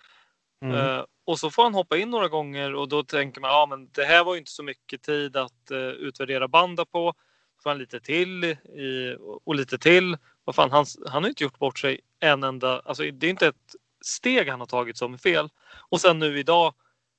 Mm. 0.61 0.75
Uh, 0.75 1.05
och 1.25 1.39
så 1.39 1.51
får 1.51 1.63
han 1.63 1.73
hoppa 1.73 1.97
in 1.97 2.09
några 2.09 2.27
gånger 2.27 2.75
och 2.75 2.89
då 2.89 3.03
tänker 3.03 3.41
man 3.41 3.49
ja, 3.49 3.65
men 3.69 3.89
det 3.91 4.05
här 4.05 4.23
var 4.23 4.33
ju 4.33 4.39
inte 4.39 4.51
så 4.51 4.63
mycket 4.63 5.01
tid 5.01 5.37
att 5.37 5.71
uh, 5.71 5.77
utvärdera 5.77 6.47
banda 6.47 6.85
på. 6.85 7.13
Så 7.55 7.61
Får 7.63 7.69
han 7.69 7.79
lite 7.79 7.99
till 7.99 8.43
i, 8.43 9.17
och 9.45 9.55
lite 9.55 9.77
till. 9.77 10.17
Vad 10.43 10.55
fan, 10.55 10.71
han, 10.71 10.85
han 11.07 11.23
har 11.23 11.27
ju 11.27 11.29
inte 11.29 11.43
gjort 11.43 11.59
bort 11.59 11.79
sig 11.79 12.01
en 12.19 12.43
enda. 12.43 12.79
Alltså, 12.85 13.03
det 13.03 13.27
är 13.27 13.29
inte 13.29 13.47
ett 13.47 13.75
steg 14.01 14.49
han 14.49 14.59
har 14.59 14.67
tagit 14.67 14.97
som 14.97 15.13
är 15.13 15.17
fel. 15.17 15.49
Och 15.89 16.01
sen 16.01 16.19
nu 16.19 16.39
idag 16.39 16.73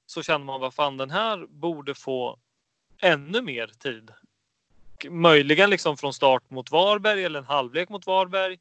så 0.07 0.23
känner 0.23 0.45
man 0.45 0.61
vad 0.61 0.75
fan 0.75 0.97
den 0.97 1.11
här 1.11 1.47
borde 1.47 1.95
få 1.95 2.39
ännu 3.03 3.43
mer 3.43 3.67
tid. 3.67 4.11
Möjligen 5.09 5.71
liksom 5.71 5.97
från 5.97 6.13
start 6.13 6.51
mot 6.51 6.71
Varberg 6.71 7.25
eller 7.25 7.39
en 7.39 7.45
halvlek 7.45 7.89
mot 7.89 8.07
Varberg. 8.07 8.59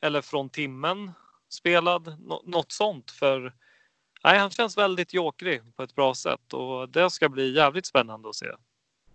Eller 0.00 0.22
från 0.22 0.48
timmen 0.48 1.12
spelad. 1.48 2.16
Nå- 2.20 2.42
något 2.44 2.72
sånt. 2.72 3.10
För 3.10 3.52
nej, 4.26 4.38
han 4.38 4.50
känns 4.50 4.78
väldigt 4.78 5.14
jokrig 5.14 5.76
på 5.76 5.82
ett 5.82 5.94
bra 5.94 6.14
sätt 6.14 6.52
och 6.52 6.88
det 6.88 7.10
ska 7.10 7.28
bli 7.28 7.54
jävligt 7.54 7.86
spännande 7.86 8.28
att 8.28 8.34
se. 8.34 8.46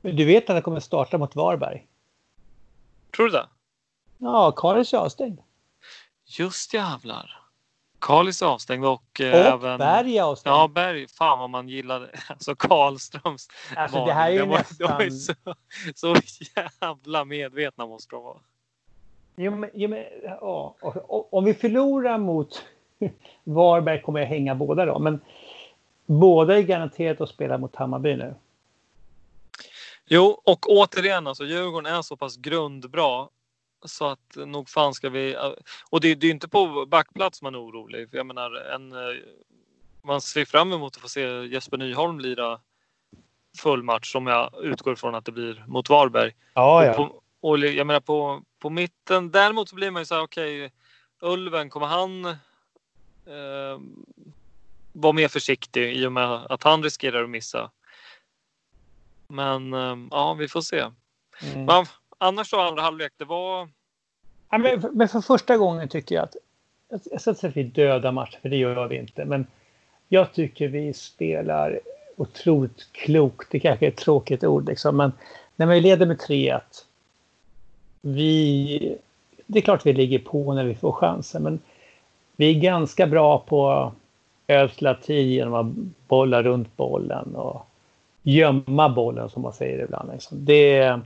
Men 0.01 0.15
Du 0.15 0.25
vet 0.25 0.43
att 0.43 0.55
han 0.55 0.61
kommer 0.61 0.79
starta 0.79 1.17
mot 1.17 1.35
Varberg? 1.35 1.87
Tror 3.15 3.25
du 3.25 3.31
det? 3.31 3.47
Ja, 4.17 4.51
Karis 4.51 4.93
är 4.93 4.97
avstängd. 4.97 5.39
Just 6.25 6.73
jävlar. 6.73 7.37
Karlis 7.99 8.41
är 8.41 8.45
avstängd 8.45 8.85
och, 8.85 8.91
Och 8.93 9.21
eh, 9.21 9.53
även... 9.53 9.77
Berg 9.77 10.17
är 10.17 10.23
avstängd. 10.23 10.55
Ja, 10.55 10.67
Berg. 10.67 11.07
Fan 11.07 11.39
vad 11.39 11.49
man 11.49 11.69
gillade. 11.69 12.09
Alltså 12.29 12.55
Karlströms 12.55 13.47
alltså, 13.75 14.05
det 14.05 14.13
här 14.13 14.29
är 14.29 14.33
ju 14.33 14.45
var- 14.45 14.57
nästan... 14.57 15.11
så, 15.95 16.15
så 16.15 16.15
jävla 16.55 17.25
medvetna 17.25 17.85
måste 17.85 18.15
de 18.15 18.23
vara. 18.23 18.39
Jo, 19.35 19.55
men, 19.55 19.69
jo, 19.73 19.89
men, 19.89 20.05
ja. 20.23 20.75
och, 20.81 20.95
och, 20.97 21.33
om 21.33 21.45
vi 21.45 21.53
förlorar 21.53 22.17
mot 22.17 22.65
Varberg 23.43 24.01
kommer 24.01 24.19
jag 24.19 24.27
hänga 24.27 24.55
båda 24.55 24.85
då. 24.85 24.99
Men 24.99 25.19
båda 26.05 26.57
är 26.57 26.61
garanterat 26.61 27.21
att 27.21 27.29
spela 27.29 27.57
mot 27.57 27.75
Hammarby 27.75 28.15
nu. 28.15 28.35
Jo, 30.05 30.41
och 30.43 30.69
återigen 30.69 31.27
alltså 31.27 31.43
Djurgården 31.43 31.93
är 31.93 32.01
så 32.01 32.17
pass 32.17 32.37
grundbra 32.37 33.27
så 33.85 34.05
att 34.05 34.37
nog 34.45 34.69
fan 34.69 34.93
ska 34.93 35.09
vi... 35.09 35.37
Och 35.89 36.01
det, 36.01 36.15
det 36.15 36.27
är 36.27 36.31
inte 36.31 36.49
på 36.49 36.85
backplats 36.85 37.41
man 37.41 37.55
är 37.55 37.61
orolig. 37.61 38.09
För 38.09 38.17
jag 38.17 38.25
menar, 38.25 38.55
en, 38.55 38.91
eh, 38.91 39.17
man 40.01 40.21
ser 40.21 40.45
fram 40.45 40.73
emot 40.73 40.95
att 40.95 41.01
få 41.01 41.09
se 41.09 41.21
Jesper 41.45 41.77
Nyholm 41.77 42.19
lira 42.19 42.59
full 43.57 43.83
match 43.83 44.11
som 44.11 44.27
jag 44.27 44.53
utgår 44.63 44.95
från 44.95 45.15
att 45.15 45.25
det 45.25 45.31
blir 45.31 45.63
mot 45.67 45.89
Varberg. 45.89 46.31
Ja, 46.53 46.89
Och, 46.89 46.95
på, 46.95 47.21
och 47.41 47.59
jag 47.59 47.87
menar 47.87 47.99
på, 47.99 48.41
på 48.59 48.69
mitten. 48.69 49.31
Däremot 49.31 49.69
så 49.69 49.75
blir 49.75 49.91
man 49.91 50.01
ju 50.01 50.05
så 50.05 50.15
här, 50.15 50.23
okej, 50.23 50.71
Ulven, 51.21 51.69
kommer 51.69 51.87
han 51.87 52.35
eh, 53.25 53.79
vara 54.93 55.13
mer 55.13 55.27
försiktig 55.27 55.93
i 55.93 56.05
och 56.05 56.11
med 56.11 56.31
att 56.31 56.63
han 56.63 56.83
riskerar 56.83 57.23
att 57.23 57.29
missa? 57.29 57.71
Men 59.27 59.73
eh, 59.73 59.97
ja, 60.11 60.33
vi 60.33 60.47
får 60.47 60.61
se. 60.61 60.79
Mm. 60.79 61.65
Men, 61.65 61.85
annars 62.17 62.51
då 62.51 62.59
andra 62.59 62.81
halvlek, 62.81 63.13
det 63.17 63.25
var... 63.25 63.69
Ja, 64.49 64.57
men, 64.57 64.81
men 64.93 65.07
för 65.07 65.21
första 65.21 65.57
gången 65.57 65.89
tycker 65.89 66.15
jag 66.15 66.23
att... 66.23 66.35
Jag 66.89 67.21
ska 67.21 67.29
inte 67.29 67.41
säga 67.41 67.49
att 67.49 67.57
vi 67.57 67.63
dödar 67.63 68.11
matcher, 68.11 68.39
för 68.41 68.49
det 68.49 68.57
gör 68.57 68.87
vi 68.87 68.97
inte. 68.97 69.25
Men 69.25 69.47
jag 70.07 70.33
tycker 70.33 70.67
vi 70.67 70.93
spelar 70.93 71.79
otroligt 72.15 72.87
klokt. 72.91 73.51
Det 73.51 73.59
kanske 73.59 73.85
är 73.85 73.89
ett 73.89 73.97
tråkigt 73.97 74.43
ord, 74.43 74.67
liksom, 74.67 74.97
men 74.97 75.11
när 75.55 75.65
vi 75.65 75.81
leder 75.81 76.05
med 76.05 76.17
3-1. 76.17 76.61
Vi... 78.01 78.97
Det 79.47 79.59
är 79.59 79.63
klart 79.63 79.85
vi 79.85 79.93
ligger 79.93 80.19
på 80.19 80.53
när 80.53 80.65
vi 80.65 80.75
får 80.75 80.91
chansen, 80.91 81.43
men 81.43 81.59
vi 82.41 82.49
är 82.49 82.59
ganska 82.59 83.07
bra 83.07 83.39
på 83.39 83.91
ödsla 84.47 84.95
tid 84.95 85.31
genom 85.31 85.53
att 85.53 85.65
bolla 86.07 86.43
runt 86.43 86.77
bollen 86.77 87.35
och 87.35 87.65
gömma 88.21 88.89
bollen 88.89 89.29
som 89.29 89.41
man 89.41 89.53
säger 89.53 89.83
ibland. 89.83 90.11
Liksom. 90.13 90.45
Det, 90.45 90.99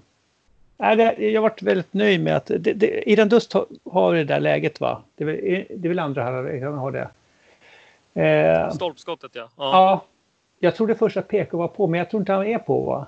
Nej, 0.78 0.96
det, 0.96 1.16
jag 1.18 1.42
varit 1.42 1.62
väldigt 1.62 1.94
nöjd 1.94 2.24
med 2.24 2.36
att 2.36 2.46
det, 2.46 2.74
det, 2.74 3.12
Iran 3.12 3.30
Dust 3.30 3.54
har, 3.54 3.66
har 3.92 4.14
det 4.14 4.24
där 4.24 4.40
läget 4.40 4.80
va? 4.80 5.02
Det 5.16 5.24
är, 5.24 5.26
väl, 5.26 5.66
det 5.70 5.88
är 5.88 5.90
väl 5.90 6.00
andra 6.00 6.24
här 6.24 6.60
som 6.60 6.78
har 6.78 6.92
det. 6.92 7.10
Eh, 8.22 8.72
Stolpskottet 8.72 9.32
ja. 9.34 9.50
ja. 9.58 9.72
ja. 9.72 10.06
Jag 10.60 10.76
trodde 10.76 10.96
först 10.96 11.18
att 11.18 11.28
PK 11.28 11.58
var 11.58 11.68
på 11.68 11.88
men 11.88 11.98
jag 11.98 12.10
tror 12.10 12.22
inte 12.22 12.34
han 12.34 12.48
är 12.48 12.60
på 12.60 12.82
va? 12.82 13.08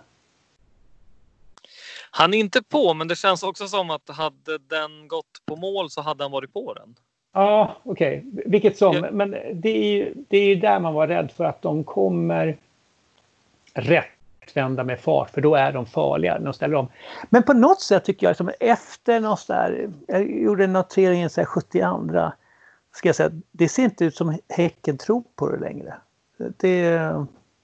Han 2.12 2.34
är 2.34 2.38
inte 2.38 2.64
på 2.64 2.94
men 2.94 3.08
det 3.08 3.16
känns 3.16 3.44
också 3.44 3.68
som 3.68 3.90
att 3.90 4.10
hade 4.10 4.58
den 4.58 5.08
gått 5.08 5.42
på 5.46 5.56
mål 5.56 5.90
så 5.90 6.02
hade 6.02 6.24
han 6.24 6.32
varit 6.32 6.54
på 6.54 6.74
den. 6.74 6.96
Ja 7.38 7.76
okej, 7.84 8.26
okay. 8.32 8.44
vilket 8.46 8.78
som. 8.78 8.96
Ja. 8.96 9.12
Men 9.12 9.36
det 9.54 9.70
är 9.70 9.98
ju 9.98 10.14
det 10.30 10.38
är 10.38 10.56
där 10.56 10.80
man 10.80 10.94
var 10.94 11.08
rädd 11.08 11.32
för 11.32 11.44
att 11.44 11.62
de 11.62 11.84
kommer 11.84 12.58
rätt 13.74 14.06
vända 14.54 14.84
med 14.84 15.00
fart 15.00 15.30
för 15.30 15.42
då 15.42 15.56
är 15.56 15.72
de 15.72 15.86
farliga 15.86 16.34
när 16.38 16.46
de 16.46 16.54
ställer 16.54 16.76
om. 16.76 16.88
Men 17.30 17.44
på 17.44 17.54
något 17.54 17.82
sätt 17.82 18.06
tycker 18.06 18.28
jag 18.28 18.38
som 18.38 18.52
efter 18.60 19.20
något 19.20 19.48
där, 19.48 19.90
jag 20.08 20.32
gjorde 20.32 20.64
en 20.64 20.74
notering 20.74 21.24
i 21.24 21.30
72 21.30 22.32
ska 22.92 23.10
jag 23.10 23.16
säga, 23.16 23.32
det 23.52 23.70
ser 23.70 23.84
inte 23.84 24.06
ut 24.06 24.16
som 24.16 24.40
Häcken 24.50 24.98
tror 24.98 25.24
på 25.36 25.50
det 25.50 25.58
längre. 25.58 25.94
Det, 26.38 26.92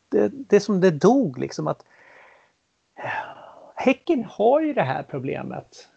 det, 0.10 0.32
det 0.32 0.56
är 0.56 0.60
som 0.60 0.82
det 0.82 0.92
dog 0.92 1.40
liksom 1.40 1.68
att 1.68 1.86
Häcken 3.76 4.26
har 4.30 4.62
ju 4.62 4.74
det 4.74 4.84
här 4.84 5.04
problemet 5.04 5.88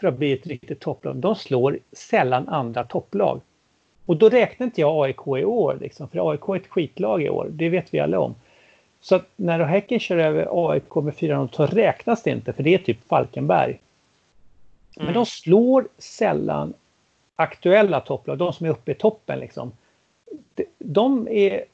för 0.00 0.06
att 0.06 0.18
bli 0.18 0.32
ett 0.32 0.46
riktigt 0.46 0.80
topplag. 0.80 1.16
De 1.16 1.34
slår 1.34 1.78
sällan 1.92 2.48
andra 2.48 2.84
topplag. 2.84 3.40
Och 4.06 4.16
då 4.16 4.28
räknar 4.28 4.64
inte 4.64 4.80
jag 4.80 5.04
AIK 5.04 5.26
i 5.26 5.44
år, 5.44 5.78
liksom, 5.80 6.08
för 6.08 6.30
AIK 6.30 6.48
är 6.48 6.56
ett 6.56 6.66
skitlag 6.66 7.22
i 7.22 7.30
år, 7.30 7.48
det 7.50 7.68
vet 7.68 7.94
vi 7.94 8.00
alla 8.00 8.20
om. 8.20 8.34
Så 9.00 9.14
att 9.14 9.28
när 9.36 9.60
Häcken 9.60 10.00
kör 10.00 10.18
över 10.18 10.70
AIK 10.70 10.94
med 10.94 11.14
4-0 11.14 11.48
så 11.52 11.66
räknas 11.66 12.22
det 12.22 12.30
inte 12.30 12.52
för 12.52 12.62
det 12.62 12.74
är 12.74 12.78
typ 12.78 13.08
Falkenberg. 13.08 13.80
Mm. 14.96 15.06
Men 15.06 15.14
de 15.14 15.26
slår 15.26 15.88
sällan 15.98 16.74
aktuella 17.36 18.00
topplag, 18.00 18.38
de 18.38 18.52
som 18.52 18.66
är 18.66 18.70
uppe 18.70 18.92
i 18.92 18.94
toppen 18.94 19.38
liksom. 19.38 19.72
De, 20.54 20.64
de 20.78 21.28
är... 21.28 21.64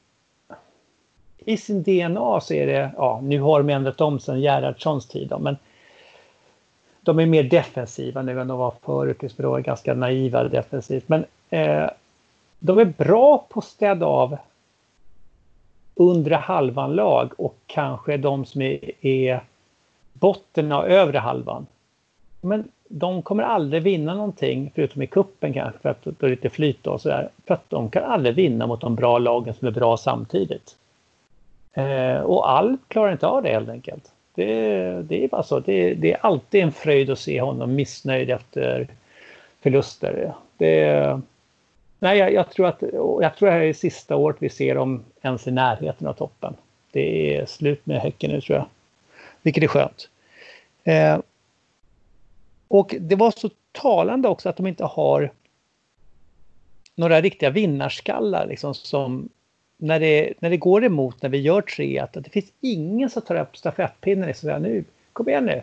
I 1.45 1.57
sin 1.57 1.83
DNA 1.83 2.41
så 2.41 2.53
är 2.53 2.67
det, 2.67 2.91
ja 2.97 3.19
nu 3.23 3.39
har 3.39 3.59
de 3.59 3.69
ändrat 3.69 4.01
om 4.01 4.19
sen 4.19 4.41
Gerhardssons 4.41 5.07
tid 5.07 5.27
då, 5.27 5.39
men 5.39 5.57
de 7.01 7.19
är 7.19 7.25
mer 7.25 7.43
defensiva 7.43 8.21
nu 8.21 8.41
än 8.41 8.47
de 8.47 8.57
var 8.57 8.73
förut, 8.85 9.33
för 9.35 9.43
de 9.43 9.51
var 9.51 9.59
ganska 9.59 9.93
naiva 9.93 10.43
defensivt. 10.43 11.09
Men 11.09 11.25
eh, 11.49 11.89
de 12.59 12.79
är 12.79 12.85
bra 12.85 13.45
på 13.49 13.59
att 13.59 13.65
städa 13.65 14.05
av 14.05 14.37
undre 15.95 16.35
halvan 16.35 16.95
lag 16.95 17.33
och 17.37 17.55
kanske 17.67 18.17
de 18.17 18.45
som 18.45 18.61
är, 18.61 19.05
är 19.05 19.43
botten 20.13 20.71
av 20.71 20.85
övre 20.85 21.17
halvan. 21.17 21.65
Men 22.41 22.67
de 22.87 23.21
kommer 23.21 23.43
aldrig 23.43 23.83
vinna 23.83 24.13
någonting, 24.13 24.71
förutom 24.75 25.01
i 25.01 25.07
kuppen 25.07 25.53
kanske, 25.53 25.79
för 25.79 25.89
att 25.89 26.03
det 26.03 26.23
är 26.23 26.29
lite 26.29 26.49
flyt 26.49 26.87
och 26.87 27.01
sådär. 27.01 27.29
För 27.47 27.53
att 27.53 27.69
de 27.69 27.89
kan 27.89 28.03
aldrig 28.03 28.35
vinna 28.35 28.67
mot 28.67 28.81
de 28.81 28.95
bra 28.95 29.17
lagen 29.17 29.53
som 29.53 29.67
är 29.67 29.71
bra 29.71 29.97
samtidigt. 29.97 30.75
Eh, 31.73 32.19
och 32.19 32.49
all 32.49 32.77
klarar 32.87 33.11
inte 33.11 33.27
av 33.27 33.43
det 33.43 33.49
helt 33.49 33.69
enkelt. 33.69 34.11
Det, 34.35 35.01
det 35.01 35.23
är 35.23 35.27
bara 35.27 35.43
så. 35.43 35.59
Det, 35.59 35.93
det, 35.93 36.13
är 36.13 36.25
alltid 36.25 36.63
en 36.63 36.71
fröjd 36.71 37.09
att 37.09 37.19
se 37.19 37.41
honom 37.41 37.75
missnöjd 37.75 38.29
efter 38.29 38.87
förluster. 39.61 40.33
Det, 40.57 41.21
Nej, 41.99 42.17
jag, 42.17 42.33
jag, 42.33 42.51
tror 42.51 42.67
att 42.67 42.81
jag 43.21 43.35
tror 43.35 43.47
det 43.47 43.53
här 43.53 43.61
är 43.61 43.73
sista 43.73 44.15
året 44.15 44.37
vi 44.39 44.49
ser 44.49 44.75
dem 44.75 45.03
ens 45.21 45.47
i 45.47 45.51
närheten 45.51 46.07
av 46.07 46.13
toppen. 46.13 46.53
Det 46.91 47.37
är 47.37 47.45
slut 47.45 47.85
med 47.85 48.01
Häcken 48.01 48.31
nu 48.31 48.41
tror 48.41 48.57
jag. 48.57 48.67
Vilket 49.41 49.63
är 49.63 49.67
skönt. 49.67 50.09
Eh, 50.83 51.19
och 52.67 52.95
det 52.99 53.15
var 53.15 53.31
så 53.31 53.49
talande 53.71 54.27
också 54.27 54.49
att 54.49 54.57
de 54.57 54.67
inte 54.67 54.83
har 54.83 55.31
några 56.95 57.21
riktiga 57.21 57.49
vinnarskallar 57.49 58.47
liksom 58.47 58.73
som 58.73 59.29
när 59.81 59.99
det, 59.99 60.33
när 60.39 60.49
det 60.49 60.57
går 60.57 60.83
emot 60.83 61.21
när 61.21 61.29
vi 61.29 61.37
gör 61.37 61.61
tre 61.61 61.99
att 61.99 62.13
det 62.13 62.29
finns 62.29 62.51
ingen 62.61 63.09
som 63.09 63.21
tar 63.21 63.35
upp 63.35 63.57
stafettpinnen 63.57 64.29
och 64.29 64.35
säger 64.35 64.59
nu, 64.59 64.83
kom 65.13 65.29
igen 65.29 65.45
nu. 65.45 65.61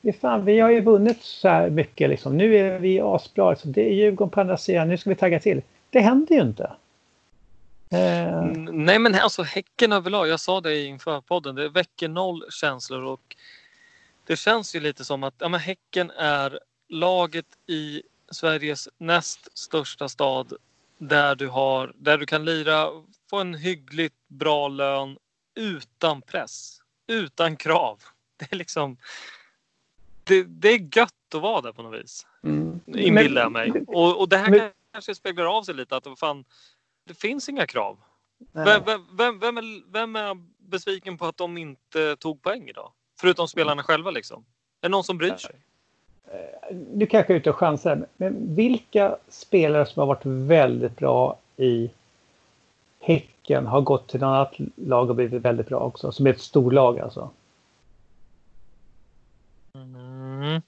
Vi, 0.00 0.12
fan, 0.12 0.44
vi 0.44 0.60
har 0.60 0.70
ju 0.70 0.80
vunnit 0.80 1.22
så 1.22 1.48
här 1.48 1.70
mycket 1.70 2.10
liksom. 2.10 2.36
Nu 2.36 2.56
är 2.56 2.78
vi 2.78 3.00
asbra. 3.00 3.50
Liksom. 3.50 3.72
Det 3.72 3.80
är 3.80 3.92
Djurgården 3.92 4.30
på 4.30 4.40
andra 4.40 4.56
sidan. 4.56 4.88
Nu 4.88 4.98
ska 4.98 5.10
vi 5.10 5.16
tagga 5.16 5.40
till. 5.40 5.62
Det 5.90 6.00
händer 6.00 6.34
ju 6.34 6.42
inte. 6.42 6.72
Eh... 7.90 8.42
Nej 8.72 8.98
men 8.98 9.14
alltså 9.14 9.42
Häcken 9.42 9.92
överlag, 9.92 10.28
jag 10.28 10.40
sa 10.40 10.60
det 10.60 10.84
inför 10.84 11.20
podden, 11.20 11.54
det 11.54 11.68
väcker 11.68 12.08
noll 12.08 12.44
känslor 12.50 13.04
och 13.04 13.36
det 14.26 14.36
känns 14.36 14.74
ju 14.74 14.80
lite 14.80 15.04
som 15.04 15.24
att 15.24 15.34
ja, 15.38 15.48
men 15.48 15.60
Häcken 15.60 16.10
är 16.10 16.58
laget 16.88 17.46
i 17.66 18.02
Sveriges 18.30 18.88
näst 18.98 19.58
största 19.58 20.08
stad 20.08 20.52
där 20.98 21.34
du, 21.34 21.48
har, 21.48 21.92
där 21.96 22.18
du 22.18 22.26
kan 22.26 22.44
lira, 22.44 22.88
få 23.32 23.40
en 23.40 23.54
hyggligt 23.54 24.14
bra 24.28 24.68
lön 24.68 25.18
utan 25.54 26.22
press, 26.22 26.82
utan 27.06 27.56
krav. 27.56 27.98
Det 28.36 28.52
är 28.52 28.56
liksom 28.56 28.96
det, 30.24 30.42
det 30.42 30.68
är 30.68 30.96
gött 30.96 31.34
att 31.34 31.42
vara 31.42 31.60
där 31.60 31.72
på 31.72 31.82
något 31.82 32.00
vis. 32.00 32.26
Mm. 32.42 32.80
Inbillar 32.86 33.42
jag 33.42 33.52
mig. 33.52 33.72
Och, 33.86 34.20
och 34.20 34.28
det 34.28 34.36
här 34.36 34.50
men, 34.50 34.70
kanske 34.92 35.14
speglar 35.14 35.58
av 35.58 35.62
sig 35.62 35.74
lite 35.74 35.96
att 35.96 36.18
fan, 36.18 36.44
det 37.04 37.14
finns 37.14 37.48
inga 37.48 37.66
krav. 37.66 37.98
Vem, 38.52 38.82
vem, 39.12 39.38
vem, 39.40 39.58
är, 39.58 39.92
vem 39.92 40.16
är 40.16 40.36
besviken 40.58 41.18
på 41.18 41.26
att 41.26 41.36
de 41.36 41.58
inte 41.58 42.16
tog 42.16 42.42
poäng 42.42 42.68
idag? 42.68 42.92
Förutom 43.20 43.48
spelarna 43.48 43.82
själva 43.82 44.10
liksom. 44.10 44.44
Är 44.80 44.88
det 44.88 44.88
någon 44.88 45.04
som 45.04 45.18
bryr 45.18 45.36
sig? 45.36 45.54
Nu 46.94 47.06
kanske 47.06 47.32
jag 47.32 47.36
är 47.36 47.40
ute 47.40 47.50
och 47.50 47.56
chansar, 47.56 48.06
men 48.16 48.54
vilka 48.54 49.16
spelare 49.28 49.86
som 49.86 50.00
har 50.00 50.06
varit 50.06 50.26
väldigt 50.26 50.96
bra 50.96 51.38
i 51.56 51.90
Häcken 53.02 53.66
har 53.66 53.80
gått 53.80 54.08
till 54.08 54.20
något 54.20 54.26
annat 54.26 54.54
lag 54.76 55.10
och 55.10 55.16
blivit 55.16 55.42
väldigt 55.42 55.68
bra 55.68 55.78
också, 55.78 56.12
som 56.12 56.26
är 56.26 56.30
ett 56.30 56.40
storlag 56.40 57.00
alltså? 57.00 57.30
Mm. 59.74 60.62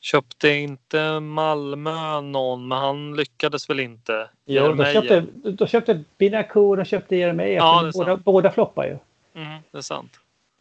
Köpte 0.00 0.48
inte 0.48 1.20
Malmö 1.20 2.20
någon, 2.20 2.68
men 2.68 2.78
han 2.78 3.16
lyckades 3.16 3.70
väl 3.70 3.80
inte. 3.80 4.30
Jo, 4.46 4.72
de 4.72 4.84
köpte, 4.84 5.24
de 5.50 5.66
köpte 5.68 6.04
Binakur 6.18 6.60
och 6.60 6.76
de 6.76 6.84
köpte 6.84 7.16
Jeremejeff. 7.16 7.58
Ja, 7.58 7.90
båda, 7.94 8.16
båda 8.16 8.50
floppar 8.50 8.84
ju. 8.84 8.98
Mm, 9.42 9.58
det 9.70 9.78
är 9.78 9.82
sant. 9.82 10.12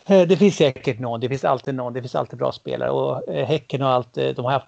Eh, 0.05 0.27
det 0.27 0.37
finns 0.37 0.55
säkert 0.55 0.99
någon, 0.99 1.19
det 1.19 1.29
finns 1.29 1.45
alltid 1.45 1.75
någon, 1.75 1.93
det 1.93 2.01
finns 2.01 2.15
alltid 2.15 2.39
bra 2.39 2.51
spelare 2.51 2.89
och 2.89 3.29
eh, 3.29 3.45
Häcken 3.45 3.81
har 3.81 3.89
alltid, 3.89 4.35
de 4.35 4.45
har 4.45 4.51
haft 4.51 4.67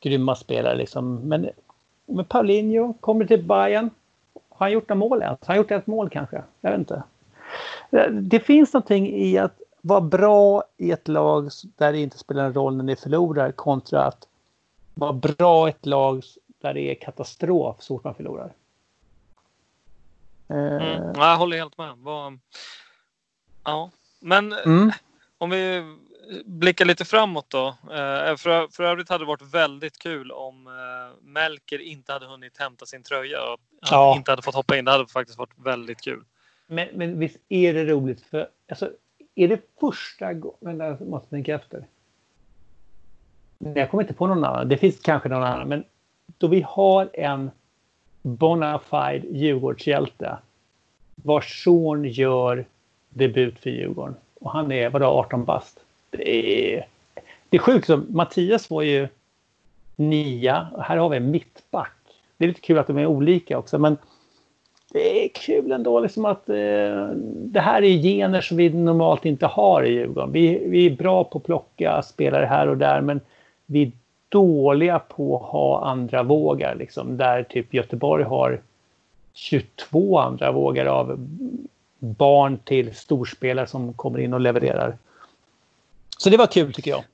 grymma 0.00 0.36
spelare 0.36 0.74
liksom. 0.74 1.14
Men, 1.14 1.50
men 2.06 2.24
Paulinho 2.24 2.92
kommer 3.00 3.24
till 3.24 3.42
Bayern. 3.42 3.90
Har 4.60 4.66
han 4.66 4.72
gjort 4.72 4.88
några 4.88 4.98
mål 4.98 5.22
ens? 5.22 5.38
Har 5.40 5.46
han 5.46 5.56
gjort 5.56 5.70
ett 5.70 5.86
mål 5.86 6.10
kanske? 6.10 6.42
Jag 6.60 6.70
vet 6.70 6.78
inte. 6.78 7.02
Eh, 7.90 8.10
det 8.10 8.40
finns 8.40 8.72
någonting 8.72 9.08
i 9.08 9.38
att 9.38 9.60
vara 9.80 10.00
bra 10.00 10.64
i 10.76 10.90
ett 10.90 11.08
lag 11.08 11.50
där 11.76 11.92
det 11.92 11.98
inte 11.98 12.18
spelar 12.18 12.44
en 12.44 12.54
roll 12.54 12.76
när 12.76 12.84
ni 12.84 12.96
förlorar 12.96 13.52
kontra 13.52 14.04
att 14.04 14.28
vara 14.94 15.12
bra 15.12 15.68
i 15.68 15.70
ett 15.70 15.86
lag 15.86 16.22
där 16.60 16.74
det 16.74 16.80
är 16.80 16.94
katastrof 16.94 17.76
så 17.78 17.94
fort 17.94 18.04
man 18.04 18.14
förlorar. 18.14 18.52
Mm. 20.48 21.12
Jag 21.14 21.36
håller 21.36 21.56
helt 21.56 21.78
med. 21.78 21.96
Ja, 23.64 23.90
men 24.20 24.52
mm. 24.52 24.92
om 25.38 25.50
vi 25.50 25.82
blickar 26.44 26.84
lite 26.84 27.04
framåt 27.04 27.46
då. 27.48 27.66
Eh, 27.68 28.36
för, 28.36 28.72
för 28.72 28.82
övrigt 28.82 29.08
hade 29.08 29.24
det 29.24 29.28
varit 29.28 29.54
väldigt 29.54 29.98
kul 29.98 30.32
om 30.32 30.66
eh, 30.66 30.72
Melker 31.22 31.78
inte 31.78 32.12
hade 32.12 32.26
hunnit 32.26 32.58
hämta 32.58 32.86
sin 32.86 33.02
tröja 33.02 33.52
och 33.52 33.60
ja. 33.90 34.14
inte 34.16 34.32
hade 34.32 34.42
fått 34.42 34.54
hoppa 34.54 34.76
in. 34.76 34.84
Det 34.84 34.90
hade 34.90 35.06
faktiskt 35.06 35.38
varit 35.38 35.54
väldigt 35.64 36.00
kul. 36.00 36.24
Men, 36.66 36.88
men 36.94 37.18
visst 37.18 37.36
är 37.48 37.74
det 37.74 37.84
roligt 37.84 38.20
för 38.20 38.48
alltså, 38.68 38.90
är 39.34 39.48
det 39.48 39.60
första 39.80 40.32
gången, 40.34 40.80
jag 40.80 41.00
måste 41.00 41.30
tänka 41.30 41.54
efter. 41.54 41.86
Jag 43.58 43.90
kommer 43.90 44.04
inte 44.04 44.14
på 44.14 44.26
någon 44.26 44.44
annan, 44.44 44.68
det 44.68 44.76
finns 44.76 45.00
kanske 45.00 45.28
någon 45.28 45.42
annan, 45.42 45.68
men 45.68 45.84
då 46.38 46.46
vi 46.46 46.62
har 46.68 47.10
en 47.12 47.50
bona 48.22 48.78
fide 48.78 49.26
Djurgårdshjälte 49.30 50.38
vars 51.14 51.64
son 51.64 52.04
gör 52.04 52.64
debut 53.08 53.58
för 53.58 53.70
Djurgården. 53.70 54.16
Och 54.40 54.52
han 54.52 54.72
är, 54.72 54.90
vadå, 54.90 55.06
18 55.06 55.44
bast. 55.44 55.80
Det 56.10 56.74
är, 56.74 56.86
det 57.48 57.56
är 57.56 57.60
sjukt, 57.60 57.86
så 57.86 57.96
Mattias 57.96 58.70
var 58.70 58.82
ju 58.82 59.08
nia 59.96 60.68
och 60.72 60.82
här 60.82 60.96
har 60.96 61.08
vi 61.08 61.16
en 61.16 61.30
mittback. 61.30 61.96
Det 62.36 62.44
är 62.44 62.48
lite 62.48 62.60
kul 62.60 62.78
att 62.78 62.86
de 62.86 62.98
är 62.98 63.06
olika 63.06 63.58
också, 63.58 63.78
men 63.78 63.96
det 64.92 65.24
är 65.24 65.28
kul 65.28 65.72
ändå 65.72 66.00
liksom 66.00 66.24
att 66.24 66.48
eh, 66.48 67.06
det 67.34 67.60
här 67.60 67.82
är 67.82 68.02
gener 68.02 68.40
som 68.40 68.56
vi 68.56 68.70
normalt 68.70 69.24
inte 69.24 69.46
har 69.46 69.82
i 69.82 69.92
Djurgården. 69.92 70.32
Vi, 70.32 70.68
vi 70.68 70.86
är 70.86 70.96
bra 70.96 71.24
på 71.24 71.38
att 71.38 71.44
plocka 71.44 72.02
spelare 72.02 72.46
här 72.46 72.68
och 72.68 72.76
där 72.76 73.00
men 73.00 73.20
vi 73.66 73.82
är 73.82 73.92
dåliga 74.28 74.98
på 74.98 75.36
att 75.36 75.42
ha 75.42 75.84
andra 75.84 76.22
vågar 76.22 76.74
liksom. 76.74 77.16
Där 77.16 77.42
typ 77.42 77.74
Göteborg 77.74 78.24
har 78.24 78.60
22 79.32 80.18
andra 80.18 80.52
vågar 80.52 80.86
av 80.86 81.28
barn 81.98 82.58
till 82.64 82.94
storspelare 82.94 83.66
som 83.66 83.92
kommer 83.92 84.18
in 84.18 84.34
och 84.34 84.40
levererar. 84.40 84.96
Så 86.20 86.30
det 86.30 86.36
var 86.36 86.46
kul 86.46 86.72
tycker 86.72 86.90
jag. 86.90 87.04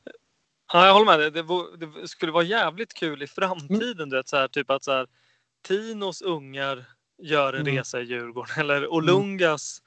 Ja, 0.72 0.86
jag 0.86 0.92
håller 0.92 1.06
med 1.06 1.18
dig. 1.18 1.30
Det, 1.30 1.42
det 1.86 2.08
skulle 2.08 2.32
vara 2.32 2.44
jävligt 2.44 2.94
kul 2.94 3.22
i 3.22 3.26
framtiden. 3.26 3.92
Mm. 3.92 4.08
Du 4.08 4.16
vet, 4.16 4.28
så 4.28 4.36
här, 4.36 4.48
typ 4.48 4.70
att 4.70 4.84
så 4.84 4.92
här, 4.92 5.06
Tinos 5.68 6.22
ungar 6.22 6.84
gör 7.22 7.52
en 7.52 7.60
mm. 7.60 7.76
resa 7.76 8.00
i 8.00 8.04
Djurgården 8.04 8.54
eller 8.60 8.92
Olungas 8.92 9.82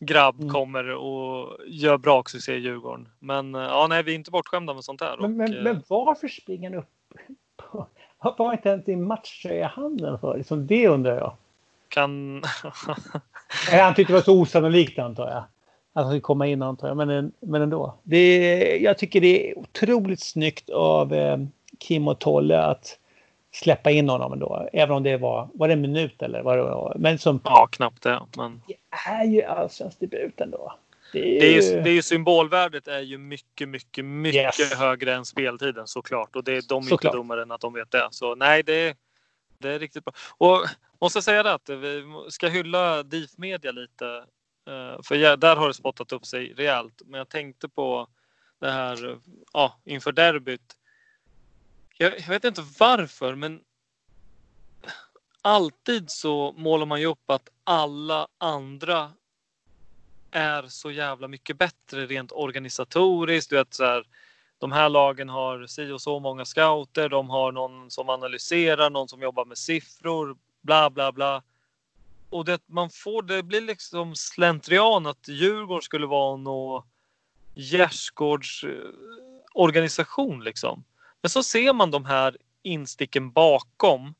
grabb 0.00 0.40
mm. 0.40 0.52
kommer 0.52 0.88
och 0.88 1.58
gör 1.66 1.98
braksuccé 1.98 2.54
i 2.54 2.58
Djurgården. 2.58 3.08
Men 3.18 3.54
ja, 3.54 3.86
nej, 3.88 4.02
vi 4.02 4.12
är 4.12 4.16
inte 4.16 4.30
bortskämda 4.30 4.74
med 4.74 4.84
sånt 4.84 5.00
här. 5.00 5.16
Men, 5.20 5.36
men, 5.36 5.56
och, 5.58 5.64
men 5.64 5.82
varför 5.88 6.28
springer 6.28 6.70
han 6.70 6.78
upp? 6.78 6.90
På, 8.22 8.34
var 8.38 8.52
inte 8.52 8.68
ens 8.68 8.88
i 8.88 8.96
matchtröjhandeln 8.96 10.18
för? 10.18 10.36
Liksom, 10.36 10.66
det 10.66 10.88
undrar 10.88 11.16
jag. 11.16 11.36
Kan... 11.88 12.42
han 13.70 13.94
tyckte 13.94 14.12
det 14.12 14.16
var 14.16 14.22
så 14.22 14.40
osannolikt 14.40 14.98
antar 14.98 15.30
jag. 15.30 15.44
Att 15.92 16.04
han 16.04 16.10
skulle 16.12 16.20
komma 16.20 16.46
in 16.46 16.62
antar 16.62 16.88
jag. 16.88 16.96
Men, 16.96 17.32
men 17.40 17.62
ändå. 17.62 17.94
Det 18.02 18.16
är, 18.16 18.78
jag 18.78 18.98
tycker 18.98 19.20
det 19.20 19.50
är 19.50 19.58
otroligt 19.58 20.20
snyggt 20.20 20.70
av 20.70 21.14
eh, 21.14 21.38
Kim 21.78 22.08
och 22.08 22.18
Tolle 22.18 22.62
att 22.62 22.98
släppa 23.52 23.90
in 23.90 24.08
honom 24.08 24.32
ändå. 24.32 24.68
Även 24.72 24.96
om 24.96 25.02
det 25.02 25.16
var, 25.16 25.48
var 25.54 25.68
det 25.68 25.74
en 25.74 25.80
minut 25.80 26.22
eller 26.22 26.42
vad 26.42 26.58
det 26.58 26.62
var. 26.62 26.96
Men 26.98 27.18
som, 27.18 27.40
ja, 27.44 27.68
knappt 27.72 28.02
det. 28.02 28.22
Men... 28.36 28.62
Det 28.66 28.76
är 29.10 29.24
ju 29.24 29.42
allsvensk 29.42 30.00
debut 30.00 30.40
ändå. 30.40 30.72
Det 31.12 31.36
är, 31.36 31.40
det, 31.40 31.46
är 31.46 31.62
ju... 31.62 31.82
det 31.82 31.90
är 31.90 31.94
ju 31.94 32.02
symbolvärdet 32.02 32.88
är 32.88 33.00
ju 33.00 33.18
mycket, 33.18 33.68
mycket, 33.68 34.04
mycket 34.04 34.60
yes. 34.60 34.74
högre 34.74 35.14
än 35.14 35.24
speltiden 35.24 35.86
såklart. 35.86 36.36
Och 36.36 36.44
det 36.44 36.52
är 36.52 36.62
de 36.68 36.82
såklart. 36.82 37.04
inte 37.04 37.16
dummare 37.16 37.42
än 37.42 37.50
att 37.50 37.60
de 37.60 37.72
vet 37.72 37.90
det. 37.90 38.08
Så 38.10 38.34
nej, 38.34 38.62
det, 38.62 38.96
det 39.58 39.68
är 39.68 39.78
riktigt 39.78 40.04
bra. 40.04 40.14
Och 40.38 40.66
måste 41.00 41.22
säga 41.22 41.42
det 41.42 41.54
att 41.54 41.68
vi 41.68 42.04
ska 42.28 42.48
hylla 42.48 43.02
DIF 43.02 43.30
Media 43.38 43.72
lite. 43.72 44.24
Eh, 44.66 45.02
för 45.02 45.36
där 45.36 45.56
har 45.56 45.68
det 45.68 45.74
spottat 45.74 46.12
upp 46.12 46.26
sig 46.26 46.54
rejält. 46.54 47.02
Men 47.04 47.18
jag 47.18 47.28
tänkte 47.28 47.68
på 47.68 48.08
det 48.58 48.70
här 48.70 49.10
eh, 49.10 49.16
ja, 49.52 49.80
inför 49.84 50.12
derbyt 50.12 50.76
jag, 52.02 52.20
jag 52.20 52.28
vet 52.28 52.44
inte 52.44 52.64
varför, 52.78 53.34
men 53.34 53.60
alltid 55.42 56.10
så 56.10 56.52
målar 56.56 56.86
man 56.86 57.00
ju 57.00 57.06
upp 57.06 57.30
att 57.30 57.48
alla 57.64 58.28
andra 58.38 59.12
är 60.30 60.66
så 60.66 60.90
jävla 60.90 61.28
mycket 61.28 61.58
bättre 61.58 62.06
rent 62.06 62.32
organisatoriskt. 62.32 63.50
Du 63.50 63.56
vet, 63.56 63.74
så 63.74 63.84
här, 63.84 64.06
de 64.58 64.72
här 64.72 64.88
lagen 64.88 65.28
har 65.28 65.66
si 65.66 65.90
och 65.90 66.00
så 66.00 66.20
många 66.20 66.44
scouter. 66.44 67.08
De 67.08 67.30
har 67.30 67.52
någon 67.52 67.90
som 67.90 68.08
analyserar, 68.08 68.90
någon 68.90 69.08
som 69.08 69.22
jobbar 69.22 69.44
med 69.44 69.58
siffror, 69.58 70.36
bla 70.60 70.90
bla 70.90 71.12
bla. 71.12 71.42
Och 72.32 72.44
det, 72.44 72.62
man 72.66 72.90
får, 72.90 73.22
det 73.22 73.42
blir 73.42 73.60
liksom 73.60 74.16
slentrian 74.16 75.06
att 75.06 75.28
Djurgården 75.28 75.82
skulle 75.82 76.06
vara 76.06 76.36
någon 76.36 76.82
gärdsgårds 77.54 78.64
organisation 79.52 80.44
liksom. 80.44 80.84
Men 81.22 81.30
så 81.30 81.42
ser 81.42 81.72
man 81.72 81.90
de 81.90 82.04
här 82.04 82.36
insticken 82.62 83.32
bakom 83.32 84.14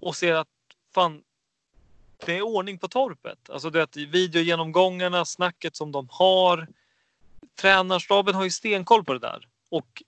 och 0.00 0.16
ser 0.16 0.34
att 0.34 0.48
fan, 0.94 1.22
det 2.26 2.36
är 2.36 2.42
ordning 2.42 2.78
på 2.78 2.88
torpet. 2.88 3.50
Alltså 3.50 3.70
det 3.70 3.82
att 3.82 3.96
videogenomgångarna, 3.96 5.24
snacket 5.24 5.76
som 5.76 5.92
de 5.92 6.08
har. 6.10 6.68
Tränarstaben 7.54 8.34
har 8.34 8.44
ju 8.44 8.50
stenkoll 8.50 9.04
på 9.04 9.12
det 9.12 9.18
där 9.18 9.48
och 9.68 10.02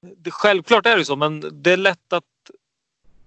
det, 0.00 0.30
självklart 0.30 0.86
är 0.86 0.96
det 0.96 1.04
så, 1.04 1.16
men 1.16 1.62
det 1.62 1.72
är 1.72 1.76
lätt 1.76 2.12
att 2.12 2.24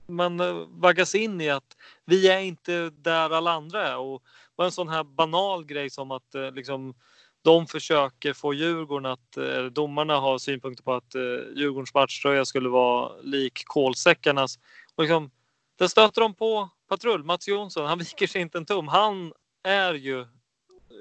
man 0.07 0.39
eh, 0.39 0.53
vaggas 0.69 1.15
in 1.15 1.41
i 1.41 1.49
att 1.49 1.77
vi 2.09 2.27
är 2.27 2.39
inte 2.39 2.89
där 2.89 3.29
alla 3.29 3.51
andra 3.51 3.87
är 3.87 3.97
och, 3.97 4.23
en 4.61 4.71
sån 4.71 4.89
här 4.89 5.03
banal 5.03 5.65
grej 5.65 5.89
som 5.89 6.11
att 6.11 6.35
eh, 6.35 6.51
liksom 6.51 6.93
de 7.41 7.67
försöker 7.67 8.33
få 8.33 8.53
Djurgården 8.53 9.11
att, 9.11 9.37
eh, 9.37 9.43
eller 9.43 9.69
domarna 9.69 10.19
har 10.19 10.37
synpunkter 10.37 10.83
på 10.83 10.93
att 10.93 11.15
eh, 11.15 11.21
Djurgårdens 11.55 11.93
matchtröja 11.93 12.45
skulle 12.45 12.69
vara 12.69 13.21
lik 13.21 13.63
kolsäckarnas. 13.65 14.59
Och 14.95 15.03
liksom, 15.03 15.31
där 15.77 15.87
stöter 15.87 16.21
de 16.21 16.33
på 16.33 16.69
patrull. 16.89 17.23
Mats 17.23 17.47
Jonsson, 17.47 17.85
han 17.85 17.97
viker 17.99 18.27
sig 18.27 18.41
inte 18.41 18.57
en 18.57 18.65
tum. 18.65 18.87
Han 18.87 19.33
är 19.63 19.93
ju 19.93 20.25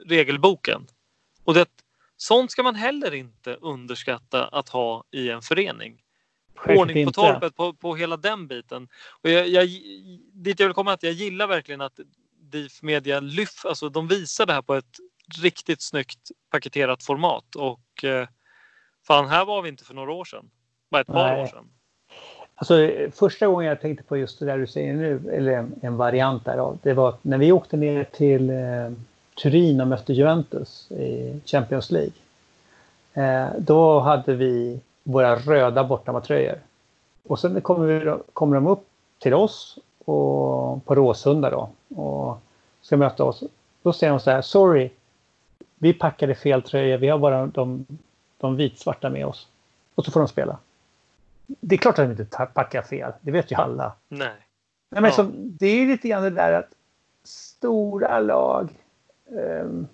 regelboken. 0.06 0.86
Och 1.44 1.54
det, 1.54 1.68
sånt 2.16 2.50
ska 2.50 2.62
man 2.62 2.74
heller 2.74 3.14
inte 3.14 3.54
underskatta 3.54 4.44
att 4.44 4.68
ha 4.68 5.04
i 5.10 5.30
en 5.30 5.42
förening. 5.42 6.02
Ordning 6.66 7.06
på 7.06 7.12
torpet 7.12 7.56
på, 7.56 7.72
på 7.72 7.96
hela 7.96 8.16
den 8.16 8.46
biten. 8.46 8.88
Och 9.22 9.30
jag, 9.30 9.48
jag, 9.48 9.68
dit 10.32 10.60
jag 10.60 10.66
vill 10.66 10.74
komma 10.74 10.90
är 10.90 10.94
att 10.94 11.02
jag 11.02 11.12
gillar 11.12 11.46
verkligen 11.46 11.80
att 11.80 12.00
DIF 12.40 12.82
Media 12.82 13.20
lyft, 13.20 13.64
alltså 13.64 13.88
de 13.88 14.08
visar 14.08 14.46
det 14.46 14.52
här 14.52 14.62
på 14.62 14.74
ett 14.74 14.96
riktigt 15.42 15.82
snyggt 15.82 16.30
paketerat 16.50 17.02
format 17.02 17.54
och 17.56 18.04
eh, 18.04 18.28
fan, 19.06 19.28
här 19.28 19.44
var 19.44 19.62
vi 19.62 19.68
inte 19.68 19.84
för 19.84 19.94
några 19.94 20.12
år 20.12 20.24
sedan. 20.24 20.50
Bara 20.90 21.00
ett 21.00 21.06
par 21.06 21.32
Nej. 21.32 21.42
år 21.42 21.46
sedan. 21.46 21.68
Alltså, 22.54 22.90
första 23.12 23.46
gången 23.46 23.66
jag 23.66 23.80
tänkte 23.80 24.04
på 24.04 24.16
just 24.16 24.38
det 24.38 24.46
där 24.46 24.58
du 24.58 24.66
säger 24.66 24.94
nu, 24.94 25.30
eller 25.32 25.52
en, 25.52 25.74
en 25.82 25.96
variant 25.96 26.44
därav, 26.44 26.78
det 26.82 26.94
var 26.94 27.14
när 27.22 27.38
vi 27.38 27.52
åkte 27.52 27.76
ner 27.76 28.04
till 28.04 28.50
eh, 28.50 28.92
Turin 29.42 29.80
och 29.80 29.88
mötte 29.88 30.12
Juventus 30.12 30.90
i 30.90 31.40
Champions 31.44 31.90
League. 31.90 32.12
Eh, 33.12 33.48
då 33.58 34.00
hade 34.00 34.34
vi 34.34 34.80
våra 35.08 35.36
röda 35.36 35.84
bortamatröjor. 35.84 36.60
Och 37.22 37.38
sen 37.38 37.60
kommer, 37.60 37.86
vi, 37.86 38.18
kommer 38.32 38.54
de 38.54 38.66
upp 38.66 38.86
till 39.18 39.34
oss 39.34 39.78
och, 40.04 40.84
på 40.84 40.94
Råsunda 40.94 41.50
då 41.50 41.70
och 42.02 42.38
ska 42.80 42.96
möta 42.96 43.24
oss. 43.24 43.42
Då 43.82 43.92
säger 43.92 44.12
de 44.12 44.20
så 44.20 44.30
här, 44.30 44.42
sorry, 44.42 44.90
vi 45.78 45.92
packade 45.92 46.34
fel 46.34 46.62
tröjor, 46.62 46.98
vi 46.98 47.08
har 47.08 47.18
bara 47.18 47.46
de, 47.46 47.86
de 48.38 48.56
vitsvarta 48.56 49.10
med 49.10 49.26
oss. 49.26 49.48
Och 49.94 50.04
så 50.04 50.10
får 50.10 50.20
de 50.20 50.28
spela. 50.28 50.58
Det 51.46 51.74
är 51.74 51.78
klart 51.78 51.98
att 51.98 52.16
de 52.16 52.22
inte 52.22 52.46
packar 52.54 52.82
fel, 52.82 53.12
det 53.20 53.30
vet 53.30 53.52
ju 53.52 53.56
alla. 53.56 53.92
Nej. 54.08 54.32
Nej 54.90 55.02
men 55.02 55.04
ja. 55.04 55.10
så, 55.10 55.22
det 55.34 55.66
är 55.66 55.86
lite 55.86 56.08
grann 56.08 56.22
det 56.22 56.30
där 56.30 56.52
att 56.52 56.70
stora 57.24 58.20
lag, 58.20 58.70
um, 59.26 59.88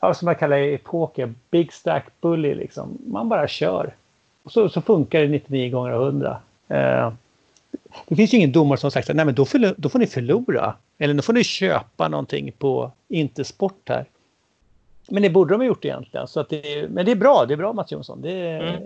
som 0.00 0.28
jag 0.28 0.38
kallar 0.38 0.56
det 0.56 0.72
i 0.72 0.78
poker, 0.78 1.34
big 1.50 1.72
stack 1.72 2.06
bully 2.20 2.54
liksom. 2.54 2.98
Man 3.06 3.28
bara 3.28 3.48
kör. 3.48 3.94
Och 4.42 4.52
så, 4.52 4.68
så 4.68 4.80
funkar 4.80 5.20
det 5.20 5.28
99 5.28 5.70
gånger 5.70 5.90
av 5.90 6.02
100. 6.02 6.40
Uh, 6.70 7.12
det 8.06 8.16
finns 8.16 8.34
ju 8.34 8.36
ingen 8.36 8.52
domare 8.52 8.78
som 8.78 8.86
har 8.86 8.90
sagt 8.90 9.10
att 9.10 9.16
nej 9.16 9.24
men 9.24 9.34
då 9.34 9.44
får, 9.44 9.80
då 9.80 9.88
får 9.88 9.98
ni 9.98 10.06
förlora. 10.06 10.74
Eller 10.98 11.14
då 11.14 11.22
får 11.22 11.32
ni 11.32 11.44
köpa 11.44 12.08
någonting 12.08 12.52
på 12.52 12.92
Intersport 13.08 13.88
här. 13.88 14.04
Men 15.08 15.22
det 15.22 15.30
borde 15.30 15.54
de 15.54 15.60
ha 15.60 15.66
gjort 15.66 15.84
egentligen. 15.84 16.28
Så 16.28 16.40
att 16.40 16.48
det, 16.48 16.90
men 16.90 17.06
det 17.06 17.12
är 17.12 17.16
bra, 17.16 17.44
det 17.48 17.54
är 17.54 17.58
bra 17.58 17.72
Mats 17.72 17.92
Jonsson. 17.92 18.22
Det 18.22 18.50
mm. 18.50 18.82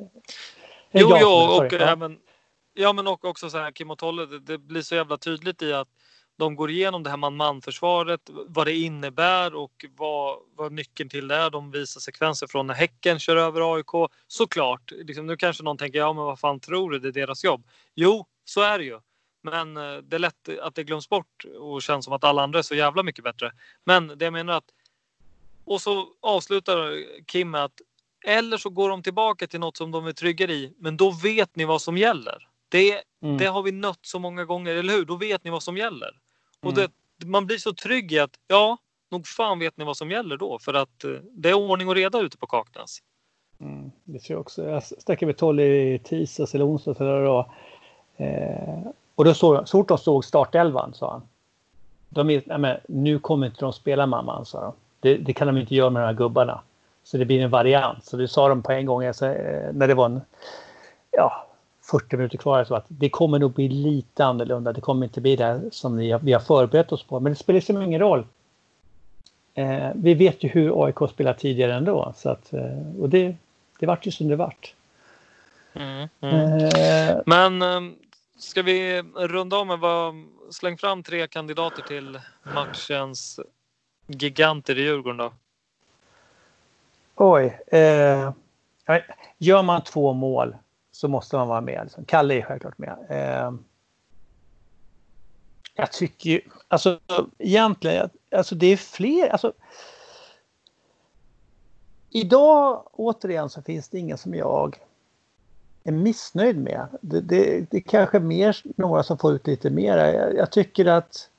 Jo, 0.93 1.17
jo, 1.21 1.29
och, 1.29 1.73
ja. 1.73 1.97
men, 1.97 2.19
ja, 2.75 2.93
men 2.93 3.07
också 3.07 3.51
så 3.51 3.59
här 3.59 3.71
Kim 3.71 3.91
och 3.91 3.99
Tolle, 3.99 4.27
det, 4.27 4.39
det, 4.39 4.59
blir 4.59 4.83
så 4.83 4.95
jävla 4.95 5.17
tydligt 5.17 5.63
i 5.63 5.73
att 5.73 5.89
de 6.43 6.57
går 6.57 6.70
igenom 6.70 7.03
det 7.03 7.11
här 7.11 7.16
man-man-försvaret, 7.16 8.20
vad 8.47 8.66
det 8.66 8.76
innebär 8.76 9.55
och 9.55 9.84
vad, 9.97 10.38
vad 10.57 10.72
nyckeln 10.72 11.09
till 11.09 11.28
det 11.28 11.34
är. 11.34 11.51
De 11.51 11.70
visar 11.70 12.01
sekvenser 12.01 12.47
från 12.47 12.66
när 12.66 12.74
Häcken 12.74 13.18
kör 13.18 13.36
över 13.36 13.74
AIK. 13.74 14.11
Såklart, 14.26 14.90
liksom, 14.90 15.26
nu 15.26 15.36
kanske 15.36 15.62
någon 15.62 15.78
tänker, 15.78 15.99
ja 15.99 16.12
men 16.12 16.24
vad 16.24 16.40
fan 16.40 16.61
tror 16.61 16.90
du, 16.90 16.99
det 16.99 17.09
är 17.09 17.12
deras 17.12 17.45
jobb. 17.45 17.66
Jo, 17.95 18.26
så 18.45 18.61
är 18.61 18.78
det 18.78 18.84
ju. 18.84 19.01
Men 19.43 19.76
eh, 19.76 19.97
det 19.97 20.16
är 20.16 20.18
lätt 20.18 20.49
att 20.62 20.74
det 20.74 20.84
glöms 20.84 21.09
bort 21.09 21.45
och 21.61 21.82
känns 21.82 22.05
som 22.05 22.14
att 22.14 22.24
alla 22.24 22.43
andra 22.43 22.59
är 22.59 22.62
så 22.62 22.74
jävla 22.74 23.03
mycket 23.03 23.24
bättre. 23.24 23.53
Men 23.84 24.18
det 24.18 24.24
jag 24.24 24.32
menar 24.32 24.53
att 24.53 24.70
och 25.64 25.80
så 25.80 26.09
avslutar 26.20 27.05
Kim 27.26 27.51
med 27.51 27.64
att 27.64 27.80
eller 28.24 28.57
så 28.57 28.70
går 28.70 28.88
de 28.88 29.03
tillbaka 29.03 29.47
till 29.47 29.61
något 29.61 29.76
som 29.76 29.90
de 29.90 30.07
är 30.07 30.12
tryggare 30.12 30.53
i, 30.53 30.74
men 30.78 30.97
då 30.97 31.11
vet 31.11 31.57
ni 31.57 31.64
vad 31.64 31.82
som 31.82 31.97
gäller. 31.99 32.49
Det, 32.68 33.03
mm. 33.22 33.38
det 33.38 33.47
har 33.47 33.62
vi 33.62 33.72
nött 33.72 33.99
så 34.03 34.18
många 34.18 34.45
gånger, 34.45 34.76
eller 34.76 34.93
hur? 34.93 35.05
Då 35.05 35.16
vet 35.16 35.45
ni 35.45 35.51
vad 35.51 35.62
som 35.62 35.76
gäller. 35.76 36.18
Mm. 36.63 36.69
Och 36.69 36.75
det, 36.75 36.91
man 37.27 37.47
blir 37.47 37.59
så 37.59 37.73
trygg 37.73 38.13
i 38.13 38.19
att 38.19 38.39
ja, 38.49 38.79
nog 39.11 39.27
fan 39.27 39.59
vet 39.59 39.77
ni 39.77 39.85
vad 39.85 39.97
som 39.97 40.11
gäller 40.11 40.37
då, 40.37 40.59
för 40.59 40.75
att 40.75 41.05
eh, 41.05 41.11
det 41.31 41.51
är 41.51 41.55
ordning 41.55 41.89
och 41.89 41.95
reda 41.95 42.21
ute 42.21 42.39
på 42.39 42.47
Kaknäs. 42.47 42.99
Mm, 43.61 43.91
det 44.05 44.19
tror 44.19 44.35
jag 44.35 44.41
också. 44.41 44.69
Jag 44.69 44.83
stack 44.83 45.23
över 45.23 45.33
12 45.33 45.61
i 45.61 46.01
tisdags 46.05 46.55
eller 46.55 46.67
onsdags 46.67 47.01
eller 47.01 47.25
då. 47.25 47.53
Eh, 48.17 48.87
och 49.15 49.25
då 49.25 49.35
såg, 49.35 49.69
så 49.69 49.79
fort 49.79 49.89
de 49.89 49.99
såg 49.99 50.25
startelvan 50.25 50.95
sa 50.95 51.11
han. 51.11 51.23
De, 52.09 52.27
nej, 52.27 52.59
men, 52.59 52.77
nu 52.89 53.19
kommer 53.19 53.47
inte 53.47 53.61
de 53.61 53.73
spela 53.73 54.07
mamman, 54.07 54.47
sa 54.47 54.61
de. 54.61 54.73
Det, 55.01 55.17
det, 55.17 55.33
kan 55.33 55.47
de 55.47 55.57
inte 55.57 55.75
göra 55.75 55.91
med 55.91 56.03
de 56.03 56.07
här 56.07 56.15
gubbarna. 56.15 56.61
Så 57.05 57.17
det 57.17 57.25
blir 57.25 57.41
en 57.41 57.51
variant. 57.51 58.05
Så 58.05 58.17
det 58.17 58.29
sa 58.29 58.49
de 58.49 58.63
på 58.63 58.73
en 58.73 58.87
gång 58.87 59.05
alltså, 59.05 59.27
när 59.73 59.89
det 59.89 59.95
var 59.95 60.07
en, 60.07 60.21
ja, 61.11 61.47
40 61.83 62.16
minuter 62.16 62.39
kvar. 62.39 62.64
Så 62.64 62.74
att 62.74 62.85
det 62.89 63.09
kommer 63.09 63.39
nog 63.39 63.53
bli 63.53 63.68
lite 63.68 64.24
annorlunda. 64.24 64.72
Det 64.72 64.80
kommer 64.80 65.07
inte 65.07 65.20
bli 65.20 65.37
det 65.37 65.61
som 65.72 65.97
vi 65.97 66.11
har, 66.11 66.18
vi 66.18 66.33
har 66.33 66.41
förberett 66.41 66.93
oss 66.93 67.03
på. 67.03 67.20
Men 67.20 67.33
det 67.33 67.39
spelar 67.39 67.55
liksom 67.55 67.83
ingen 67.83 68.01
roll. 68.01 68.26
Eh, 69.55 69.91
vi 69.95 70.14
vet 70.14 70.45
ju 70.45 70.49
hur 70.49 70.85
AIK 70.85 71.11
spelar 71.11 71.35
tidigare 71.35 71.74
ändå. 71.74 72.12
Så 72.16 72.30
att, 72.30 72.53
eh, 72.53 73.01
och 73.01 73.09
det, 73.09 73.37
det 73.78 73.87
vart 73.87 74.07
ju 74.07 74.11
som 74.11 74.28
det 74.28 74.37
vart. 74.37 74.74
Mm, 75.74 76.09
mm. 76.20 76.64
Eh, 76.64 77.16
Men 77.26 77.62
ehm, 77.62 77.95
ska 78.39 78.62
vi 78.62 79.03
runda 79.03 79.57
av 79.57 79.66
med 79.66 79.78
vad 79.78 80.14
släng 80.51 80.78
fram 80.78 81.03
tre 81.03 81.26
kandidater 81.26 81.83
till 81.83 82.20
matchens 82.55 83.41
giganter 84.07 84.78
i 84.78 84.83
Djurgården 84.83 85.16
då. 85.16 85.33
Oj. 87.14 87.59
Eh, 87.66 88.33
gör 89.39 89.62
man 89.62 89.85
två 89.85 90.12
mål 90.12 90.57
så 91.03 91.09
måste 91.09 91.36
man 91.36 91.48
vara 91.48 91.61
med. 91.61 91.80
Liksom. 91.82 92.05
Kalle 92.05 92.34
är 92.34 92.42
självklart 92.42 92.78
med. 92.78 92.96
Eh, 93.09 93.53
jag 95.74 95.92
tycker 95.92 96.30
ju, 96.30 96.40
alltså 96.68 97.00
egentligen, 97.38 98.11
alltså 98.30 98.55
det 98.55 98.66
är 98.66 98.76
fler, 98.76 99.28
alltså. 99.28 99.53
Idag 102.11 102.88
återigen 102.92 103.50
så 103.50 103.62
finns 103.62 103.88
det 103.88 103.98
ingen 103.98 104.18
som 104.18 104.34
jag 104.34 104.78
är 105.84 105.92
missnöjd 105.92 106.59
med. 106.59 106.86
Det, 107.00 107.20
det, 107.20 107.70
det 107.70 107.76
är 107.76 107.80
kanske 107.80 108.20
mer 108.20 108.62
några 108.76 109.03
som 109.03 109.18
får 109.18 109.32
ut 109.34 109.46
lite 109.46 109.70
mer. 109.70 109.98
Jag, 109.98 110.36
jag 110.36 110.53
tycker 110.53 110.86
att 110.86 111.30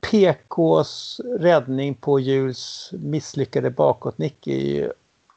PKs 0.00 1.20
räddning 1.38 1.94
på 1.94 2.20
Jules 2.20 2.90
misslyckade 2.92 3.70
bakåtnick 3.70 4.46
är 4.46 4.60
ju 4.60 4.92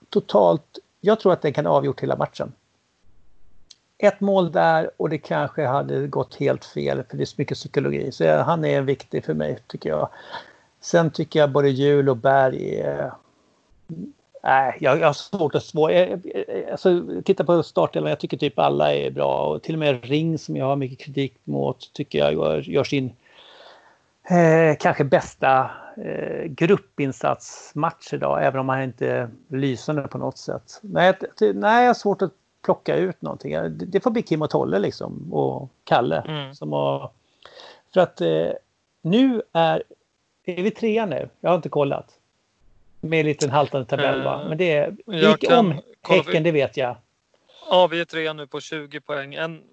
totalt... 0.09 0.79
Jag 1.01 1.19
tror 1.19 1.33
att 1.33 1.41
den 1.41 1.53
kan 1.53 1.65
ha 1.65 1.73
avgjort 1.73 2.03
hela 2.03 2.15
matchen. 2.15 2.53
Ett 3.97 4.19
mål 4.19 4.51
där 4.51 4.89
och 4.97 5.09
det 5.09 5.17
kanske 5.17 5.65
hade 5.65 6.07
gått 6.07 6.35
helt 6.35 6.65
fel 6.65 7.03
för 7.09 7.17
det 7.17 7.23
är 7.23 7.25
så 7.25 7.35
mycket 7.37 7.57
psykologi. 7.57 8.11
Så 8.11 8.37
han 8.37 8.65
är 8.65 8.81
viktig 8.81 9.25
för 9.25 9.33
mig 9.33 9.59
tycker 9.67 9.89
jag. 9.89 10.09
Sen 10.81 11.11
tycker 11.11 11.39
jag 11.39 11.51
både 11.51 11.69
Jul 11.69 12.09
och 12.09 12.17
Berg 12.17 12.79
är 12.79 13.11
Nej, 14.47 14.77
jag, 14.79 14.99
jag 14.99 15.07
har 15.07 15.13
svårt 15.13 15.55
att 15.55 15.63
svåra... 15.63 15.93
Eh, 15.93 16.19
eh, 16.35 16.71
alltså, 16.71 17.03
titta 17.25 17.43
på 17.43 17.63
startelvan, 17.63 18.09
jag 18.09 18.19
tycker 18.19 18.37
typ 18.37 18.59
alla 18.59 18.93
är 18.93 19.11
bra 19.11 19.45
och 19.45 19.63
till 19.63 19.75
och 19.75 19.79
med 19.79 20.05
Ring 20.05 20.37
som 20.37 20.55
jag 20.55 20.65
har 20.65 20.75
mycket 20.75 20.99
kritik 20.99 21.33
mot 21.43 21.93
tycker 21.93 22.19
jag 22.19 22.33
gör, 22.33 22.61
gör 22.61 22.83
sin 22.83 23.15
eh, 24.29 24.77
kanske 24.79 25.03
bästa 25.03 25.71
eh, 26.05 26.45
gruppinsatsmatch 26.45 28.13
idag, 28.13 28.45
även 28.45 28.59
om 28.59 28.69
han 28.69 28.83
inte 28.83 29.07
är 29.07 29.29
lysande 29.47 30.01
på 30.01 30.17
något 30.17 30.37
sätt. 30.37 30.79
Nej, 30.81 31.13
nej 31.39 31.81
jag 31.81 31.89
har 31.89 31.93
svårt 31.93 32.21
att 32.21 32.33
plocka 32.67 32.95
ut 32.95 33.21
någonting. 33.21 33.51
Det, 33.51 33.69
det 33.69 33.99
får 33.99 34.11
bli 34.11 34.21
Kim 34.21 34.41
och 34.41 34.49
Tolle 34.49 34.79
liksom 34.79 35.33
och 35.33 35.69
Kalle. 35.83 36.23
Mm. 36.27 36.55
Som 36.55 36.71
har, 36.71 37.11
för 37.93 38.01
att 38.01 38.21
eh, 38.21 38.51
nu 39.01 39.41
är, 39.53 39.83
är 40.45 40.63
vi 40.63 40.71
trea 40.71 41.05
nu? 41.05 41.29
Jag 41.39 41.49
har 41.49 41.55
inte 41.55 41.69
kollat. 41.69 42.19
Med 43.01 43.19
en 43.19 43.25
liten 43.25 43.49
haltande 43.49 43.87
tabell 43.87 44.23
va? 44.23 44.45
Men 44.49 44.57
det 44.57 44.71
är, 44.71 44.95
gick 45.07 45.51
om 45.51 45.81
Häcken, 46.01 46.43
det 46.43 46.51
vet 46.51 46.77
jag. 46.77 46.95
Ja, 47.69 47.87
vi 47.87 47.99
är 47.99 48.05
trea 48.05 48.33
nu 48.33 48.47
på 48.47 48.59
20 48.59 49.01
poäng. 49.01 49.33
En, 49.33 49.63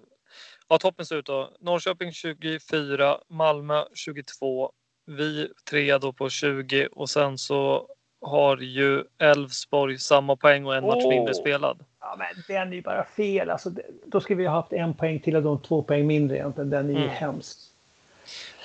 ja, 0.67 0.77
toppen 0.77 1.05
ser 1.05 1.15
ut 1.15 1.25
då. 1.25 1.49
Norrköping 1.59 2.11
24, 2.11 3.17
Malmö 3.27 3.83
22, 3.93 4.71
vi 5.05 5.47
trea 5.69 5.99
då 5.99 6.13
på 6.13 6.29
20 6.29 6.87
och 6.91 7.09
sen 7.09 7.37
så 7.37 7.87
har 8.25 8.57
ju 8.57 9.03
Elfsborg 9.17 9.99
samma 9.99 10.35
poäng 10.35 10.65
och 10.65 10.75
en 10.75 10.85
match 10.85 11.05
mindre 11.09 11.33
spelad. 11.33 11.79
Ja, 11.99 12.15
men 12.17 12.43
den 12.47 12.67
är 12.67 12.75
ju 12.75 12.81
bara 12.81 13.05
fel. 13.05 13.49
Alltså, 13.49 13.71
då 14.05 14.21
skulle 14.21 14.37
vi 14.37 14.45
ha 14.45 14.55
haft 14.55 14.73
en 14.73 14.93
poäng 14.93 15.19
till 15.19 15.35
och 15.35 15.43
de 15.43 15.61
två 15.61 15.83
poäng 15.83 16.07
mindre 16.07 16.37
egentligen. 16.37 16.69
Den 16.69 16.89
är 16.89 16.93
ju 16.93 16.97
mm. 16.97 17.09
hemsk. 17.09 17.57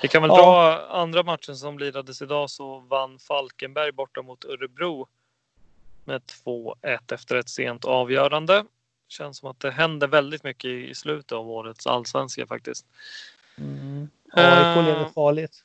Vi 0.01 0.07
kan 0.07 0.21
väl 0.21 0.29
ja. 0.29 0.37
dra 0.37 0.85
andra 0.97 1.23
matchen 1.23 1.55
som 1.55 1.79
lirades 1.79 2.21
idag 2.21 2.49
så 2.49 2.79
vann 2.79 3.19
Falkenberg 3.19 3.91
borta 3.91 4.21
mot 4.21 4.45
Örebro 4.45 5.07
med 6.05 6.21
2-1 6.45 7.13
efter 7.13 7.35
ett 7.35 7.49
sent 7.49 7.85
avgörande. 7.85 8.65
Känns 9.07 9.37
som 9.37 9.49
att 9.49 9.59
det 9.59 9.71
händer 9.71 10.07
väldigt 10.07 10.43
mycket 10.43 10.69
i 10.69 10.95
slutet 10.95 11.31
av 11.31 11.49
årets 11.49 11.87
allsvenska 11.87 12.47
faktiskt. 12.47 12.85
Mm. 13.57 14.09
AIK 14.33 14.77
uh, 14.77 14.85
lever 14.85 15.05
farligt. 15.05 15.63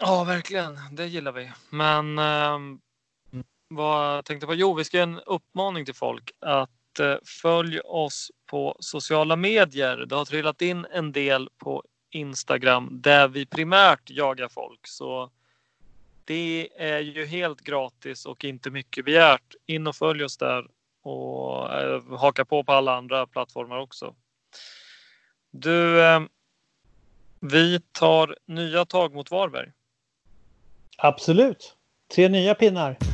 Ja, 0.00 0.24
verkligen. 0.24 0.78
Det 0.92 1.06
gillar 1.06 1.32
vi. 1.32 1.52
Men 1.70 2.18
uh, 2.18 2.58
vad 3.74 4.16
jag 4.16 4.24
tänkte 4.24 4.46
på? 4.46 4.54
Jo, 4.54 4.74
vi 4.74 4.84
ska 4.84 4.96
ge 4.96 5.02
en 5.02 5.20
uppmaning 5.20 5.84
till 5.84 5.94
folk 5.94 6.30
att 6.40 6.70
uh, 7.00 7.16
följ 7.42 7.80
oss 7.80 8.30
på 8.46 8.76
sociala 8.80 9.36
medier. 9.36 9.96
Det 9.96 10.14
har 10.14 10.24
trillat 10.24 10.62
in 10.62 10.86
en 10.92 11.12
del 11.12 11.48
på 11.58 11.82
Instagram 12.10 12.88
där 13.02 13.28
vi 13.28 13.46
primärt 13.46 14.10
jagar 14.10 14.48
folk. 14.48 14.86
Så 14.86 15.30
det 16.24 16.68
är 16.76 16.98
ju 17.00 17.26
helt 17.26 17.60
gratis 17.60 18.26
och 18.26 18.44
inte 18.44 18.70
mycket 18.70 19.04
begärt. 19.04 19.54
In 19.66 19.86
och 19.86 19.96
följ 19.96 20.24
oss 20.24 20.36
där 20.36 20.66
och 21.02 21.72
eh, 21.72 22.02
haka 22.18 22.44
på 22.44 22.64
på 22.64 22.72
alla 22.72 22.96
andra 22.96 23.26
plattformar 23.26 23.78
också. 23.78 24.14
Du, 25.50 26.02
eh, 26.02 26.20
vi 27.40 27.80
tar 27.92 28.36
nya 28.46 28.84
tag 28.84 29.14
mot 29.14 29.30
Varberg. 29.30 29.72
Absolut. 30.98 31.76
Tre 32.14 32.28
nya 32.28 32.54
pinnar. 32.54 33.13